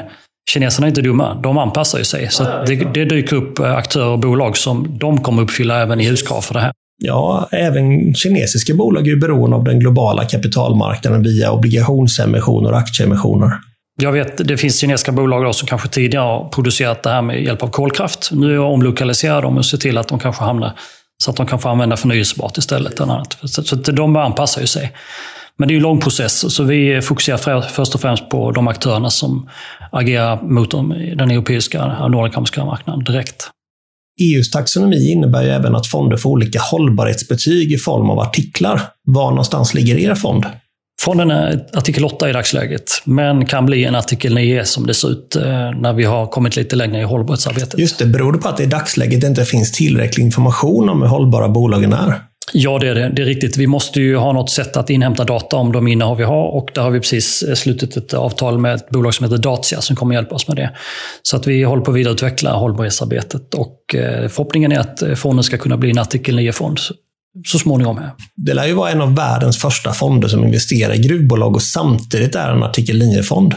kineserna 0.51 0.87
är 0.87 0.89
inte 0.89 1.01
dumma. 1.01 1.39
De 1.43 1.57
anpassar 1.57 1.97
ju 1.97 2.05
sig. 2.05 2.29
Så 2.31 2.43
det, 2.43 2.75
det 2.75 3.05
dyker 3.05 3.35
upp 3.35 3.59
eh, 3.59 3.75
aktörer 3.75 4.07
och 4.07 4.19
bolag 4.19 4.57
som 4.57 4.97
de 4.99 5.21
kommer 5.21 5.43
uppfylla 5.43 5.81
även 5.81 5.99
EUs 5.99 6.21
krav 6.21 6.41
för 6.41 6.53
det 6.53 6.59
här. 6.59 6.71
Ja, 7.03 7.49
även 7.51 8.13
kinesiska 8.13 8.73
bolag 8.73 9.07
är 9.07 9.15
beroende 9.15 9.55
av 9.55 9.63
den 9.63 9.79
globala 9.79 10.25
kapitalmarknaden 10.25 11.23
via 11.23 11.51
obligationsemissioner 11.51 12.71
och 12.71 12.77
aktieemissioner. 12.77 13.51
Jag 14.01 14.11
vet, 14.11 14.47
det 14.47 14.57
finns 14.57 14.79
kinesiska 14.79 15.11
bolag 15.11 15.55
som 15.55 15.67
kanske 15.67 15.87
tidigare 15.87 16.23
har 16.23 16.49
producerat 16.49 17.03
det 17.03 17.09
här 17.09 17.21
med 17.21 17.43
hjälp 17.43 17.63
av 17.63 17.67
kolkraft. 17.67 18.29
Nu 18.31 18.59
omlokaliserar 18.59 19.41
de 19.41 19.57
och 19.57 19.65
ser 19.65 19.77
till 19.77 19.97
att 19.97 20.07
de 20.07 20.19
kanske 20.19 20.43
hamnar 20.43 20.73
så 21.23 21.31
att 21.31 21.37
de 21.37 21.45
kan 21.45 21.59
få 21.59 21.69
använda 21.69 21.97
förnyelsebart 21.97 22.57
istället. 22.57 23.01
Annat. 23.01 23.37
Så, 23.43 23.63
så 23.63 23.75
de 23.75 24.15
anpassar 24.15 24.61
ju 24.61 24.67
sig. 24.67 24.93
Men 25.57 25.67
det 25.67 25.73
är 25.73 25.75
en 25.75 25.81
lång 25.81 25.99
process, 25.99 26.53
så 26.55 26.63
vi 26.63 27.01
fokuserar 27.01 27.61
först 27.61 27.95
och 27.95 28.01
främst 28.01 28.29
på 28.29 28.51
de 28.51 28.67
aktörerna 28.67 29.09
som 29.09 29.49
agerar 29.91 30.41
mot 30.41 30.71
den 31.17 31.31
europeiska 31.31 31.85
och 31.85 32.11
nordamerikanska 32.11 32.65
marknaden 32.65 33.03
direkt. 33.03 33.49
EUs 34.21 34.51
taxonomi 34.51 35.11
innebär 35.11 35.43
ju 35.43 35.49
även 35.49 35.75
att 35.75 35.87
fonder 35.87 36.17
får 36.17 36.29
olika 36.29 36.59
hållbarhetsbetyg 36.61 37.71
i 37.71 37.77
form 37.77 38.09
av 38.09 38.19
artiklar. 38.19 38.81
Var 39.03 39.29
någonstans 39.29 39.73
ligger 39.73 39.97
er 39.97 40.15
fond? 40.15 40.45
Fonden 41.01 41.31
är 41.31 41.65
artikel 41.73 42.05
8 42.05 42.29
i 42.29 42.33
dagsläget, 42.33 42.91
men 43.03 43.45
kan 43.45 43.65
bli 43.65 43.85
en 43.85 43.95
artikel 43.95 44.35
9 44.35 44.65
som 44.65 44.87
det 44.87 44.93
ser 44.93 45.11
ut 45.11 45.35
eh, 45.35 45.43
när 45.79 45.93
vi 45.93 46.03
har 46.03 46.27
kommit 46.27 46.55
lite 46.55 46.75
längre 46.75 47.01
i 47.01 47.03
hållbarhetsarbetet. 47.03 47.79
Just 47.79 47.99
det, 47.99 48.05
beror 48.05 48.33
det 48.33 48.39
på 48.39 48.47
att 48.47 48.57
det 48.57 48.63
i 48.63 48.67
dagsläget 48.67 49.23
inte 49.23 49.45
finns 49.45 49.71
tillräcklig 49.71 50.23
information 50.23 50.89
om 50.89 51.01
hur 51.01 51.09
hållbara 51.09 51.49
bolagen 51.49 51.93
är? 51.93 52.21
Ja, 52.53 52.79
det 52.79 52.87
är 52.87 52.95
det. 52.95 53.11
Det 53.15 53.21
är 53.21 53.25
riktigt. 53.25 53.57
Vi 53.57 53.67
måste 53.67 54.01
ju 54.01 54.15
ha 54.15 54.33
något 54.33 54.49
sätt 54.49 54.77
att 54.77 54.89
inhämta 54.89 55.23
data 55.23 55.55
om 55.55 55.71
de 55.71 55.87
innehav 55.87 56.17
vi 56.17 56.23
har 56.23 56.47
och 56.47 56.69
där 56.73 56.81
har 56.81 56.91
vi 56.91 56.99
precis 56.99 57.43
eh, 57.43 57.55
slutit 57.55 57.97
ett 57.97 58.13
avtal 58.13 58.57
med 58.57 58.75
ett 58.75 58.89
bolag 58.89 59.13
som 59.13 59.23
heter 59.23 59.37
Dacia 59.37 59.81
som 59.81 59.95
kommer 59.95 60.15
hjälpa 60.15 60.35
oss 60.35 60.47
med 60.47 60.57
det. 60.57 60.75
Så 61.21 61.37
att 61.37 61.47
vi 61.47 61.63
håller 61.63 61.83
på 61.83 61.91
att 61.91 61.97
vidareutveckla 61.97 62.53
hållbarhetsarbetet 62.53 63.53
och 63.53 63.95
eh, 63.95 64.27
förhoppningen 64.27 64.71
är 64.71 64.79
att 64.79 65.03
fonden 65.15 65.43
ska 65.43 65.57
kunna 65.57 65.77
bli 65.77 65.89
en 65.89 65.97
artikel 65.97 66.39
9-fond 66.39 66.79
så 67.45 67.59
småningom. 67.59 67.97
Här. 67.97 68.11
Det 68.35 68.53
lär 68.53 68.65
ju 68.65 68.73
vara 68.73 68.91
en 68.91 69.01
av 69.01 69.15
världens 69.15 69.57
första 69.57 69.93
fonder 69.93 70.27
som 70.27 70.43
investerar 70.43 70.93
i 70.93 70.97
gruvbolag 70.97 71.55
och 71.55 71.61
samtidigt 71.61 72.35
är 72.35 72.51
en 72.51 72.63
artikel 72.63 73.01
9-fond. 73.01 73.55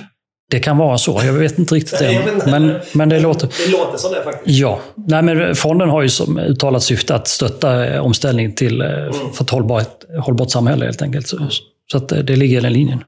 Det 0.51 0.61
kan 0.61 0.77
vara 0.77 0.99
så. 0.99 1.21
Jag 1.25 1.33
vet 1.33 1.59
inte 1.59 1.75
riktigt 1.75 1.99
det. 1.99 2.41
Men, 2.47 2.81
men 2.93 3.09
det 3.09 3.21
låter... 3.21 3.49
Det 3.67 3.73
låter 3.73 3.99
som 3.99 4.13
det 4.13 4.25
faktiskt. 4.25 4.59
Ja. 4.59 4.81
Nej, 4.97 5.23
men 5.23 5.55
fonden 5.55 5.89
har 5.89 6.03
ju 6.03 6.09
som 6.09 6.39
uttalat 6.39 6.83
syfte 6.83 7.15
att 7.15 7.29
stötta 7.29 7.87
eh, 7.87 8.01
omställning 8.01 8.55
till, 8.55 8.81
eh, 8.81 8.87
mm. 8.87 9.13
för 9.35 9.45
ett 9.45 9.51
hållbart, 9.51 10.05
hållbart 10.21 10.51
samhälle 10.51 10.85
helt 10.85 11.03
enkelt. 11.03 11.29
Så, 11.29 11.49
så 11.93 11.97
att 11.97 12.13
eh, 12.13 12.19
det 12.19 12.37
ligger 12.37 12.59
i 12.59 12.61
den 12.61 12.73
linjen. 12.73 12.99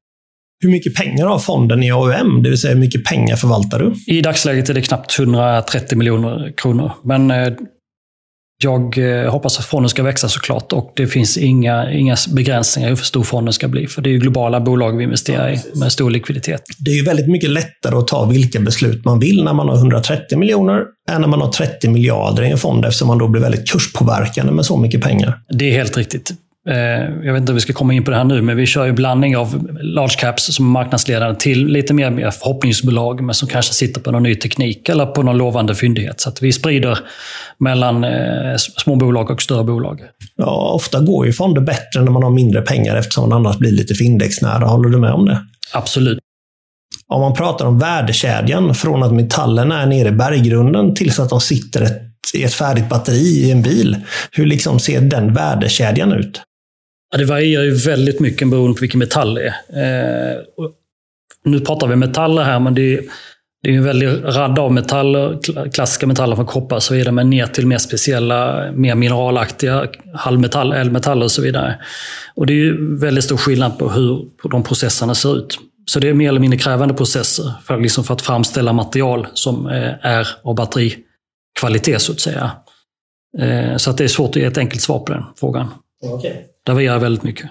Hur 0.62 0.70
mycket 0.70 0.94
pengar 0.94 1.26
har 1.26 1.38
fonden 1.38 1.82
i 1.82 1.90
AUM? 1.90 2.42
Det 2.42 2.50
vill 2.50 2.58
säga 2.58 2.74
hur 2.74 2.80
mycket 2.80 3.04
pengar 3.04 3.36
förvaltar 3.36 3.78
du? 3.78 4.14
I 4.14 4.20
dagsläget 4.20 4.68
är 4.68 4.74
det 4.74 4.82
knappt 4.82 5.18
130 5.18 5.98
miljoner 5.98 6.52
kronor. 6.56 6.92
Men 7.04 7.30
jag 8.62 8.98
eh, 8.98 9.30
hoppas 9.30 9.58
att 9.58 9.64
fonden 9.64 9.88
ska 9.88 10.02
växa 10.02 10.28
såklart 10.28 10.72
och 10.72 10.92
det 10.96 11.06
finns 11.06 11.38
inga, 11.38 11.92
inga 11.92 12.16
begränsningar 12.34 12.88
hur 12.88 12.96
stor 12.96 13.22
fonden 13.22 13.52
ska 13.52 13.68
bli. 13.68 13.86
För 13.86 14.02
det 14.02 14.08
är 14.08 14.12
ju 14.12 14.18
globala 14.18 14.60
bolag 14.60 14.96
vi 14.96 15.04
investerar 15.04 15.50
i 15.50 15.78
med 15.78 15.92
stor 15.92 16.10
likviditet. 16.10 16.62
Det 16.78 16.90
är 16.90 16.94
ju 16.94 17.04
väldigt 17.04 17.28
mycket 17.28 17.50
lättare 17.50 17.96
att 17.96 18.08
ta 18.08 18.24
vilka 18.24 18.60
beslut 18.60 19.04
man 19.04 19.18
vill 19.18 19.44
när 19.44 19.52
man 19.52 19.68
har 19.68 19.76
130 19.76 20.38
miljoner 20.38 20.84
än 21.10 21.20
när 21.20 21.28
man 21.28 21.40
har 21.40 21.48
30 21.48 21.88
miljarder 21.88 22.42
i 22.42 22.50
en 22.50 22.58
fond 22.58 22.84
eftersom 22.84 23.08
man 23.08 23.18
då 23.18 23.28
blir 23.28 23.42
väldigt 23.42 23.70
kurspåverkande 23.70 24.52
med 24.52 24.66
så 24.66 24.76
mycket 24.76 25.00
pengar. 25.02 25.40
Det 25.48 25.70
är 25.70 25.72
helt 25.72 25.96
riktigt. 25.96 26.32
Eh, 26.68 27.26
jag 27.26 27.32
vet 27.32 27.40
inte 27.40 27.52
om 27.52 27.54
vi 27.54 27.60
ska 27.60 27.72
komma 27.72 27.94
in 27.94 28.04
på 28.04 28.10
det 28.10 28.16
här 28.16 28.24
nu, 28.24 28.42
men 28.42 28.56
vi 28.56 28.66
kör 28.66 28.86
ju 28.86 28.92
blandning 28.92 29.36
av 29.36 29.68
large 29.82 30.14
caps 30.18 30.54
som 30.54 30.66
marknadsledare 30.66 31.34
till 31.34 31.66
lite 31.66 31.94
mer 31.94 32.30
förhoppningsbolag, 32.30 33.22
men 33.22 33.34
som 33.34 33.48
kanske 33.48 33.74
sitter 33.74 34.00
på 34.00 34.10
någon 34.10 34.22
ny 34.22 34.34
teknik 34.34 34.88
eller 34.88 35.06
på 35.06 35.22
någon 35.22 35.38
lovande 35.38 35.74
fyndighet. 35.74 36.20
Så 36.20 36.28
att 36.28 36.42
vi 36.42 36.52
sprider 36.52 36.98
mellan 37.58 38.04
eh, 38.04 38.56
små 38.56 38.96
bolag 38.96 39.30
och 39.30 39.42
större 39.42 39.64
bolag. 39.64 40.00
Ja, 40.36 40.72
ofta 40.74 41.00
går 41.00 41.26
ju 41.26 41.32
fonder 41.32 41.60
bättre 41.60 42.02
när 42.02 42.10
man 42.10 42.22
har 42.22 42.30
mindre 42.30 42.62
pengar 42.62 42.96
eftersom 42.96 43.28
man 43.28 43.38
annars 43.38 43.58
blir 43.58 43.72
lite 43.72 43.94
för 43.94 44.04
indexnära. 44.04 44.66
Håller 44.66 44.88
du 44.88 44.98
med 44.98 45.12
om 45.12 45.26
det? 45.26 45.44
Absolut. 45.72 46.18
Om 47.08 47.20
man 47.20 47.34
pratar 47.34 47.66
om 47.66 47.78
värdekedjan, 47.78 48.74
från 48.74 49.02
att 49.02 49.12
metallerna 49.12 49.82
är 49.82 49.86
nere 49.86 50.08
i 50.08 50.12
berggrunden 50.12 50.94
tills 50.94 51.20
att 51.20 51.30
de 51.30 51.40
sitter 51.40 51.82
ett, 51.82 52.02
i 52.34 52.44
ett 52.44 52.54
färdigt 52.54 52.88
batteri 52.88 53.46
i 53.46 53.50
en 53.50 53.62
bil. 53.62 53.96
Hur 54.32 54.46
liksom 54.46 54.78
ser 54.78 55.00
den 55.00 55.34
värdekedjan 55.34 56.12
ut? 56.12 56.42
Ja, 57.10 57.18
det 57.18 57.24
varierar 57.24 57.64
ju 57.64 57.74
väldigt 57.74 58.20
mycket 58.20 58.50
beroende 58.50 58.74
på 58.74 58.80
vilken 58.80 58.98
metall 58.98 59.34
det 59.34 59.54
är. 59.72 60.32
Eh, 60.32 60.42
nu 61.44 61.60
pratar 61.60 61.86
vi 61.86 61.96
metaller 61.96 62.42
här, 62.42 62.60
men 62.60 62.74
det 62.74 62.94
är, 62.94 63.02
det 63.62 63.70
är 63.70 63.74
en 63.74 63.84
väldig 63.84 64.08
rad 64.24 64.58
av 64.58 64.72
metaller, 64.72 65.38
klassiska 65.72 66.06
metaller 66.06 66.36
från 66.36 66.46
koppar 66.46 66.76
och 66.76 66.82
så 66.82 66.94
vidare, 66.94 67.12
men 67.12 67.30
ner 67.30 67.46
till 67.46 67.66
mer 67.66 67.78
speciella, 67.78 68.72
mer 68.72 68.94
mineralaktiga 68.94 69.88
halvmetall, 70.14 70.72
ädelmetaller 70.72 71.24
och 71.24 71.30
så 71.30 71.42
vidare. 71.42 71.78
Och 72.34 72.46
det 72.46 72.52
är 72.52 72.56
ju 72.56 72.96
väldigt 72.96 73.24
stor 73.24 73.36
skillnad 73.36 73.78
på 73.78 73.90
hur 73.90 74.28
de 74.50 74.62
processerna 74.62 75.14
ser 75.14 75.38
ut. 75.38 75.58
Så 75.86 76.00
det 76.00 76.08
är 76.08 76.14
mer 76.14 76.28
eller 76.28 76.40
mindre 76.40 76.58
krävande 76.58 76.94
processer 76.94 77.52
för, 77.64 77.80
liksom 77.80 78.04
för 78.04 78.14
att 78.14 78.22
framställa 78.22 78.72
material 78.72 79.26
som 79.34 79.66
eh, 79.66 80.06
är 80.06 80.28
av 80.42 80.54
batterikvalitet, 80.54 82.02
så 82.02 82.12
att 82.12 82.20
säga. 82.20 82.50
Eh, 83.38 83.76
så 83.76 83.90
att 83.90 83.98
det 83.98 84.04
är 84.04 84.08
svårt 84.08 84.30
att 84.30 84.36
ge 84.36 84.44
ett 84.44 84.58
enkelt 84.58 84.82
svar 84.82 84.98
på 84.98 85.12
den 85.12 85.22
frågan. 85.36 85.68
Okay. 86.02 86.32
Det 86.66 86.72
varierar 86.72 86.98
väldigt 86.98 87.22
mycket. 87.22 87.50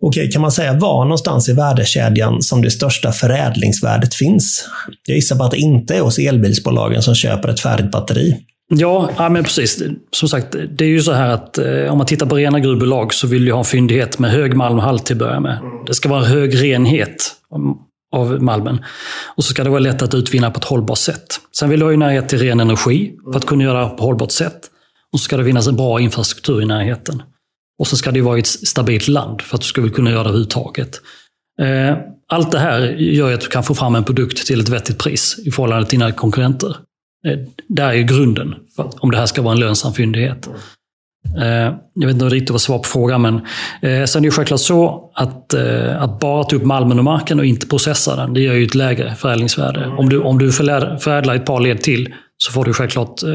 Okej, 0.00 0.30
kan 0.30 0.42
man 0.42 0.52
säga 0.52 0.72
var 0.72 1.04
någonstans 1.04 1.48
i 1.48 1.52
värdekedjan 1.52 2.42
som 2.42 2.62
det 2.62 2.70
största 2.70 3.12
förädlingsvärdet 3.12 4.14
finns? 4.14 4.68
Jag 5.06 5.16
gissar 5.16 5.36
på 5.36 5.44
att 5.44 5.50
det 5.50 5.56
inte 5.56 5.96
är 5.96 6.00
hos 6.00 6.18
elbilsbolagen 6.18 7.02
som 7.02 7.14
köper 7.14 7.48
ett 7.48 7.60
färdigt 7.60 7.90
batteri. 7.90 8.36
Ja, 8.68 9.10
ja 9.16 9.28
men 9.28 9.44
precis. 9.44 9.82
Som 10.10 10.28
sagt, 10.28 10.56
det 10.78 10.84
är 10.84 10.88
ju 10.88 11.00
så 11.00 11.12
här 11.12 11.28
att 11.28 11.58
eh, 11.58 11.92
om 11.92 11.98
man 11.98 12.06
tittar 12.06 12.26
på 12.26 12.36
rena 12.36 12.60
gruvbolag 12.60 13.14
så 13.14 13.26
vill 13.26 13.44
du 13.44 13.52
ha 13.52 13.58
en 13.58 13.64
fyndighet 13.64 14.18
med 14.18 14.30
hög 14.30 14.56
malmhalt 14.56 15.06
till 15.06 15.14
att 15.14 15.18
börja 15.18 15.40
med. 15.40 15.58
Det 15.86 15.94
ska 15.94 16.08
vara 16.08 16.24
hög 16.24 16.62
renhet 16.62 17.32
av 18.12 18.42
malmen. 18.42 18.84
Och 19.36 19.44
så 19.44 19.50
ska 19.50 19.64
det 19.64 19.70
vara 19.70 19.80
lätt 19.80 20.02
att 20.02 20.14
utvinna 20.14 20.50
på 20.50 20.58
ett 20.58 20.64
hållbart 20.64 20.98
sätt. 20.98 21.40
Sen 21.56 21.68
vill 21.68 21.80
du 21.80 21.86
ha 21.86 21.90
ju 21.90 21.96
närhet 21.96 22.28
till 22.28 22.38
ren 22.38 22.60
energi 22.60 23.12
för 23.32 23.38
att 23.38 23.46
kunna 23.46 23.64
göra 23.64 23.84
det 23.84 23.88
på 23.88 24.04
hållbart 24.04 24.32
sätt. 24.32 24.60
Och 25.12 25.20
så 25.20 25.24
ska 25.24 25.36
det 25.36 25.44
finnas 25.44 25.66
en 25.66 25.76
bra 25.76 26.00
infrastruktur 26.00 26.62
i 26.62 26.66
närheten. 26.66 27.22
Och 27.78 27.86
så 27.86 27.96
ska 27.96 28.10
det 28.10 28.20
vara 28.20 28.38
ett 28.38 28.46
stabilt 28.46 29.08
land 29.08 29.42
för 29.42 29.56
att 29.56 29.60
du 29.60 29.66
ska 29.66 29.88
kunna 29.88 30.10
göra 30.10 30.22
det 30.22 30.28
överhuvudtaget. 30.28 31.00
Eh, 31.60 31.96
allt 32.28 32.52
det 32.52 32.58
här 32.58 32.80
gör 32.98 33.32
att 33.32 33.40
du 33.40 33.46
kan 33.46 33.64
få 33.64 33.74
fram 33.74 33.94
en 33.94 34.04
produkt 34.04 34.46
till 34.46 34.60
ett 34.60 34.68
vettigt 34.68 34.98
pris 34.98 35.38
i 35.46 35.50
förhållande 35.50 35.86
till 35.86 35.98
dina 35.98 36.12
konkurrenter. 36.12 36.76
Eh, 37.26 37.38
det 37.68 37.82
är 37.82 37.92
ju 37.92 38.02
grunden 38.02 38.54
om 38.76 39.10
det 39.10 39.16
här 39.16 39.26
ska 39.26 39.42
vara 39.42 39.54
en 39.54 39.60
lönsam 39.60 39.94
fyndighet. 39.94 40.48
Eh, 41.38 41.74
jag 41.94 42.06
vet 42.06 42.14
inte 42.14 42.24
riktigt 42.24 42.50
vad 42.50 42.60
svar 42.60 42.78
på 42.78 42.84
frågan, 42.84 43.22
men 43.22 43.40
sen 44.06 44.24
är 44.24 44.28
det 44.28 44.30
självklart 44.30 44.60
så 44.60 45.10
att, 45.14 45.54
att 45.98 46.20
bara 46.20 46.44
ta 46.44 46.56
upp 46.56 46.64
malmen 46.64 46.98
och 46.98 47.04
marken 47.04 47.38
och 47.38 47.44
inte 47.44 47.66
processa 47.66 48.16
den, 48.16 48.34
det 48.34 48.40
ger 48.40 48.52
ju 48.52 48.64
ett 48.64 48.74
lägre 48.74 49.14
förädlingsvärde. 49.14 49.86
Om 49.86 50.08
du, 50.08 50.20
om 50.20 50.38
du 50.38 50.52
förädlar 50.52 51.34
ett 51.34 51.46
par 51.46 51.60
led 51.60 51.82
till 51.82 52.14
så 52.44 52.52
får 52.52 52.64
du 52.64 52.72
självklart 52.72 53.22
eh, 53.22 53.28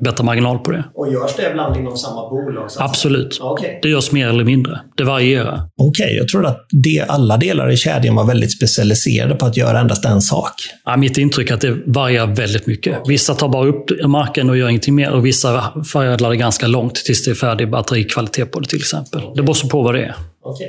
bättre 0.00 0.24
marginal 0.24 0.58
på 0.58 0.70
det. 0.70 0.84
Och 0.94 1.12
görs 1.12 1.36
det 1.36 1.50
ibland 1.50 1.76
inom 1.76 1.96
samma 1.96 2.30
bolag? 2.30 2.70
Absolut. 2.78 3.40
Okay. 3.40 3.78
Det 3.82 3.88
görs 3.88 4.12
mer 4.12 4.28
eller 4.28 4.44
mindre. 4.44 4.80
Det 4.96 5.04
varierar. 5.04 5.68
Okej, 5.76 6.04
okay. 6.04 6.16
jag 6.16 6.28
trodde 6.28 6.48
att 6.48 6.66
det, 6.70 7.04
alla 7.08 7.36
delar 7.36 7.70
i 7.70 7.76
kedjan 7.76 8.14
var 8.14 8.24
väldigt 8.24 8.56
specialiserade 8.56 9.34
på 9.34 9.46
att 9.46 9.56
göra 9.56 9.80
endast 9.80 10.04
en 10.04 10.22
sak. 10.22 10.52
Ja, 10.84 10.96
mitt 10.96 11.18
intryck 11.18 11.50
är 11.50 11.54
att 11.54 11.60
det 11.60 11.76
varierar 11.86 12.26
väldigt 12.26 12.66
mycket. 12.66 12.98
Vissa 13.06 13.34
tar 13.34 13.48
bara 13.48 13.66
upp 13.66 13.90
marken 14.06 14.50
och 14.50 14.56
gör 14.56 14.68
ingenting 14.68 14.94
mer 14.94 15.10
och 15.10 15.26
vissa 15.26 15.72
förädlar 15.92 16.30
det 16.30 16.36
ganska 16.36 16.66
långt 16.66 16.94
tills 16.94 17.24
det 17.24 17.30
är 17.30 17.34
färdig 17.34 17.70
batterikvalitet 17.70 18.50
på 18.50 18.60
det 18.60 18.68
till 18.68 18.78
exempel. 18.78 19.20
Det 19.34 19.42
beror 19.42 19.68
på 19.68 19.82
vad 19.82 19.94
det 19.94 20.00
är. 20.00 20.14
Okay. 20.44 20.68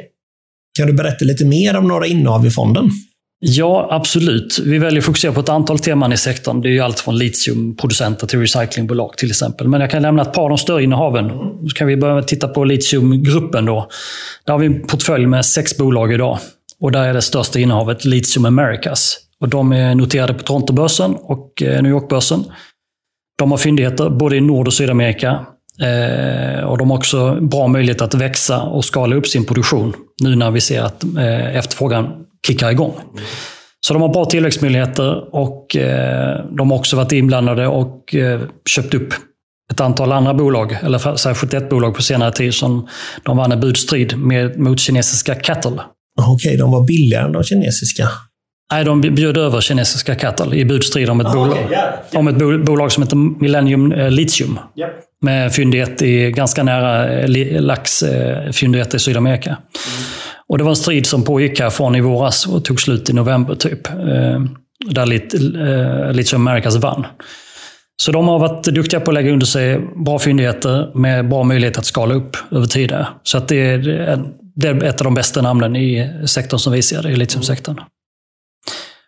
Kan 0.78 0.88
du 0.88 0.94
berätta 0.94 1.26
lite 1.26 1.46
mer 1.46 1.78
om 1.78 1.88
några 1.88 2.06
innehav 2.06 2.46
i 2.46 2.52
fonden? 2.52 2.90
Ja, 3.46 3.88
absolut. 3.92 4.60
Vi 4.60 4.78
väljer 4.78 5.00
att 5.00 5.06
fokusera 5.06 5.32
på 5.32 5.40
ett 5.40 5.50
antal 5.50 5.80
teman 5.80 6.14
i 6.14 6.18
sektorn. 6.18 6.62
Det 6.62 6.70
är 6.70 6.72
ju 6.72 6.80
allt 6.80 7.00
från 7.00 7.18
litiumproducenter 7.18 8.28
till 8.28 8.40
recyclingbolag 8.40 9.18
till 9.18 9.30
exempel. 9.30 9.68
Men 9.68 9.82
jag 9.82 9.92
kan 9.92 10.02
lämna 10.02 10.22
ett 10.22 10.34
par 10.34 10.44
av 10.44 10.50
de 10.50 10.58
större 10.58 10.84
innehaven. 10.84 11.30
Så 11.70 11.76
kan 11.76 11.88
vi 11.88 11.98
börja 11.98 12.14
med 12.14 12.22
att 12.22 12.28
titta 12.28 12.48
på 12.48 12.64
litiumgruppen. 12.64 13.66
Då. 13.66 13.90
Där 14.46 14.54
har 14.54 14.60
vi 14.60 14.66
en 14.66 14.88
portfölj 14.88 15.26
med 15.26 15.46
sex 15.46 15.78
bolag 15.78 16.14
idag. 16.14 16.40
Och 16.80 16.92
där 16.92 17.04
är 17.04 17.14
det 17.14 17.22
största 17.22 17.60
innehavet 17.60 18.06
Litium 18.06 18.46
Americas. 18.46 19.18
Och 19.40 19.50
de 19.50 19.72
är 19.72 19.96
noterade 19.96 20.34
på 20.34 20.44
Torontobörsen 20.44 21.16
och 21.16 21.64
eh, 21.64 21.82
New 21.82 21.92
York-börsen. 21.92 22.44
De 23.38 23.52
har 23.52 23.58
fyndigheter 23.58 24.10
både 24.10 24.36
i 24.36 24.42
Nord 24.42 24.68
och 24.68 24.74
Sydamerika. 24.74 25.46
Eh, 25.82 26.64
och 26.64 26.78
de 26.78 26.90
har 26.90 26.98
också 26.98 27.38
bra 27.42 27.68
möjlighet 27.68 28.02
att 28.02 28.14
växa 28.14 28.62
och 28.62 28.86
skala 28.86 29.16
upp 29.16 29.28
sin 29.28 29.46
produktion 29.46 29.94
nu 30.22 30.36
när 30.36 30.52
vi 30.52 30.62
ser 30.62 30.82
att 30.82 31.04
eh, 31.04 31.56
efterfrågan 31.56 32.26
kickar 32.48 32.72
igång. 32.72 32.94
Så 33.88 33.94
de 33.94 34.02
har 34.02 34.10
bra 34.10 34.26
tillväxtmöjligheter 34.26 35.36
och 35.36 35.76
eh, 35.76 36.46
de 36.58 36.72
har 36.72 36.78
också 36.78 36.96
varit 36.96 37.12
inblandade 37.12 37.68
och 37.68 38.16
eh, 38.16 38.42
köpt 38.70 38.94
upp 38.94 39.14
ett 39.72 39.82
antal 39.82 40.12
andra 40.12 40.34
bolag, 40.34 40.78
eller 40.84 41.16
särskilt 41.16 41.54
ett 41.54 41.70
bolag 41.70 41.96
på 41.96 42.02
senare 42.02 42.32
tid 42.32 42.54
som 42.54 42.88
de 43.24 43.38
vann 43.38 43.52
en 43.52 43.60
budstrid 43.60 44.18
med, 44.18 44.60
mot 44.60 44.80
kinesiska 44.80 45.36
Cattle. 45.36 45.72
Okej, 45.72 46.34
okay, 46.36 46.58
de 46.58 46.72
var 46.72 46.84
billigare 46.84 47.26
än 47.26 47.32
de 47.32 47.44
kinesiska? 47.44 48.10
Nej, 48.72 48.86
de 48.86 49.02
bjöd 49.02 49.38
över 49.38 49.62
kinesiska 49.62 50.16
Cattle 50.16 50.56
i 50.56 50.66
budstrid 50.66 51.10
om 51.10 51.20
ett, 51.20 51.28
ah, 51.28 51.34
bolag, 51.34 51.52
okay, 51.52 51.64
yeah, 51.64 51.94
yeah. 52.12 52.20
om 52.20 52.28
ett 52.28 52.66
bolag 52.66 52.92
som 52.92 53.04
heter 53.04 53.16
Millennium 53.16 53.92
eh, 53.92 54.12
Lithium. 54.12 54.60
Yep. 54.76 54.90
Med 55.22 55.54
fyndighet 55.54 56.02
i 56.02 56.32
ganska 56.32 56.64
nära 56.64 57.08
laxfyndigheter 57.60 58.98
i 58.98 59.00
Sydamerika. 59.00 59.50
Mm. 59.50 59.60
Och 60.54 60.58
det 60.58 60.64
var 60.64 60.72
en 60.72 60.76
strid 60.76 61.06
som 61.06 61.24
pågick 61.24 61.60
här 61.60 61.70
från 61.70 61.96
i 61.96 62.02
våras 62.02 62.48
och 62.48 62.66
tog 62.66 62.82
slut 62.82 63.10
i 63.10 63.14
november 63.14 63.56
typ. 63.56 63.88
Eh, 63.88 64.42
där 64.86 65.06
Lithium 66.14 66.48
eh, 66.48 66.52
Americas 66.52 66.76
vann. 66.76 67.06
Så 68.02 68.12
de 68.12 68.28
har 68.28 68.40
varit 68.40 68.64
duktiga 68.64 69.00
på 69.00 69.12
att 69.12 69.16
lägga 69.16 69.32
under 69.32 69.46
sig 69.46 69.80
bra 70.06 70.20
fyndigheter 70.20 70.92
med 70.96 71.30
bra 71.30 71.44
möjlighet 71.44 71.78
att 71.78 71.86
skala 71.86 72.14
upp 72.14 72.38
över 72.52 72.66
tid. 72.66 72.96
Så 73.24 73.38
att 73.38 73.48
det, 73.48 73.56
är, 73.56 73.78
det 74.56 74.68
är 74.68 74.84
ett 74.84 75.02
av 75.02 75.06
de 75.06 75.14
bästa 75.14 75.42
namnen 75.42 75.76
i 75.76 76.10
sektorn 76.26 76.60
som 76.60 76.74
vi 76.74 76.82
ser 76.82 77.02
det, 77.02 77.10
i 77.10 77.16
litiumsektorn. 77.16 77.80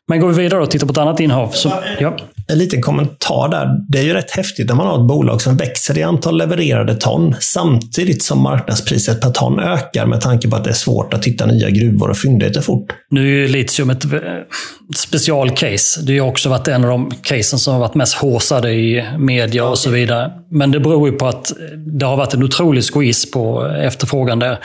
Men 0.08 0.20
går 0.20 0.30
vi 0.30 0.44
vidare 0.44 0.62
och 0.62 0.72
tittar 0.72 0.88
på 0.88 0.92
ett 0.92 0.98
annat 0.98 1.20
innehav. 1.20 1.50
Så, 1.50 1.74
ja. 2.00 2.18
En 2.48 2.58
liten 2.58 2.82
kommentar 2.82 3.50
där. 3.50 3.70
Det 3.90 4.00
är 4.00 4.04
ju 4.04 4.14
rätt 4.14 4.32
häftigt 4.32 4.68
när 4.68 4.76
man 4.76 4.88
har 4.88 5.02
ett 5.02 5.08
bolag 5.08 5.42
som 5.42 5.58
växer 5.58 5.98
i 5.98 6.04
antal 6.04 6.38
levererade 6.38 6.96
ton 6.96 7.36
samtidigt 7.40 8.24
som 8.24 8.44
marknadspriset 8.44 9.22
per 9.22 9.30
ton 9.30 9.60
ökar 9.60 10.06
med 10.06 10.22
tanke 10.22 10.50
på 10.50 10.56
att 10.56 10.64
det 10.64 10.70
är 10.70 10.74
svårt 10.74 11.14
att 11.14 11.26
hitta 11.26 11.46
nya 11.46 11.70
gruvor 11.70 12.10
och 12.10 12.18
fyndigheter 12.18 12.62
fort. 12.62 12.88
Nu 13.10 13.22
är 13.22 13.42
ju 13.42 13.48
litium 13.48 13.90
ett 13.90 14.06
eh, 14.06 14.20
specialcase. 14.96 16.02
Det 16.02 16.20
har 16.20 16.28
också 16.28 16.50
varit 16.50 16.68
en 16.68 16.84
av 16.84 16.90
de 16.90 17.12
casen 17.22 17.60
som 17.60 17.74
har 17.74 17.80
varit 17.80 17.96
mest 17.96 18.14
håsade 18.14 18.72
i 18.72 19.06
media 19.18 19.66
och 19.66 19.78
så 19.78 19.90
vidare. 19.90 20.32
Men 20.52 20.72
det 20.72 20.80
beror 20.80 21.10
ju 21.10 21.18
på 21.18 21.28
att 21.28 21.54
det 22.00 22.06
har 22.06 22.18
varit 22.18 22.34
en 22.34 22.44
otrolig 22.44 22.84
squeeze 22.84 23.32
på 23.32 23.66
efterfrågan 23.66 24.40
där. 24.40 24.60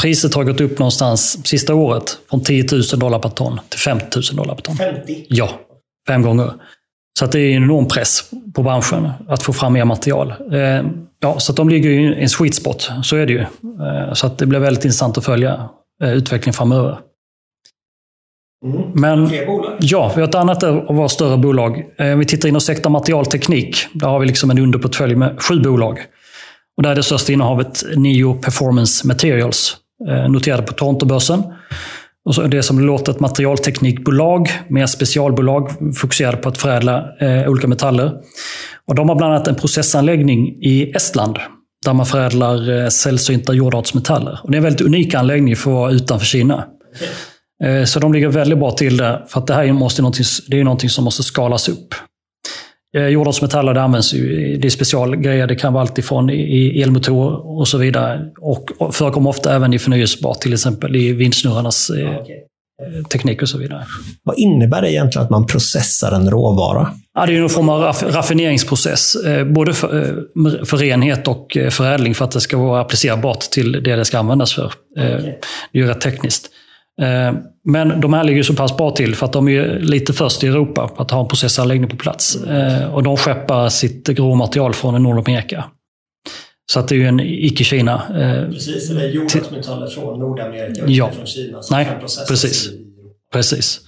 Priset 0.00 0.34
har 0.34 0.44
gått 0.44 0.60
upp 0.60 0.78
någonstans 0.78 1.46
sista 1.46 1.74
året 1.74 2.18
från 2.30 2.42
10 2.42 2.64
000 2.72 2.82
dollar 3.00 3.18
per 3.18 3.28
ton 3.28 3.60
till 3.68 3.78
50 3.78 4.20
000 4.32 4.36
dollar 4.36 4.54
per 4.54 4.62
ton. 4.62 4.76
50? 4.76 5.26
Ja, 5.28 5.50
fem 6.08 6.22
gånger. 6.22 6.52
Så 7.18 7.24
att 7.24 7.32
det 7.32 7.40
är 7.40 7.56
en 7.56 7.62
enorm 7.62 7.88
press 7.88 8.30
på 8.54 8.62
branschen 8.62 9.10
att 9.28 9.42
få 9.42 9.52
fram 9.52 9.72
mer 9.72 9.84
material. 9.84 10.34
Eh, 10.52 10.82
ja, 11.20 11.38
så 11.38 11.52
att 11.52 11.56
de 11.56 11.68
ligger 11.68 11.90
i 11.90 12.22
en 12.22 12.28
sweet 12.28 12.54
spot, 12.54 12.90
så 13.02 13.16
är 13.16 13.26
det 13.26 13.32
ju. 13.32 13.40
Eh, 13.40 14.12
så 14.12 14.26
att 14.26 14.38
det 14.38 14.46
blir 14.46 14.58
väldigt 14.58 14.84
intressant 14.84 15.18
att 15.18 15.24
följa 15.24 15.68
eh, 16.02 16.12
utvecklingen 16.12 16.54
framöver. 16.54 16.98
Mm. 18.66 18.90
Men, 18.94 19.28
Fler 19.28 19.46
bolag? 19.46 19.76
Ja, 19.80 20.12
vi 20.14 20.20
har 20.20 20.28
ett 20.28 20.34
annat 20.34 20.62
av 20.62 20.94
våra 20.94 21.08
större 21.08 21.36
bolag. 21.36 21.84
Vi 22.18 22.24
tittar 22.24 22.48
inom 22.48 22.60
sektorn 22.60 22.92
materialteknik. 22.92 23.86
Där 23.92 24.08
har 24.08 24.18
vi 24.18 24.26
liksom 24.26 24.50
en 24.50 24.58
underportfölj 24.58 25.14
med 25.14 25.42
sju 25.42 25.60
bolag. 25.60 25.98
Och 26.76 26.82
där 26.82 26.90
är 26.90 26.94
det 26.94 27.02
största 27.02 27.32
innehavet 27.32 27.84
Neo 27.96 28.34
Performance 28.34 29.06
Materials 29.06 29.76
Eh, 30.08 30.28
noterade 30.28 30.62
på 30.62 30.72
Torontobörsen. 30.72 31.42
Och 32.24 32.34
så 32.34 32.42
det 32.42 32.62
som 32.62 32.80
låter 32.80 33.12
ett 33.12 33.20
materialteknikbolag 33.20 34.48
Mer 34.68 34.86
specialbolag 34.86 35.70
fokuserade 35.96 36.36
på 36.36 36.48
att 36.48 36.58
förädla 36.58 37.04
eh, 37.20 37.48
olika 37.48 37.68
metaller. 37.68 38.12
Och 38.86 38.94
de 38.94 39.08
har 39.08 39.16
bland 39.16 39.34
annat 39.34 39.48
en 39.48 39.54
processanläggning 39.54 40.48
i 40.62 40.92
Estland 40.96 41.38
där 41.84 41.92
man 41.92 42.06
förädlar 42.06 42.82
eh, 42.82 42.88
sällsynta 42.88 43.52
jordartsmetaller. 43.52 44.40
Och 44.42 44.50
det 44.50 44.56
är 44.56 44.58
en 44.58 44.64
väldigt 44.64 44.86
unik 44.86 45.14
anläggning 45.14 45.56
för 45.56 45.70
att 45.70 45.74
vara 45.74 45.90
utanför 45.90 46.26
Kina. 46.26 46.64
Eh, 47.64 47.84
så 47.84 48.00
de 48.00 48.12
ligger 48.12 48.28
väldigt 48.28 48.58
bra 48.58 48.70
till 48.70 48.96
där, 48.96 49.24
för 49.28 49.40
att 49.40 49.46
det 49.46 49.54
här 49.54 49.72
måste, 49.72 50.02
det 50.48 50.60
är 50.60 50.64
någonting 50.64 50.90
som 50.90 51.04
måste 51.04 51.22
skalas 51.22 51.68
upp. 51.68 51.94
Eh, 52.96 53.06
jordartsmetaller 53.06 53.74
det 53.74 53.82
används 53.82 54.14
ju, 54.14 54.56
det 54.56 54.68
är 54.68 54.70
specialgrejer. 54.70 55.46
Det 55.46 55.54
kan 55.54 55.72
vara 55.72 55.82
allt 55.82 55.98
ifrån 55.98 56.30
i 56.30 56.82
elmotorer 56.82 57.58
och 57.58 57.68
så 57.68 57.78
vidare. 57.78 58.26
Och 58.40 58.70
förekommer 58.92 59.30
ofta 59.30 59.54
även 59.54 59.74
i 59.74 59.78
förnyelsebart, 59.78 60.40
till 60.40 60.52
exempel 60.52 60.96
i 60.96 61.12
vindsnurrarnas 61.12 61.90
eh, 61.90 62.20
okay. 62.20 62.36
teknik 63.12 63.42
och 63.42 63.48
så 63.48 63.58
vidare. 63.58 63.86
Vad 64.22 64.38
innebär 64.38 64.82
det 64.82 64.92
egentligen 64.92 65.24
att 65.24 65.30
man 65.30 65.46
processar 65.46 66.12
en 66.12 66.30
råvara? 66.30 66.92
Ja, 67.14 67.26
det 67.26 67.36
är 67.36 67.40
någon 67.40 67.50
form 67.50 67.68
av 67.68 67.82
raffineringsprocess. 68.02 69.14
Eh, 69.14 69.44
både 69.44 69.72
för, 69.72 70.24
för 70.64 70.76
renhet 70.76 71.28
och 71.28 71.56
förädling 71.70 72.14
för 72.14 72.24
att 72.24 72.30
det 72.30 72.40
ska 72.40 72.56
vara 72.56 72.80
applicerbart 72.80 73.40
till 73.40 73.72
det 73.72 73.96
det 73.96 74.04
ska 74.04 74.18
användas 74.18 74.54
för. 74.54 74.72
Okay. 74.96 75.32
Det 75.72 75.78
är 75.78 75.82
ju 75.82 75.86
rätt 75.86 76.00
tekniskt. 76.00 76.50
Eh, 77.00 77.34
men 77.64 78.00
de 78.00 78.12
här 78.12 78.24
ligger 78.24 78.42
så 78.42 78.54
pass 78.54 78.76
bra 78.76 78.90
till 78.90 79.14
för 79.14 79.26
att 79.26 79.32
de 79.32 79.48
är 79.48 79.78
lite 79.78 80.12
först 80.12 80.44
i 80.44 80.46
Europa 80.46 80.88
på 80.88 81.02
att 81.02 81.10
ha 81.10 81.20
en 81.20 81.28
processanläggning 81.28 81.90
på 81.90 81.96
plats. 81.96 82.36
Eh, 82.44 82.94
och 82.94 83.02
de 83.02 83.16
skeppar 83.16 83.68
sitt 83.68 84.08
råmaterial 84.08 84.74
från 84.74 85.02
Nordamerika. 85.02 85.64
Så 86.72 86.80
att 86.80 86.88
det 86.88 86.94
är 86.94 86.96
ju 86.96 87.06
en 87.06 87.20
icke-Kina. 87.20 87.94
Eh, 87.94 88.52
precis, 88.52 88.90
är 88.90 89.08
jordartsmetaller 89.08 89.86
från 89.86 90.18
Nordamerika 90.18 90.84
och 90.84 90.90
ja. 90.90 91.10
från 91.10 91.26
Kina. 91.26 91.60
Nej, 91.70 91.88
precis. 92.28 92.70
Precis. 93.32 93.80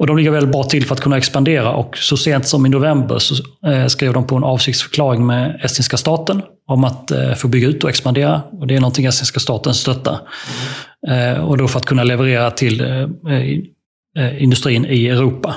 Och 0.00 0.06
de 0.06 0.16
ligger 0.16 0.30
väldigt 0.30 0.52
bra 0.52 0.64
till 0.64 0.86
för 0.86 0.94
att 0.94 1.00
kunna 1.00 1.16
expandera 1.16 1.72
och 1.72 1.98
så 1.98 2.16
sent 2.16 2.48
som 2.48 2.66
i 2.66 2.68
november 2.68 3.18
så 3.18 3.34
eh, 3.66 3.86
skrev 3.86 4.12
de 4.12 4.26
på 4.26 4.36
en 4.36 4.44
avsiktsförklaring 4.44 5.26
med 5.26 5.60
estniska 5.64 5.96
staten 5.96 6.42
om 6.66 6.84
att 6.84 7.10
eh, 7.10 7.34
få 7.34 7.48
bygga 7.48 7.68
ut 7.68 7.84
och 7.84 7.90
expandera. 7.90 8.42
Och 8.52 8.66
det 8.66 8.76
är 8.76 8.80
någonting 8.80 9.06
estniska 9.06 9.40
staten 9.40 9.74
stöttar. 9.74 10.20
Mm. 11.08 11.44
Och 11.44 11.58
då 11.58 11.68
för 11.68 11.78
att 11.78 11.86
kunna 11.86 12.04
leverera 12.04 12.50
till 12.50 13.08
industrin 14.38 14.86
i 14.86 15.08
Europa. 15.08 15.56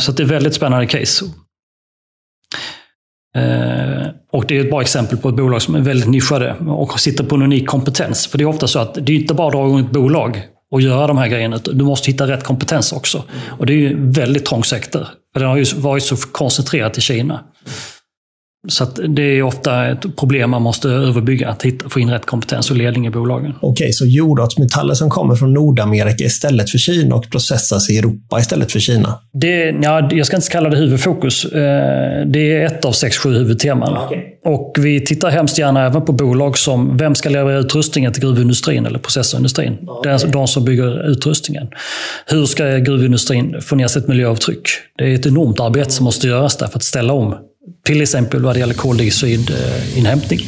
Så 0.00 0.12
det 0.12 0.22
är 0.22 0.24
ett 0.24 0.30
väldigt 0.30 0.54
spännande 0.54 0.86
case. 0.86 1.24
Och 4.32 4.44
det 4.48 4.56
är 4.56 4.60
ett 4.60 4.70
bra 4.70 4.80
exempel 4.80 5.18
på 5.18 5.28
ett 5.28 5.34
bolag 5.34 5.62
som 5.62 5.74
är 5.74 5.80
väldigt 5.80 6.08
nischade 6.08 6.54
och 6.54 7.00
sitter 7.00 7.24
på 7.24 7.34
en 7.34 7.42
unik 7.42 7.66
kompetens. 7.66 8.26
För 8.26 8.38
det 8.38 8.44
är 8.44 8.48
ofta 8.48 8.66
så 8.66 8.78
att 8.78 8.94
det 8.94 9.12
är 9.12 9.16
inte 9.16 9.34
bara 9.34 9.46
att 9.46 9.52
dra 9.52 9.66
igång 9.66 9.80
ett 9.80 9.90
bolag 9.90 10.42
och 10.72 10.80
göra 10.80 11.06
de 11.06 11.18
här 11.18 11.28
grejerna. 11.28 11.58
Du 11.64 11.84
måste 11.84 12.10
hitta 12.10 12.26
rätt 12.26 12.44
kompetens 12.44 12.92
också. 12.92 13.24
Och 13.58 13.66
det 13.66 13.72
är 13.72 13.76
ju 13.76 13.92
en 13.92 14.12
väldigt 14.12 14.44
trång 14.44 14.64
sektor. 14.64 15.08
För 15.32 15.40
den 15.40 15.48
har 15.48 15.56
ju 15.56 15.64
varit 15.76 16.02
så 16.02 16.16
koncentrerad 16.16 16.92
till 16.92 17.02
Kina. 17.02 17.44
Så 18.68 18.84
det 19.08 19.22
är 19.22 19.42
ofta 19.42 19.86
ett 19.86 20.16
problem 20.16 20.50
man 20.50 20.62
måste 20.62 20.88
överbygga, 20.88 21.48
att 21.48 21.62
hitta, 21.62 21.88
få 21.88 22.00
in 22.00 22.10
rätt 22.10 22.26
kompetens 22.26 22.70
och 22.70 22.76
ledning 22.76 23.06
i 23.06 23.10
bolagen. 23.10 23.54
Okej, 23.60 23.92
så 23.92 24.06
jordartsmetaller 24.06 24.94
som 24.94 25.10
kommer 25.10 25.34
från 25.34 25.54
Nordamerika 25.54 26.24
istället 26.24 26.70
för 26.70 26.78
Kina 26.78 27.14
och 27.14 27.30
processas 27.30 27.90
i 27.90 27.98
Europa 27.98 28.40
istället 28.40 28.72
för 28.72 28.78
Kina? 28.78 29.18
Det, 29.32 29.74
ja, 29.82 30.08
jag 30.12 30.26
ska 30.26 30.36
inte 30.36 30.48
kalla 30.48 30.68
det 30.68 30.76
huvudfokus. 30.76 31.44
Eh, 31.44 32.26
det 32.26 32.56
är 32.56 32.66
ett 32.66 32.84
av 32.84 32.92
sex, 32.92 33.18
sju 33.18 33.34
huvudteman. 33.34 34.06
Okay. 34.06 34.18
Och 34.44 34.76
vi 34.78 35.00
tittar 35.00 35.30
hemskt 35.30 35.58
gärna 35.58 35.86
även 35.86 36.04
på 36.04 36.12
bolag 36.12 36.58
som, 36.58 36.96
vem 36.96 37.14
ska 37.14 37.28
leverera 37.28 37.58
utrustningen 37.58 38.12
till 38.12 38.22
gruvindustrin 38.22 38.86
eller 38.86 38.98
processindustrin? 38.98 39.78
Okay. 39.88 40.18
De 40.32 40.46
som 40.46 40.64
bygger 40.64 41.10
utrustningen. 41.10 41.68
Hur 42.26 42.46
ska 42.46 42.64
gruvindustrin 42.64 43.60
få 43.62 43.76
ner 43.76 43.86
sitt 43.86 44.08
miljöavtryck? 44.08 44.68
Det 44.98 45.04
är 45.04 45.14
ett 45.14 45.26
enormt 45.26 45.60
arbete 45.60 45.90
som 45.90 46.04
måste 46.04 46.26
göras 46.26 46.56
där 46.56 46.66
för 46.66 46.78
att 46.78 46.84
ställa 46.84 47.12
om 47.12 47.34
till 47.84 48.02
exempel 48.02 48.42
vad 48.42 48.54
det 48.54 48.60
gäller 48.60 48.74
koldioxidinhämtning. 48.74 50.40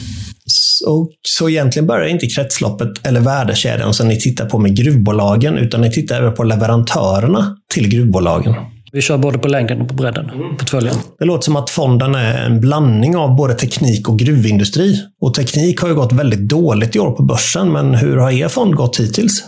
Så, 0.47 1.09
så 1.23 1.49
egentligen 1.49 1.87
börjar 1.87 2.07
inte 2.07 2.27
kretsloppet 2.27 3.07
eller 3.07 3.21
värdekedjan 3.21 3.95
som 3.95 4.09
ni 4.09 4.21
tittar 4.21 4.47
på 4.47 4.59
med 4.59 4.77
gruvbolagen, 4.77 5.59
utan 5.59 5.81
ni 5.81 5.91
tittar 5.91 6.17
även 6.17 6.35
på 6.35 6.45
leverantörerna 6.45 7.57
till 7.75 7.89
gruvbolagen. 7.89 8.55
Vi 8.93 9.01
kör 9.01 9.19
både 9.19 9.39
på 9.39 9.49
längden 9.49 9.81
och 9.81 9.89
på 9.89 9.95
bredden, 9.95 10.31
mm. 10.31 10.57
portföljen. 10.57 10.95
Det 11.19 11.25
låter 11.25 11.45
som 11.45 11.57
att 11.57 11.71
fonden 11.71 12.15
är 12.15 12.45
en 12.45 12.61
blandning 12.61 13.17
av 13.17 13.37
både 13.37 13.55
teknik 13.55 14.09
och 14.09 14.19
gruvindustri. 14.19 14.97
Och 15.21 15.35
teknik 15.35 15.81
har 15.81 15.89
ju 15.89 15.95
gått 15.95 16.13
väldigt 16.13 16.49
dåligt 16.49 16.97
i 16.97 16.99
år 16.99 17.11
på 17.11 17.23
börsen, 17.23 17.73
men 17.73 17.95
hur 17.95 18.17
har 18.17 18.31
er 18.31 18.49
fond 18.49 18.75
gått 18.75 19.01
hittills? 19.01 19.45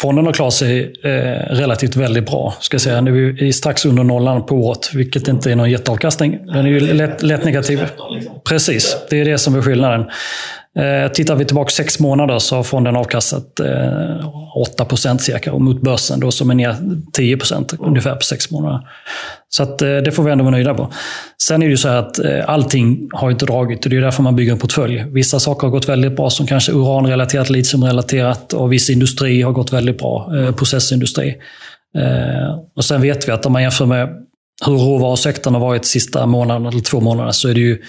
Fonden 0.00 0.26
har 0.26 0.32
klarat 0.32 0.54
sig 0.54 0.92
eh, 1.02 1.10
relativt 1.54 1.96
väldigt 1.96 2.26
bra. 2.26 2.54
Ska 2.60 2.74
jag 2.74 2.80
säga. 2.80 3.00
Nu 3.00 3.28
är 3.28 3.32
vi 3.32 3.52
strax 3.52 3.84
under 3.84 4.04
nollan 4.04 4.46
på 4.46 4.54
året, 4.54 4.94
vilket 4.94 5.28
inte 5.28 5.52
är 5.52 5.56
någon 5.56 5.70
jätteavkastning. 5.70 6.46
Den 6.46 6.66
är 6.66 6.70
ju 6.70 6.80
lätt, 6.80 7.22
lätt 7.22 7.44
negativ. 7.44 7.86
Precis, 8.44 8.96
det 9.10 9.20
är 9.20 9.24
det 9.24 9.38
som 9.38 9.54
är 9.54 9.62
skillnaden. 9.62 10.04
Eh, 10.80 11.12
tittar 11.12 11.36
vi 11.36 11.44
tillbaka 11.44 11.70
sex 11.70 12.00
månader 12.00 12.38
så 12.38 12.56
har 12.56 12.62
fonden 12.62 12.96
avkastat 12.96 13.60
eh, 13.60 14.56
8 14.56 15.18
cirka 15.18 15.52
och 15.52 15.60
mot 15.60 15.82
börsen 15.82 16.20
då 16.20 16.30
som 16.30 16.50
är 16.50 16.54
ner 16.54 16.76
10 17.12 17.38
ungefär 17.78 18.14
på 18.14 18.22
sex 18.22 18.50
månader. 18.50 18.80
Så 19.48 19.62
att, 19.62 19.82
eh, 19.82 19.96
det 19.96 20.12
får 20.12 20.22
vi 20.22 20.32
ändå 20.32 20.44
vara 20.44 20.50
nöjda 20.50 20.74
på. 20.74 20.92
Sen 21.42 21.62
är 21.62 21.66
det 21.66 21.70
ju 21.70 21.76
så 21.76 21.88
här 21.88 21.96
att 21.96 22.18
eh, 22.18 22.48
allting 22.48 23.08
har 23.12 23.30
inte 23.30 23.46
dragit 23.46 23.84
och 23.84 23.90
det 23.90 23.96
är 23.96 24.00
därför 24.00 24.22
man 24.22 24.36
bygger 24.36 24.52
en 24.52 24.58
portfölj. 24.58 25.04
Vissa 25.08 25.40
saker 25.40 25.66
har 25.66 25.72
gått 25.72 25.88
väldigt 25.88 26.16
bra 26.16 26.30
som 26.30 26.46
kanske 26.46 26.72
uranrelaterat, 26.72 27.50
litiumrelaterat 27.50 28.52
och 28.52 28.72
viss 28.72 28.90
industri 28.90 29.42
har 29.42 29.52
gått 29.52 29.72
väldigt 29.72 29.98
bra, 29.98 30.32
eh, 30.36 30.54
processindustri. 30.54 31.36
Eh, 31.98 32.58
och 32.76 32.84
sen 32.84 33.02
vet 33.02 33.28
vi 33.28 33.32
att 33.32 33.46
om 33.46 33.52
man 33.52 33.62
jämför 33.62 33.86
med 33.86 34.08
hur 34.66 34.76
råvarusektorn 34.76 35.54
har 35.54 35.60
varit 35.60 35.84
sista 35.84 36.26
månaderna 36.26 36.68
eller 36.68 36.80
två 36.80 37.00
månaderna 37.00 37.32
så 37.32 37.48
är 37.48 37.54
det 37.54 37.60
ju 37.60 37.82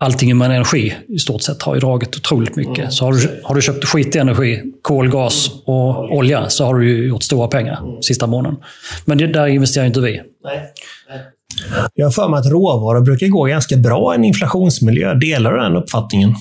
allting 0.00 0.36
med 0.36 0.50
energi 0.50 0.94
i 1.08 1.18
stort 1.18 1.42
sett 1.42 1.62
har 1.62 1.74
ju 1.74 1.80
dragit 1.80 2.16
otroligt 2.16 2.56
mycket. 2.56 2.78
Mm. 2.78 2.90
Så 2.90 3.04
har 3.04 3.12
du, 3.12 3.40
har 3.44 3.54
du 3.54 3.62
köpt 3.62 3.84
skitig 3.84 4.18
energi, 4.18 4.62
kol, 4.82 5.08
gas 5.08 5.50
och 5.64 6.16
olja, 6.16 6.48
så 6.48 6.64
har 6.64 6.74
du 6.74 6.90
ju 6.90 7.08
gjort 7.08 7.22
stora 7.22 7.48
pengar 7.48 7.80
mm. 7.82 8.02
sista 8.02 8.26
månaden. 8.26 8.58
Men 9.04 9.18
det, 9.18 9.26
där 9.26 9.46
investerar 9.46 9.86
inte 9.86 10.00
vi. 10.00 10.22
Nej. 10.44 10.72
Jag 11.94 12.06
har 12.06 12.10
för 12.10 12.28
mig 12.28 12.40
att 12.40 12.46
råvaror 12.46 13.00
brukar 13.00 13.26
gå 13.26 13.44
ganska 13.44 13.76
bra 13.76 14.14
i 14.14 14.16
en 14.16 14.24
inflationsmiljö. 14.24 15.14
Delar 15.14 15.52
du 15.52 15.60
den 15.60 15.76
uppfattningen? 15.76 16.34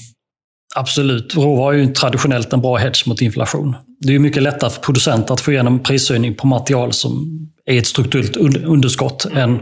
Absolut. 0.75 1.35
Råvaror 1.35 1.73
är 1.73 1.77
ju 1.77 1.93
traditionellt 1.93 2.53
en 2.53 2.61
bra 2.61 2.75
hedge 2.75 3.07
mot 3.07 3.21
inflation. 3.21 3.75
Det 3.99 4.15
är 4.15 4.19
mycket 4.19 4.43
lättare 4.43 4.69
för 4.69 4.81
producenter 4.81 5.33
att 5.33 5.41
få 5.41 5.51
igenom 5.51 5.83
prishöjning 5.83 6.35
på 6.35 6.47
material 6.47 6.93
som 6.93 7.39
är 7.65 7.77
ett 7.77 7.87
strukturellt 7.87 8.37
underskott 8.65 9.25
än 9.25 9.59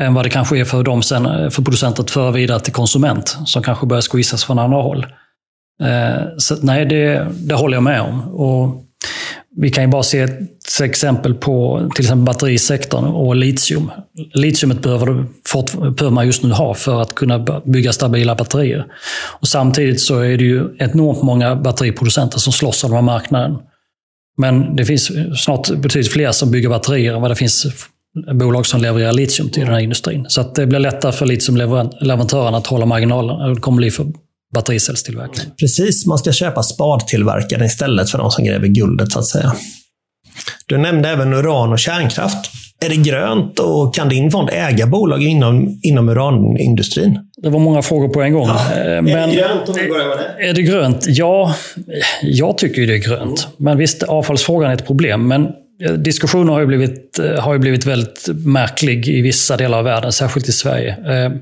än 0.00 0.14
vad 0.14 0.24
det 0.24 0.30
kanske 0.30 0.58
är 0.58 0.64
för, 0.64 0.82
dem 0.82 1.02
sen, 1.02 1.26
eh, 1.26 1.50
för 1.50 1.62
producenter 1.62 2.02
att 2.02 2.10
föra 2.10 2.30
vidare 2.30 2.60
till 2.60 2.72
konsument 2.72 3.36
som 3.46 3.62
kanske 3.62 3.86
börjar 3.86 4.02
squeezas 4.02 4.44
från 4.44 4.58
andra 4.58 4.82
håll. 4.82 5.06
Eh, 5.82 6.22
så 6.38 6.56
nej, 6.62 6.86
det, 6.86 7.26
det 7.32 7.54
håller 7.54 7.76
jag 7.76 7.82
med 7.82 8.00
om. 8.00 8.20
Och 8.20 8.84
vi 9.56 9.70
kan 9.70 9.84
ju 9.84 9.90
bara 9.90 10.02
se 10.02 10.20
ett 10.20 10.80
exempel 10.82 11.34
på 11.34 11.88
till 11.94 12.04
exempel 12.04 12.24
batterisektorn 12.24 13.04
och 13.04 13.36
litium. 13.36 13.90
Litiumet 14.34 14.82
behöver, 14.82 15.26
behöver 15.90 16.10
man 16.10 16.26
just 16.26 16.42
nu 16.42 16.50
ha 16.50 16.74
för 16.74 17.02
att 17.02 17.14
kunna 17.14 17.60
bygga 17.64 17.92
stabila 17.92 18.34
batterier. 18.34 18.86
Och 19.40 19.48
samtidigt 19.48 20.00
så 20.00 20.18
är 20.18 20.38
det 20.38 20.44
ju 20.44 20.76
enormt 20.78 21.22
många 21.22 21.56
batteriproducenter 21.56 22.38
som 22.38 22.52
slåss 22.52 22.84
om 22.84 22.90
den 22.90 22.96
här 22.96 23.02
marknaden. 23.02 23.58
Men 24.36 24.76
det 24.76 24.84
finns 24.84 25.10
snart 25.44 25.70
betydligt 25.70 26.12
fler 26.12 26.32
som 26.32 26.50
bygger 26.50 26.68
batterier 26.68 27.14
än 27.14 27.22
vad 27.22 27.30
det 27.30 27.36
finns 27.36 27.66
bolag 28.32 28.66
som 28.66 28.80
levererar 28.80 29.12
litium 29.12 29.50
till 29.50 29.62
den 29.62 29.72
här 29.72 29.80
industrin. 29.80 30.26
Så 30.28 30.40
att 30.40 30.54
det 30.54 30.66
blir 30.66 30.78
lättare 30.78 31.12
för 31.12 31.26
litiumleverantörerna 31.26 32.56
att 32.56 32.66
hålla 32.66 32.86
marginalen. 32.86 33.54
Det 33.54 33.60
kommer 33.60 33.76
bli 33.76 33.90
för 33.90 34.06
battericellstillverkare. 34.54 35.46
Precis, 35.60 36.06
man 36.06 36.18
ska 36.18 36.32
köpa 36.32 36.62
spadtillverkare 36.62 37.64
istället 37.64 38.10
för 38.10 38.18
de 38.18 38.30
som 38.30 38.44
gräver 38.44 38.66
guldet 38.66 39.12
så 39.12 39.18
att 39.18 39.26
säga. 39.26 39.52
Du 40.66 40.78
nämnde 40.78 41.08
även 41.08 41.34
uran 41.34 41.72
och 41.72 41.78
kärnkraft. 41.78 42.50
Är 42.84 42.88
det 42.88 42.96
grönt 42.96 43.58
och 43.58 43.94
kan 43.94 44.08
din 44.08 44.30
fond 44.30 44.48
äga 44.52 44.86
bolag 44.86 45.22
inom, 45.22 45.80
inom 45.82 46.08
uranindustrin? 46.08 47.18
Det 47.42 47.48
var 47.48 47.60
många 47.60 47.82
frågor 47.82 48.08
på 48.08 48.22
en 48.22 48.32
gång. 48.32 48.48
Ja. 48.48 48.60
Men, 48.74 49.08
är 49.08 49.26
det 49.26 49.32
grönt 49.32 49.68
om 49.68 49.74
vi 49.74 49.88
börjar 49.88 50.08
med 50.08 50.18
det? 50.18 50.48
Är 50.48 50.54
det 50.54 50.62
grönt? 50.62 51.04
Ja, 51.08 51.54
jag 52.22 52.58
tycker 52.58 52.80
ju 52.80 52.86
det 52.86 52.94
är 52.94 53.08
grönt. 53.08 53.48
Men 53.56 53.78
visst, 53.78 54.02
avfallsfrågan 54.02 54.70
är 54.70 54.74
ett 54.74 54.86
problem. 54.86 55.28
Men 55.28 55.48
Diskussionen 55.98 56.48
har 56.48 56.60
ju, 56.60 56.66
blivit, 56.66 57.18
eh, 57.18 57.40
har 57.40 57.52
ju 57.52 57.58
blivit 57.58 57.86
väldigt 57.86 58.28
märklig 58.44 59.08
i 59.08 59.20
vissa 59.20 59.56
delar 59.56 59.78
av 59.78 59.84
världen, 59.84 60.12
särskilt 60.12 60.48
i 60.48 60.52
Sverige. 60.52 60.90
Eh, 60.90 61.32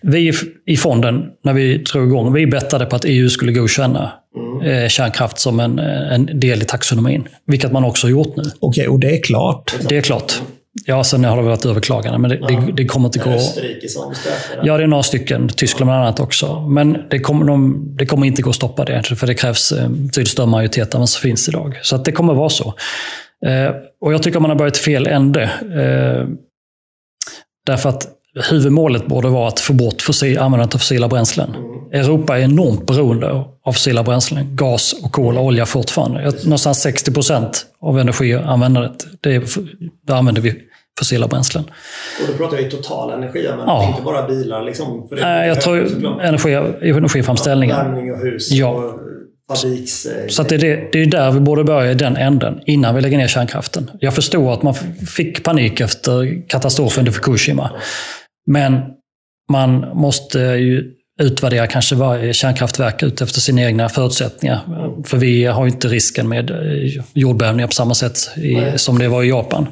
vi 0.00 0.32
i 0.66 0.76
fonden, 0.76 1.24
när 1.44 1.52
vi 1.52 1.78
drog 1.78 2.06
igång, 2.06 2.32
vi 2.32 2.46
bettade 2.46 2.86
på 2.86 2.96
att 2.96 3.04
EU 3.04 3.28
skulle 3.28 3.52
godkänna 3.52 4.12
mm. 4.36 4.82
Eh, 4.82 4.88
kärnkraft 4.88 5.38
som 5.38 5.60
en, 5.60 5.78
en 5.78 6.40
del 6.40 6.62
i 6.62 6.64
taxonomin. 6.64 7.28
Vilket 7.46 7.72
man 7.72 7.84
också 7.84 8.06
har 8.06 8.10
gjort 8.10 8.36
nu. 8.36 8.42
Okej, 8.42 8.56
okay, 8.60 8.86
och 8.86 9.00
det 9.00 9.16
är 9.16 9.22
klart? 9.22 9.74
Det 9.88 9.96
är 9.96 10.02
klart. 10.02 10.42
Ja, 10.86 11.04
sen 11.04 11.24
har 11.24 11.36
det 11.36 11.42
varit 11.42 11.64
överklagande, 11.64 12.18
men 12.18 12.30
det, 12.30 12.38
ja. 12.40 12.46
det, 12.46 12.72
det 12.72 12.84
kommer 12.84 13.08
inte 13.08 13.18
gå... 13.18 13.30
Österrike 13.30 13.88
som 13.88 14.14
Ja, 14.62 14.76
det 14.76 14.82
är 14.82 14.86
några 14.86 15.02
stycken. 15.02 15.48
Tyskland 15.48 15.86
bland 15.88 16.02
annat 16.02 16.20
också. 16.20 16.60
Men 16.60 16.98
det 17.10 17.18
kommer, 17.18 17.46
de, 17.46 17.86
det 17.98 18.06
kommer 18.06 18.26
inte 18.26 18.42
gå 18.42 18.50
att 18.50 18.56
stoppa 18.56 18.84
det, 18.84 19.02
för 19.02 19.26
det 19.26 19.34
krävs 19.34 19.72
betydligt 19.88 20.28
större 20.28 20.46
majoritet 20.46 20.94
än 20.94 21.00
vad 21.00 21.08
som 21.08 21.20
finns 21.20 21.48
idag. 21.48 21.80
Så 21.82 21.96
att 21.96 22.04
det 22.04 22.12
kommer 22.12 22.34
vara 22.34 22.48
så. 22.48 22.74
Eh, 23.46 23.74
och 24.00 24.12
jag 24.12 24.22
tycker 24.22 24.40
man 24.40 24.50
har 24.50 24.58
börjat 24.58 24.76
fel 24.76 25.06
ände. 25.06 25.42
Eh, 25.42 26.28
därför 27.66 27.88
att 27.88 28.08
huvudmålet 28.50 29.06
borde 29.06 29.28
vara 29.28 29.48
att 29.48 29.60
få 29.60 29.72
bort 29.72 30.02
fossil, 30.02 30.38
användandet 30.38 30.74
av 30.74 30.78
fossila 30.78 31.08
bränslen. 31.08 31.54
Europa 31.92 32.38
är 32.38 32.42
enormt 32.42 32.86
beroende 32.86 33.30
av 33.30 33.72
fossila 33.72 34.02
bränslen. 34.02 34.56
Gas, 34.56 34.92
och 35.04 35.12
kol 35.12 35.38
och 35.38 35.44
olja 35.44 35.66
fortfarande. 35.66 36.32
Någonstans 36.44 36.80
60 36.80 37.12
procent 37.12 37.66
av 37.80 37.98
energianvändandet, 37.98 39.06
det, 39.20 39.34
är, 39.34 39.42
där 40.06 40.14
använder 40.14 40.42
vi 40.42 40.54
fossila 40.98 41.28
bränslen. 41.28 41.64
Och 41.64 42.32
då 42.32 42.38
pratar 42.38 42.56
vi 42.56 42.70
total 42.70 43.10
energianvändning, 43.10 43.66
ja. 43.66 43.88
inte 43.88 44.02
bara 44.02 44.26
bilar? 44.26 44.62
Liksom, 44.62 45.08
Nej, 45.10 45.48
jag 45.48 45.60
tror 45.60 46.04
energi, 46.20 46.52
energiframställningen. 46.82 47.76
Värmning 47.76 48.12
och 48.12 48.18
hus. 48.18 48.50
Ja. 48.50 48.68
Och 48.68 49.00
fabriks... 49.56 50.06
Så 50.28 50.42
det, 50.42 50.54
är, 50.54 50.88
det 50.92 51.02
är 51.02 51.06
där 51.06 51.30
vi 51.30 51.40
borde 51.40 51.64
börja, 51.64 51.90
i 51.90 51.94
den 51.94 52.16
änden, 52.16 52.60
innan 52.66 52.94
vi 52.94 53.00
lägger 53.00 53.18
ner 53.18 53.28
kärnkraften. 53.28 53.90
Jag 54.00 54.14
förstår 54.14 54.52
att 54.52 54.62
man 54.62 54.74
fick 55.16 55.44
panik 55.44 55.80
efter 55.80 56.48
katastrofen 56.48 57.06
i 57.06 57.10
Fukushima. 57.10 57.70
Men 58.46 58.80
man 59.52 59.80
måste 59.94 60.38
ju 60.38 60.92
utvärdera 61.20 61.66
kanske 61.66 61.94
varje 61.94 62.32
kärnkraftverk 62.32 63.02
ut 63.02 63.20
efter 63.20 63.40
sina 63.40 63.62
egna 63.62 63.88
förutsättningar. 63.88 64.60
För 65.04 65.16
vi 65.16 65.44
har 65.44 65.64
ju 65.64 65.70
inte 65.70 65.88
risken 65.88 66.28
med 66.28 66.50
eh, 66.50 67.02
jordbävningar 67.12 67.66
på 67.66 67.72
samma 67.72 67.94
sätt 67.94 68.18
i, 68.36 68.78
som 68.78 68.98
det 68.98 69.08
var 69.08 69.22
i 69.22 69.28
Japan. 69.28 69.66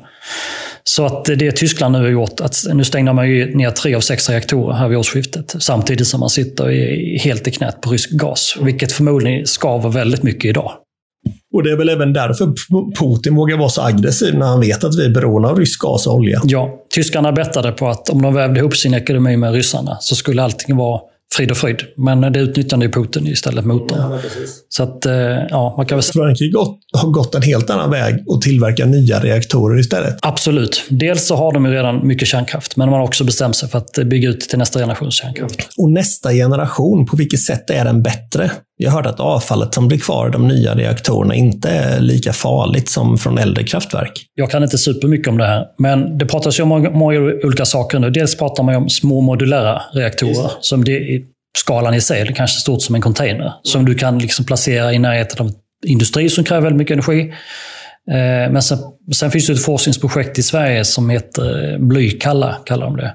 Så 0.84 1.06
att 1.06 1.24
det 1.24 1.52
Tyskland 1.52 1.92
nu 1.92 1.98
har 1.98 2.08
gjort, 2.08 2.40
att 2.40 2.56
nu 2.72 2.84
stängde 2.84 3.12
man 3.12 3.30
ju 3.30 3.56
ner 3.56 3.70
tre 3.70 3.94
av 3.94 4.00
sex 4.00 4.30
reaktorer 4.30 4.74
här 4.74 4.88
vid 4.88 4.98
årsskiftet. 4.98 5.54
Samtidigt 5.58 6.06
som 6.06 6.20
man 6.20 6.30
sitter 6.30 6.70
i, 6.70 7.18
helt 7.18 7.48
i 7.48 7.50
knät 7.50 7.80
på 7.80 7.90
rysk 7.90 8.10
gas. 8.10 8.56
Vilket 8.60 8.92
förmodligen 8.92 9.46
skaver 9.46 9.90
väldigt 9.90 10.22
mycket 10.22 10.44
idag. 10.44 10.72
Och 11.54 11.62
det 11.62 11.70
är 11.70 11.76
väl 11.76 11.88
även 11.88 12.12
därför 12.12 12.52
Putin 12.98 13.34
vågar 13.34 13.56
vara 13.56 13.68
så 13.68 13.82
aggressiv 13.82 14.34
när 14.34 14.46
han 14.46 14.60
vet 14.60 14.84
att 14.84 14.98
vi 14.98 15.04
är 15.04 15.10
beroende 15.10 15.48
av 15.48 15.58
rysk 15.58 15.80
gas 15.80 16.06
och 16.06 16.14
olja. 16.14 16.40
Ja, 16.44 16.86
tyskarna 16.94 17.32
bettade 17.32 17.72
på 17.72 17.88
att 17.88 18.10
om 18.10 18.22
de 18.22 18.34
vävde 18.34 18.60
ihop 18.60 18.76
sin 18.76 18.94
ekonomi 18.94 19.36
med 19.36 19.52
ryssarna 19.52 19.96
så 20.00 20.14
skulle 20.14 20.42
allting 20.42 20.76
vara 20.76 21.00
frid 21.34 21.50
och 21.50 21.56
fröjd. 21.56 21.80
Men 21.96 22.32
det 22.32 22.40
utnyttjade 22.40 22.84
ju 22.84 22.92
Putin 22.92 23.26
istället 23.26 23.64
motorn. 23.64 23.98
Ja, 23.98 24.18
så 24.68 24.82
att, 24.82 25.06
eh, 25.06 25.12
ja, 25.50 25.74
man 25.76 25.86
kan 25.86 25.96
väl 25.96 26.02
säga... 26.02 26.24
Frankrike 26.24 26.56
har 26.92 27.10
gått 27.10 27.34
en 27.34 27.42
helt 27.42 27.70
annan 27.70 27.90
väg 27.90 28.24
och 28.26 28.42
tillverkar 28.42 28.86
nya 28.86 29.20
reaktorer 29.20 29.80
istället. 29.80 30.18
Absolut. 30.22 30.84
Dels 30.88 31.26
så 31.26 31.36
har 31.36 31.52
de 31.52 31.66
ju 31.66 31.72
redan 31.72 32.06
mycket 32.06 32.28
kärnkraft, 32.28 32.76
men 32.76 32.88
de 32.88 32.94
har 32.94 33.02
också 33.02 33.24
bestämt 33.24 33.56
sig 33.56 33.68
för 33.68 33.78
att 33.78 33.92
bygga 33.92 34.28
ut 34.28 34.40
till 34.40 34.58
nästa 34.58 34.78
generations 34.78 35.14
kärnkraft. 35.14 35.68
Och 35.76 35.90
nästa 35.90 36.32
generation, 36.32 37.06
på 37.06 37.16
vilket 37.16 37.40
sätt 37.40 37.70
är 37.70 37.84
den 37.84 38.02
bättre? 38.02 38.50
Jag 38.82 38.90
hörde 38.90 39.08
att 39.08 39.20
avfallet 39.20 39.74
som 39.74 39.88
blir 39.88 39.98
kvar 39.98 40.28
i 40.28 40.30
de 40.30 40.48
nya 40.48 40.74
reaktorerna 40.74 41.34
inte 41.34 41.70
är 41.70 42.00
lika 42.00 42.32
farligt 42.32 42.88
som 42.88 43.18
från 43.18 43.38
äldre 43.38 43.64
kraftverk. 43.64 44.26
Jag 44.34 44.50
kan 44.50 44.62
inte 44.62 44.78
supermycket 44.78 45.28
om 45.28 45.38
det 45.38 45.46
här, 45.46 45.66
men 45.78 46.18
det 46.18 46.26
pratas 46.26 46.58
ju 46.58 46.62
om 46.62 46.68
många 46.92 47.18
olika 47.44 47.64
saker 47.64 47.98
nu. 47.98 48.10
Dels 48.10 48.38
pratar 48.38 48.62
man 48.62 48.74
om 48.74 48.88
små 48.88 49.20
modulära 49.20 49.82
reaktorer, 49.92 50.50
som 50.60 50.84
det, 50.84 51.22
skalan 51.58 51.94
i 51.94 52.00
sig 52.00 52.20
är 52.20 52.26
kanske 52.26 52.60
stort 52.60 52.82
som 52.82 52.94
en 52.94 53.00
container, 53.00 53.52
som 53.62 53.84
du 53.84 53.94
kan 53.94 54.18
liksom 54.18 54.44
placera 54.44 54.92
i 54.92 54.98
närheten 54.98 55.46
av 55.46 55.52
industri 55.86 56.28
som 56.28 56.44
kräver 56.44 56.62
väldigt 56.62 56.78
mycket 56.78 56.92
energi. 56.92 57.32
Eh, 58.10 58.52
men 58.52 58.62
sen, 58.62 58.78
sen, 59.12 59.30
finns 59.30 59.46
det 59.46 59.52
ett 59.52 59.64
forskningsprojekt 59.64 60.38
i 60.38 60.42
Sverige 60.42 60.84
som 60.84 61.10
heter 61.10 61.78
Blykalla, 61.78 62.56
kallar 62.66 62.86
de 62.86 62.96
det. 62.96 63.14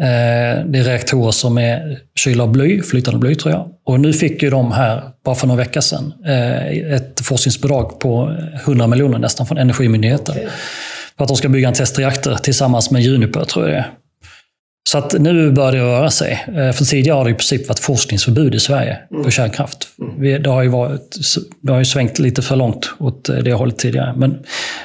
Eh, 0.00 0.64
det 0.66 0.78
är 0.78 0.84
reaktorer 0.84 1.30
som 1.30 1.58
är 1.58 1.98
kylda 2.14 2.44
av 2.44 2.52
bly, 2.52 2.82
flytande 2.82 3.18
bly 3.20 3.34
tror 3.34 3.54
jag. 3.54 3.68
Och 3.86 4.00
nu 4.00 4.12
fick 4.12 4.42
ju 4.42 4.50
de 4.50 4.72
här, 4.72 5.02
bara 5.24 5.34
för 5.34 5.46
några 5.46 5.58
veckor 5.58 5.80
sedan, 5.80 6.12
eh, 6.26 6.94
ett 6.94 7.20
forskningsbidrag 7.20 8.00
på 8.00 8.36
100 8.64 8.86
miljoner 8.86 9.18
nästan 9.18 9.46
från 9.46 9.58
Energimyndigheten. 9.58 10.36
Okay. 10.36 10.48
För 11.16 11.24
att 11.24 11.28
de 11.28 11.36
ska 11.36 11.48
bygga 11.48 11.68
en 11.68 11.74
testreaktor 11.74 12.34
tillsammans 12.34 12.90
med 12.90 13.02
Juniper, 13.02 13.44
tror 13.44 13.68
jag 13.68 13.74
det 13.74 13.78
är. 13.78 13.90
Så 14.88 14.98
att 14.98 15.12
nu 15.12 15.50
börjar 15.50 15.72
det 15.72 15.78
röra 15.78 16.10
sig. 16.10 16.44
Eh, 16.48 16.72
för 16.72 16.84
tidigare 16.84 17.16
har 17.16 17.24
det 17.24 17.30
i 17.30 17.34
princip 17.34 17.68
varit 17.68 17.78
forskningsförbud 17.78 18.54
i 18.54 18.60
Sverige 18.60 18.98
mm. 19.10 19.24
på 19.24 19.30
kärnkraft. 19.30 19.88
Mm. 20.00 20.42
Det, 20.42 20.50
har 20.50 20.62
ju 20.62 20.68
varit, 20.68 21.16
det 21.62 21.72
har 21.72 21.78
ju 21.78 21.84
svängt 21.84 22.18
lite 22.18 22.42
för 22.42 22.56
långt 22.56 22.90
åt 22.98 23.24
det 23.44 23.52
hållet 23.52 23.78
tidigare. 23.78 24.14
Men 24.16 24.38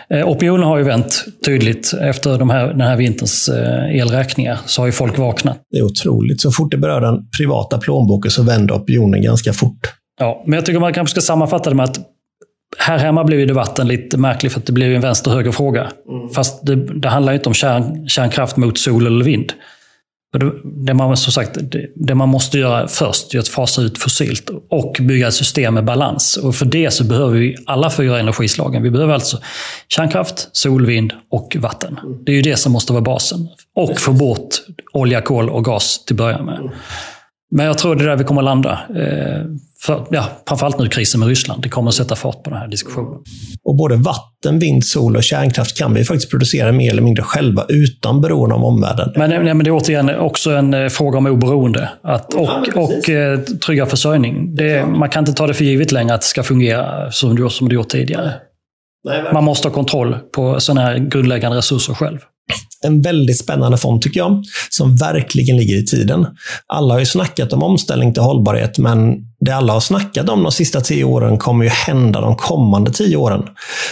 eh, 0.10 0.30
opinionen 0.30 0.64
har 0.64 0.78
ju 0.78 0.84
vänt 0.84 1.26
tydligt. 1.46 1.94
Efter 2.02 2.38
de 2.38 2.50
här, 2.50 2.68
den 2.68 2.82
här 2.82 2.98
vinterns 2.98 3.50
eh, 3.50 4.00
elräkningar 4.00 4.60
så 4.66 4.82
har 4.82 4.86
ju 4.86 4.92
folk 4.92 5.18
vaknat. 5.18 5.58
Det 5.72 5.78
är 5.78 5.84
otroligt. 5.84 6.42
Så 6.42 6.52
fort 6.52 6.72
det 6.72 6.78
berör 6.78 7.02
den 7.02 7.30
privata 7.38 7.78
plånboken 7.78 8.32
så 8.32 8.44
vänder 8.44 8.76
opinionen 8.76 9.22
ganska 9.22 9.54
fort. 9.54 9.94
Ja, 10.20 10.44
men 10.46 10.54
jag 10.54 10.66
tycker 10.66 10.80
man 10.80 10.94
kanske 10.94 11.12
ska 11.12 11.22
sammanfatta 11.22 11.70
det 11.70 11.76
med 11.76 11.84
att 11.84 12.00
här 12.78 12.98
hemma 12.98 13.24
blev 13.24 13.48
debatten 13.48 13.88
lite 13.88 14.18
märklig 14.18 14.52
för 14.52 14.60
att 14.60 14.66
det 14.66 14.74
blev 14.74 14.96
en 14.96 15.02
vänster-höger-fråga. 15.02 15.82
Mm. 15.82 16.30
Fast 16.30 16.66
det, 16.66 16.76
det 16.76 17.10
handlar 17.10 17.34
inte 17.34 17.50
om 17.50 17.54
kärn, 17.54 18.08
kärnkraft 18.10 18.58
mot 18.58 18.78
sol 18.78 19.08
eller 19.08 19.26
vind. 19.26 19.54
Det 20.64 20.94
man, 20.94 21.18
som 21.18 21.34
sagt, 21.34 21.58
det 21.96 22.16
man 22.16 22.30
måste 22.30 22.58
göra 22.58 22.88
först 22.88 23.36
är 23.36 23.40
att 23.40 23.48
fasa 23.48 23.82
ut 23.82 23.98
fossilt 23.98 24.50
och 24.70 24.98
bygga 25.02 25.28
ett 25.28 25.34
system 25.34 25.74
med 25.74 25.86
balans. 25.86 26.38
Och 26.38 26.56
för 26.56 26.66
det 26.66 26.92
så 26.92 27.04
behöver 27.04 27.40
vi 27.40 27.56
alla 27.66 27.90
fyra 27.90 28.20
energislagen. 28.20 28.84
Vi 28.84 28.92
behöver 28.92 29.14
alltså 29.14 29.38
kärnkraft, 29.88 30.50
sol, 30.52 30.86
vind 30.86 31.14
och 31.32 31.56
vatten. 31.60 32.00
Det 32.26 32.32
är 32.32 32.36
ju 32.36 32.42
det 32.42 32.56
som 32.56 32.72
måste 32.72 32.94
vara 32.94 33.02
basen. 33.02 33.48
Och 33.76 34.00
få 34.00 34.14
bort 34.14 34.56
olja, 34.94 35.22
kol 35.22 35.50
och 35.50 35.66
gas 35.66 36.06
till 36.06 36.14
att 36.14 36.18
börja 36.18 36.44
med. 36.44 36.72
Men 37.52 37.66
jag 37.66 37.78
tror 37.78 37.96
det 37.96 38.04
är 38.04 38.08
där 38.08 38.16
vi 38.16 38.24
kommer 38.24 38.42
att 38.42 38.46
landa. 38.46 38.72
Eh, 38.72 39.46
för, 39.82 40.06
ja, 40.10 40.26
framförallt 40.48 40.80
nu 40.80 40.88
krisen 40.88 41.20
med 41.20 41.30
Ryssland. 41.30 41.64
Det 41.64 41.70
kommer 41.70 41.90
att 41.90 41.96
sätta 41.96 42.16
fart 42.16 42.44
på 42.44 42.50
den 42.50 42.60
här 42.60 42.68
diskussionen. 42.68 43.20
Och 43.64 43.76
både 43.76 43.96
vatten, 43.96 44.60
vind, 44.60 44.86
sol 44.86 45.16
och 45.16 45.24
kärnkraft 45.24 45.78
kan 45.78 45.94
vi 45.94 46.04
faktiskt 46.04 46.30
producera 46.30 46.72
mer 46.72 46.92
eller 46.92 47.02
mindre 47.02 47.24
själva 47.24 47.66
utan 47.70 48.22
beroende 48.22 48.56
av 48.56 48.64
omvärlden. 48.66 49.14
Men, 49.16 49.30
nej, 49.30 49.54
men 49.54 49.64
det 49.64 49.70
är 49.70 49.76
återigen 49.76 50.20
också 50.20 50.52
en 50.52 50.74
eh, 50.74 50.88
fråga 50.88 51.18
om 51.18 51.26
oberoende 51.26 51.90
att, 52.04 52.34
och, 52.34 52.50
ja, 52.76 52.82
och 52.82 53.10
eh, 53.10 53.40
trygga 53.40 53.86
försörjning. 53.86 54.56
Det, 54.56 54.86
man 54.86 55.10
kan 55.10 55.22
inte 55.22 55.34
ta 55.34 55.48
det 55.48 55.54
för 55.54 55.66
givet 55.66 55.92
längre 55.92 56.14
att 56.14 56.22
det 56.22 56.28
ska 56.28 56.44
fungera 56.44 57.12
som 57.12 57.36
det, 57.36 57.50
som 57.50 57.70
det 57.70 57.76
gjort 57.76 57.90
tidigare. 57.90 58.34
Nej, 59.04 59.24
man 59.34 59.44
måste 59.44 59.68
ha 59.68 59.76
kontroll 59.76 60.18
på 60.36 60.60
sådana 60.60 60.82
här 60.82 60.98
grundläggande 60.98 61.58
resurser 61.58 61.94
själv 61.94 62.20
en 62.84 63.02
väldigt 63.02 63.40
spännande 63.40 63.78
fond 63.78 64.02
tycker 64.02 64.20
jag, 64.20 64.44
som 64.70 64.96
verkligen 64.96 65.58
ligger 65.58 65.76
i 65.76 65.86
tiden. 65.86 66.28
Alla 66.68 66.94
har 66.94 67.00
ju 67.00 67.06
snackat 67.06 67.54
om 67.54 67.64
omställning 67.64 68.14
till 68.14 68.24
hållbarhet, 68.24 68.78
men 68.78 69.16
det 69.40 69.52
alla 69.52 69.74
har 69.74 69.80
snackat 69.80 70.30
om 70.30 70.44
de 70.44 70.52
sista 70.52 70.82
tio 70.82 71.04
åren 71.04 71.38
kommer 71.38 71.64
ju 71.64 71.70
hända 71.70 72.22
de 72.22 72.36
kommande 72.36 72.92
tio 72.92 73.18
åren. 73.18 73.44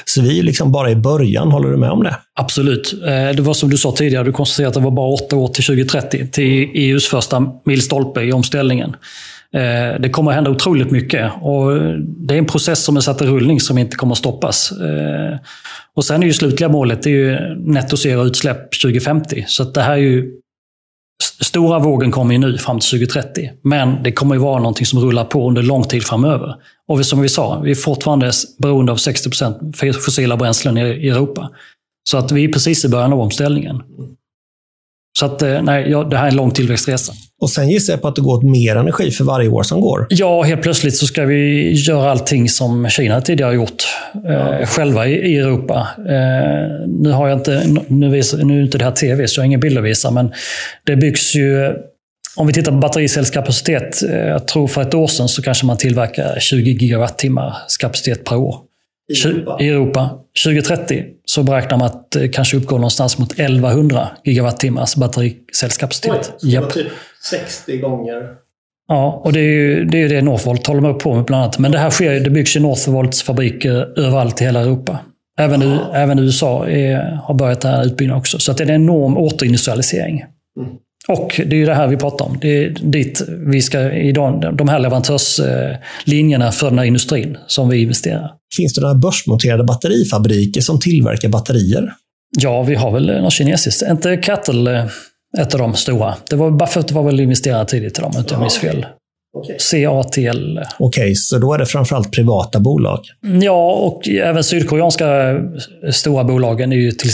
Så 0.06 0.22
vi 0.22 0.40
är 0.40 0.44
liksom 0.44 0.72
bara 0.72 0.92
i 0.92 0.96
början, 0.96 1.52
håller 1.52 1.70
du 1.70 1.78
med 1.78 1.92
om 1.92 2.04
det? 2.04 2.16
Absolut. 2.36 2.94
Eh, 2.94 3.36
det 3.36 3.42
var 3.42 3.54
som 3.54 3.70
du 3.70 3.78
sa 3.78 3.92
tidigare, 3.92 4.24
du 4.24 4.32
konstaterade 4.32 4.68
att 4.68 4.74
det 4.74 4.80
var 4.80 4.92
bara 4.92 5.14
åtta 5.14 5.36
år 5.36 5.48
till 5.48 5.64
2030, 5.64 6.28
till 6.32 6.70
EUs 6.74 7.08
första 7.08 7.44
milstolpe 7.66 8.22
i 8.22 8.34
omställningen. 8.34 8.96
Eh, 9.54 10.02
det 10.02 10.10
kommer 10.10 10.32
att 10.32 10.36
hända 10.36 10.52
otroligt 10.52 10.92
mycket 10.92 11.32
och 11.42 11.72
det 12.00 12.34
är 12.34 12.38
en 12.38 12.46
process 12.46 12.84
som 12.84 12.98
är 12.98 13.02
satt 13.02 13.22
i 13.22 13.26
rullning 13.26 13.60
som 13.60 13.78
inte 13.78 13.96
kommer 13.96 14.12
att 14.12 14.18
stoppas. 14.18 14.72
Eh, 14.72 15.38
och 15.96 16.06
sen 16.06 16.24
är 16.24 16.28
ju 16.28 16.34
slutliga 16.34 16.70
målet 16.70 17.04
det 17.04 17.10
är 17.10 17.14
ju 17.14 17.56
netto 17.56 17.98
zero 17.98 18.26
utsläpp 18.26 18.82
2050. 18.82 19.46
Så 19.48 19.64
det 19.64 19.82
här 19.82 19.94
är 19.94 19.98
ju 19.98 20.34
Stora 21.42 21.80
vågen 21.80 22.12
kommer 22.12 22.34
ju 22.34 22.40
nu 22.40 22.58
fram 22.58 22.80
till 22.80 22.90
2030, 22.90 23.50
men 23.62 24.04
det 24.04 24.12
kommer 24.12 24.36
ju 24.36 24.42
vara 24.42 24.58
någonting 24.58 24.86
som 24.86 25.00
rullar 25.00 25.26
på 25.26 25.48
under 25.48 25.62
lång 25.62 25.84
tid 25.84 26.04
framöver. 26.04 26.56
Och 26.88 27.06
som 27.06 27.22
vi 27.22 27.30
sa, 27.30 27.60
vi 27.60 27.72
är 27.72 27.76
fortfarande 27.76 28.32
beroende 28.58 28.92
av 28.92 28.96
60 28.96 29.30
fossila 29.94 30.38
bränslen 30.38 30.78
i 30.78 31.08
Europa. 31.08 31.50
Så 32.10 32.18
att 32.18 32.32
vi 32.32 32.44
är 32.44 32.54
precis 32.54 32.86
i 32.86 32.90
början 32.90 33.14
av 33.14 33.20
omställningen. 33.20 33.84
Så 35.20 35.26
att, 35.26 35.42
eh, 35.42 35.62
nej, 35.62 35.92
ja, 35.92 36.04
det 36.04 36.18
här 36.18 36.26
är 36.26 36.30
en 36.30 36.36
lång 36.36 36.52
tillväxtresa. 36.52 37.14
Och 37.42 37.50
sen 37.50 37.70
gissar 37.70 37.94
jag 37.94 38.02
på 38.02 38.08
att 38.08 38.16
det 38.16 38.22
går 38.22 38.38
åt 38.38 38.44
mer 38.44 38.76
energi 38.76 39.12
för 39.12 39.24
varje 39.24 39.50
år 39.50 39.64
som 39.64 39.82
går. 39.82 40.08
Ja, 40.10 40.44
helt 40.44 40.62
plötsligt 40.62 40.98
så 40.98 41.06
ska 41.06 41.26
vi 41.26 41.72
göra 41.72 42.12
allting 42.12 42.50
som 42.50 42.90
Kina 42.90 43.22
tidigare 43.22 43.56
gjort 43.56 43.84
eh, 44.30 44.68
själva 44.68 45.08
i, 45.08 45.14
i 45.14 45.38
Europa. 45.38 45.88
Eh, 45.98 46.88
nu 46.88 47.12
har 47.12 47.28
jag 47.28 47.38
inte, 47.38 47.64
nu, 47.88 48.10
visar, 48.10 48.38
nu 48.38 48.60
är 48.60 48.64
inte 48.64 48.78
det 48.78 48.86
här 48.86 48.92
tv, 48.92 49.28
så 49.28 49.40
jag 49.40 49.44
har 49.44 49.46
ingen 49.46 49.60
bild 49.60 49.78
att 49.78 49.84
visa, 49.84 50.12
men 50.12 50.32
det 50.84 50.96
byggs 50.96 51.36
ju 51.36 51.74
om 52.36 52.48
vi 52.48 52.54
tittar 52.54 52.72
på 52.72 52.78
battericellskapacitet, 52.78 54.04
eh, 54.04 54.18
jag 54.18 54.48
tror 54.48 54.68
för 54.68 54.82
ett 54.82 54.94
år 54.94 55.08
sedan 55.08 55.28
så 55.28 55.42
kanske 55.42 55.66
man 55.66 55.78
tillverkar 55.78 56.40
20 56.40 56.72
gigawattimmar 56.72 57.58
kapacitet 57.80 58.24
per 58.24 58.36
år. 58.36 58.56
I 59.14 59.28
Europa. 59.28 59.58
I 59.64 59.70
Europa. 59.70 60.10
2030 60.46 61.04
så 61.30 61.44
beräknar 61.44 61.78
man 61.78 61.88
att 61.88 62.12
det 62.12 62.28
kanske 62.28 62.58
uppgår 62.58 62.78
någonstans 62.78 63.18
mot 63.18 63.32
1100 63.32 64.10
gigawattimmars 64.24 64.96
battericellskapacitet. 64.96 66.34
Oj, 66.44 66.54
yep. 66.54 66.74
typ 66.74 66.88
60 67.32 67.78
gånger 67.78 68.38
Ja, 68.88 69.22
och 69.24 69.34
det 69.34 69.40
är 69.40 69.44
ju 69.44 69.86
det, 69.86 70.04
är 70.04 70.10
det 70.10 70.22
Northvolt 70.22 70.68
håller 70.68 70.94
på 70.94 71.16
med 71.16 71.26
bland 71.26 71.44
annat. 71.44 71.60
Men 71.60 71.72
det 71.72 71.78
här 71.78 71.90
sker, 71.90 72.20
det 72.20 72.30
byggs 72.30 72.56
ju 72.56 72.60
Northvolts 72.60 73.24
fabriker 73.24 74.00
överallt 74.00 74.42
i 74.42 74.44
hela 74.44 74.62
Europa. 74.62 75.00
Även, 75.40 75.62
ja. 75.62 75.92
även 75.94 76.20
USA 76.20 76.68
är, 76.68 77.12
har 77.24 77.34
börjat 77.34 77.62
den 77.62 77.72
här 77.74 77.86
utbyggnaden 77.86 78.20
också. 78.20 78.40
Så 78.40 78.54
det 78.54 78.64
är 78.64 78.70
en 78.70 78.76
enorm 78.76 79.18
återindustrialisering. 79.18 80.26
Mm. 80.60 80.70
Och 81.08 81.42
det 81.46 81.56
är 81.56 81.60
ju 81.60 81.66
det 81.66 81.74
här 81.74 81.88
vi 81.88 81.98
pratar 81.98 82.26
om. 82.26 82.38
Det 82.42 82.64
är 82.64 82.70
dit 82.70 83.22
vi 83.30 83.62
ska, 83.62 83.92
i 83.92 84.12
de 84.12 84.70
här 84.70 84.80
leverantörslinjerna 84.80 86.52
för 86.52 86.70
den 86.70 86.80
här 86.80 86.86
industrin 86.86 87.38
som 87.48 87.70
vi 87.70 87.82
investerar. 87.82 88.32
Finns 88.58 88.74
det 88.74 88.82
några 88.82 88.96
börsnoterade 88.96 89.64
batterifabriker 89.64 90.62
som 90.62 90.80
tillverkar 90.80 91.30
batterier? 91.30 91.94
Ja, 92.38 92.64
vi 92.64 92.76
har 92.76 92.92
väl 92.92 93.06
några 93.06 93.30
kinesiskt. 93.30 93.82
Inte 93.82 94.18
Cattle 94.18 94.80
eh, 94.80 94.86
ett 95.38 95.54
av 95.54 95.60
de 95.60 95.76
stora. 95.76 96.16
Det 96.30 96.36
var, 96.36 96.52
Buffett 96.52 96.92
var 96.92 97.04
väl 97.04 97.20
investerad 97.20 97.68
tidigt 97.68 98.00
i 98.00 98.02
dem, 98.02 98.12
om 98.16 98.20
inte 98.20 98.34
jag 98.34 98.42
minns 98.42 98.58
fel. 98.58 98.86
CATL. 99.44 100.60
Okej, 100.80 100.80
okay, 100.80 101.16
så 101.16 101.38
då 101.38 101.54
är 101.54 101.58
det 101.58 101.66
framförallt 101.66 102.12
privata 102.12 102.60
bolag? 102.60 103.00
Ja, 103.42 103.72
och 103.72 104.10
även 104.10 104.44
sydkoreanska 104.44 105.36
stora 105.92 106.24
bolagen 106.24 106.72
är 106.72 106.76
ju 106.76 106.92
till 106.92 107.12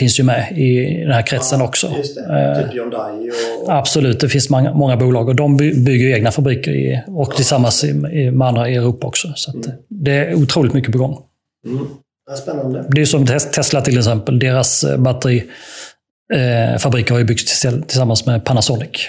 finns 0.00 0.20
ju 0.20 0.24
med 0.24 0.58
i 0.58 1.00
den 1.02 1.12
här 1.12 1.22
kretsen 1.22 1.60
ja, 1.60 1.66
också. 1.66 1.92
Just 1.96 2.14
det. 2.14 2.22
Eh, 2.22 2.62
typ 2.62 2.74
Hyundai 2.74 3.30
och... 3.62 3.72
Absolut, 3.72 4.20
det 4.20 4.28
finns 4.28 4.50
många, 4.50 4.74
många 4.74 4.96
bolag 4.96 5.28
och 5.28 5.36
de 5.36 5.56
bygger 5.56 6.16
egna 6.16 6.30
fabriker 6.30 6.72
i, 6.72 7.02
och 7.06 7.34
tillsammans 7.34 7.84
med 8.32 8.42
andra 8.42 8.68
i 8.68 8.76
Europa 8.76 9.06
också. 9.06 9.32
Så 9.34 9.52
mm. 9.52 9.70
det 9.88 10.12
är 10.12 10.34
otroligt 10.34 10.74
mycket 10.74 10.92
på 10.92 10.98
gång. 10.98 11.18
Mm. 11.66 11.86
Ja, 12.30 12.36
spännande. 12.36 12.84
Det 12.88 13.00
är 13.00 13.04
som 13.04 13.26
Tesla 13.26 13.80
till 13.80 13.98
exempel. 13.98 14.38
Deras 14.38 14.84
eh, 14.84 14.98
batterifabriker 14.98 17.10
eh, 17.10 17.14
har 17.14 17.18
ju 17.18 17.24
byggts 17.24 17.62
tillsammans 17.62 18.26
med 18.26 18.44
Panasonic. 18.44 19.08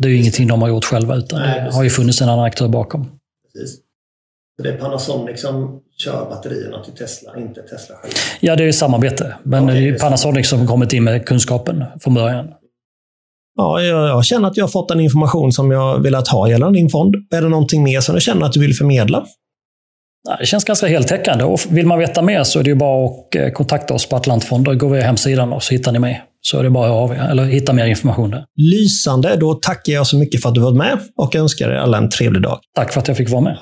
Det 0.00 0.08
är 0.08 0.10
ju 0.10 0.16
ingenting 0.16 0.48
de 0.48 0.62
har 0.62 0.68
gjort 0.68 0.84
själva, 0.84 1.16
utan 1.16 1.40
Nej, 1.40 1.62
det 1.64 1.74
har 1.74 1.82
ju 1.82 1.90
funnits 1.90 2.20
en 2.20 2.28
annan 2.28 2.44
aktör 2.44 2.68
bakom. 2.68 3.10
Precis. 3.52 3.76
Så 4.56 4.62
det 4.62 4.68
är 4.68 4.76
Panasonic 4.76 5.40
som 5.40 5.80
kör 5.98 6.30
batterierna 6.30 6.84
till 6.84 6.92
Tesla, 6.92 7.38
inte 7.38 7.62
Tesla 7.62 7.94
själv? 7.94 8.12
Ja, 8.40 8.56
det 8.56 8.64
är 8.64 8.72
samarbete. 8.72 9.36
Men 9.42 9.64
okay, 9.64 9.80
det 9.80 9.96
är 9.96 9.98
Panasonic 9.98 10.48
som 10.48 10.66
kommit 10.66 10.92
in 10.92 11.04
med 11.04 11.26
kunskapen 11.26 11.84
från 12.00 12.14
början. 12.14 12.48
Ja, 13.56 13.80
jag, 13.82 14.08
jag, 14.08 14.24
känner 14.24 14.48
att 14.48 14.56
jag 14.56 14.64
har 14.64 14.70
fått 14.70 14.88
den 14.88 15.00
information 15.00 15.52
som 15.52 15.70
jag 15.70 16.02
velat 16.02 16.28
ha 16.28 16.48
gällande 16.48 16.78
din 16.78 16.90
fond. 16.90 17.14
Är 17.30 17.42
det 17.42 17.48
någonting 17.48 17.82
mer 17.82 18.00
som 18.00 18.14
du 18.14 18.20
känner 18.20 18.46
att 18.46 18.52
du 18.52 18.60
vill 18.60 18.74
förmedla? 18.74 19.26
Det 20.38 20.46
känns 20.46 20.64
ganska 20.64 20.86
heltäckande. 20.86 21.44
Och 21.44 21.60
vill 21.70 21.86
man 21.86 21.98
veta 21.98 22.22
mer 22.22 22.44
så 22.44 22.60
är 22.60 22.62
det 22.62 22.74
bara 22.74 23.06
att 23.06 23.34
eh, 23.34 23.48
kontakta 23.50 23.94
oss 23.94 24.08
på 24.08 24.16
Atlantfonder. 24.16 24.74
Gå 24.74 24.88
via 24.88 25.02
hemsidan 25.02 25.52
och 25.52 25.62
så 25.62 25.74
hittar 25.74 25.92
ni 25.92 25.98
mig. 25.98 26.22
Så 26.42 26.58
är 26.58 26.62
det 26.62 26.70
bara 26.70 26.86
att 26.86 27.10
av, 27.10 27.12
eller 27.12 27.44
hitta 27.44 27.72
mer 27.72 27.86
information 27.86 28.30
där. 28.30 28.44
Lysande. 28.56 29.36
Då 29.36 29.54
tackar 29.54 29.92
jag 29.92 30.06
så 30.06 30.16
mycket 30.16 30.42
för 30.42 30.48
att 30.48 30.54
du 30.54 30.60
var 30.60 30.72
med 30.72 30.98
och 31.16 31.36
önskar 31.36 31.70
er 31.70 31.76
alla 31.76 31.98
en 31.98 32.10
trevlig 32.10 32.42
dag. 32.42 32.58
Tack 32.74 32.92
för 32.92 33.00
att 33.00 33.08
jag 33.08 33.16
fick 33.16 33.30
vara 33.30 33.40
med. 33.40 33.58